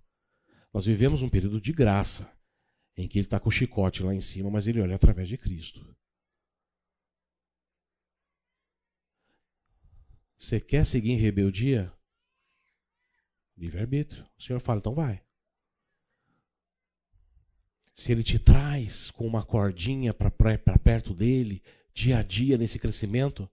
Nós 0.73 0.87
vivemos 0.87 1.23
um 1.23 1.29
período 1.29 1.61
de 1.61 1.73
graça, 1.73 2.31
em 2.97 3.07
que 3.07 3.19
ele 3.19 3.27
está 3.27 3.39
com 3.39 3.49
o 3.49 3.53
chicote 3.53 4.03
lá 4.03 4.15
em 4.15 4.21
cima, 4.21 4.51
mas 4.51 4.67
ele 4.67 4.81
olha 4.81 4.95
através 4.95 5.29
de 5.29 5.37
Cristo. 5.37 5.97
Você 10.39 10.61
quer 10.61 10.85
seguir 10.87 11.13
em 11.13 11.17
rebeldia? 11.17 11.93
Livre-arbítrio. 13.57 14.27
O 14.39 14.43
Senhor 14.43 14.61
fala, 14.61 14.79
então 14.79 14.95
vai. 14.95 15.27
se 17.97 18.13
ele 18.13 18.23
te 18.23 18.39
traz 18.39 19.11
com 19.11 19.27
uma 19.27 19.43
cordinha 19.43 20.13
para 20.13 20.31
perto 20.79 21.15
dele, 21.15 21.63
dia 21.95 22.19
a 22.19 22.23
dia 22.23 22.59
nesse 22.59 22.79
crescimento, 22.79 23.51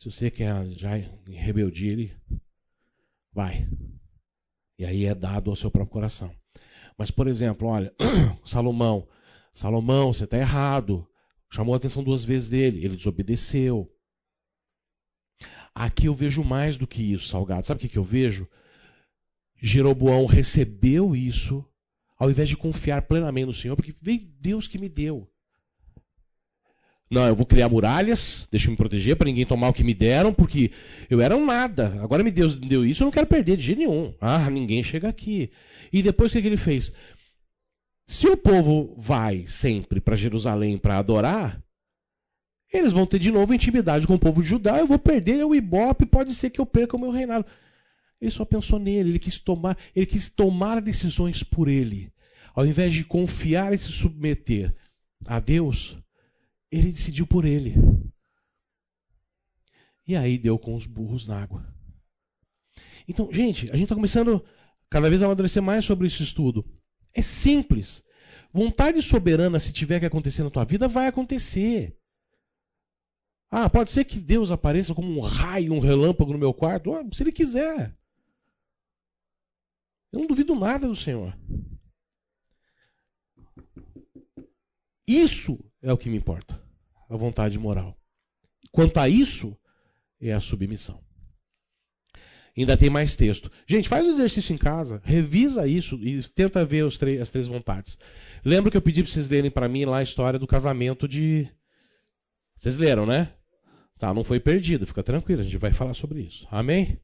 se 0.00 0.10
você 0.10 0.30
quer 0.30 0.66
já 0.70 0.98
em 0.98 1.34
rebeldia, 1.34 1.92
ele 1.92 2.16
vai. 3.30 3.68
E 4.78 4.84
aí 4.86 5.04
é 5.04 5.14
dado 5.14 5.50
ao 5.50 5.56
seu 5.56 5.70
próprio 5.70 5.92
coração. 5.92 6.34
Mas, 6.96 7.10
por 7.10 7.26
exemplo, 7.26 7.68
olha, 7.68 7.94
Salomão, 8.46 9.06
Salomão, 9.52 10.14
você 10.14 10.24
está 10.24 10.38
errado. 10.38 11.06
Chamou 11.52 11.74
a 11.74 11.76
atenção 11.76 12.02
duas 12.02 12.24
vezes 12.24 12.48
dele, 12.48 12.82
ele 12.82 12.96
desobedeceu. 12.96 13.94
Aqui 15.74 16.06
eu 16.06 16.14
vejo 16.14 16.42
mais 16.42 16.78
do 16.78 16.86
que 16.86 17.02
isso, 17.02 17.26
Salgado. 17.28 17.66
Sabe 17.66 17.84
o 17.84 17.88
que, 17.88 17.98
eu 17.98 18.04
vejo? 18.04 18.48
Jeroboão 19.56 20.24
recebeu 20.24 21.14
isso, 21.14 21.62
ao 22.18 22.30
invés 22.30 22.48
de 22.48 22.56
confiar 22.56 23.02
plenamente 23.02 23.46
no 23.46 23.52
Senhor, 23.54 23.76
porque 23.76 23.94
veio 24.00 24.26
Deus 24.40 24.66
que 24.66 24.78
me 24.78 24.88
deu. 24.88 25.30
Não, 27.10 27.26
eu 27.26 27.34
vou 27.34 27.44
criar 27.44 27.68
muralhas, 27.68 28.46
deixa 28.52 28.68
eu 28.68 28.70
me 28.70 28.76
proteger 28.76 29.16
para 29.16 29.26
ninguém 29.26 29.44
tomar 29.44 29.68
o 29.68 29.72
que 29.72 29.82
me 29.82 29.92
deram, 29.92 30.32
porque 30.32 30.70
eu 31.08 31.20
era 31.20 31.36
um 31.36 31.44
nada. 31.44 32.00
Agora 32.00 32.22
me 32.22 32.30
Deus 32.30 32.54
deu 32.54 32.86
isso, 32.86 33.02
eu 33.02 33.06
não 33.06 33.12
quero 33.12 33.26
perder 33.26 33.56
de 33.56 33.64
jeito 33.64 33.78
nenhum. 33.78 34.14
Ah, 34.20 34.48
ninguém 34.48 34.82
chega 34.84 35.08
aqui. 35.08 35.50
E 35.92 36.02
depois 36.02 36.30
o 36.30 36.34
que, 36.34 36.42
que 36.42 36.46
ele 36.46 36.56
fez? 36.56 36.92
Se 38.06 38.28
o 38.28 38.36
povo 38.36 38.94
vai 38.96 39.44
sempre 39.48 40.00
para 40.00 40.14
Jerusalém 40.14 40.78
para 40.78 40.98
adorar, 40.98 41.60
eles 42.72 42.92
vão 42.92 43.04
ter 43.04 43.18
de 43.18 43.32
novo 43.32 43.52
intimidade 43.52 44.06
com 44.06 44.14
o 44.14 44.18
povo 44.18 44.40
de 44.40 44.48
Judá, 44.48 44.78
eu 44.78 44.86
vou 44.86 44.98
perder 44.98 45.44
o 45.44 45.54
ibope, 45.54 46.06
pode 46.06 46.32
ser 46.32 46.50
que 46.50 46.60
eu 46.60 46.66
perca 46.66 46.96
o 46.96 47.00
meu 47.00 47.10
reinado. 47.10 47.44
Ele 48.20 48.30
só 48.30 48.44
pensou 48.44 48.78
nele, 48.78 49.10
ele 49.10 49.18
quis 49.18 49.38
tomar, 49.38 49.76
ele 49.96 50.06
quis 50.06 50.28
tomar 50.28 50.80
decisões 50.80 51.42
por 51.42 51.66
ele. 51.66 52.12
Ao 52.54 52.64
invés 52.64 52.94
de 52.94 53.04
confiar 53.04 53.72
e 53.72 53.78
se 53.78 53.90
submeter 53.90 54.72
a 55.26 55.40
Deus, 55.40 55.96
ele 56.70 56.92
decidiu 56.92 57.26
por 57.26 57.44
ele. 57.44 57.74
E 60.06 60.16
aí 60.16 60.38
deu 60.38 60.58
com 60.58 60.74
os 60.74 60.86
burros 60.86 61.26
na 61.26 61.42
água. 61.42 61.66
Então, 63.06 63.32
gente, 63.32 63.68
a 63.70 63.74
gente 63.74 63.84
está 63.84 63.94
começando 63.94 64.44
cada 64.88 65.08
vez 65.08 65.22
a 65.22 65.26
amadurecer 65.26 65.62
mais 65.62 65.84
sobre 65.84 66.06
esse 66.06 66.22
estudo. 66.22 66.64
É 67.12 67.22
simples. 67.22 68.02
Vontade 68.52 69.00
soberana, 69.02 69.58
se 69.58 69.72
tiver 69.72 70.00
que 70.00 70.06
acontecer 70.06 70.42
na 70.42 70.50
tua 70.50 70.64
vida, 70.64 70.88
vai 70.88 71.06
acontecer. 71.06 71.96
Ah, 73.50 73.68
pode 73.68 73.90
ser 73.90 74.04
que 74.04 74.20
Deus 74.20 74.50
apareça 74.50 74.94
como 74.94 75.10
um 75.10 75.20
raio, 75.20 75.72
um 75.72 75.80
relâmpago 75.80 76.32
no 76.32 76.38
meu 76.38 76.54
quarto. 76.54 76.92
Ah, 76.92 77.04
se 77.12 77.22
Ele 77.22 77.32
quiser. 77.32 77.96
Eu 80.12 80.20
não 80.20 80.26
duvido 80.26 80.54
nada 80.54 80.88
do 80.88 80.96
Senhor. 80.96 81.36
Isso 85.06 85.58
é 85.82 85.92
o 85.92 85.98
que 85.98 86.08
me 86.08 86.16
importa. 86.16 86.60
A 87.08 87.16
vontade 87.16 87.58
moral. 87.58 87.96
Quanto 88.70 88.98
a 88.98 89.08
isso, 89.08 89.56
é 90.20 90.32
a 90.32 90.40
submissão. 90.40 91.02
Ainda 92.56 92.76
tem 92.76 92.90
mais 92.90 93.16
texto. 93.16 93.50
Gente, 93.66 93.88
faz 93.88 94.06
o 94.06 94.10
exercício 94.10 94.52
em 94.52 94.58
casa, 94.58 95.00
revisa 95.04 95.66
isso 95.66 95.96
e 96.02 96.22
tenta 96.30 96.64
ver 96.64 96.86
as 96.86 97.30
três 97.30 97.46
vontades. 97.46 97.96
Lembra 98.44 98.70
que 98.70 98.76
eu 98.76 98.82
pedi 98.82 99.02
para 99.02 99.10
vocês 99.10 99.28
lerem 99.28 99.50
para 99.50 99.68
mim 99.68 99.84
lá 99.84 99.98
a 99.98 100.02
história 100.02 100.38
do 100.38 100.46
casamento 100.46 101.08
de. 101.08 101.48
Vocês 102.56 102.76
leram, 102.76 103.06
né? 103.06 103.32
Tá, 103.98 104.12
não 104.12 104.24
foi 104.24 104.40
perdido, 104.40 104.86
fica 104.86 105.02
tranquilo, 105.02 105.40
a 105.40 105.44
gente 105.44 105.58
vai 105.58 105.72
falar 105.72 105.94
sobre 105.94 106.22
isso. 106.22 106.46
Amém? 106.50 107.00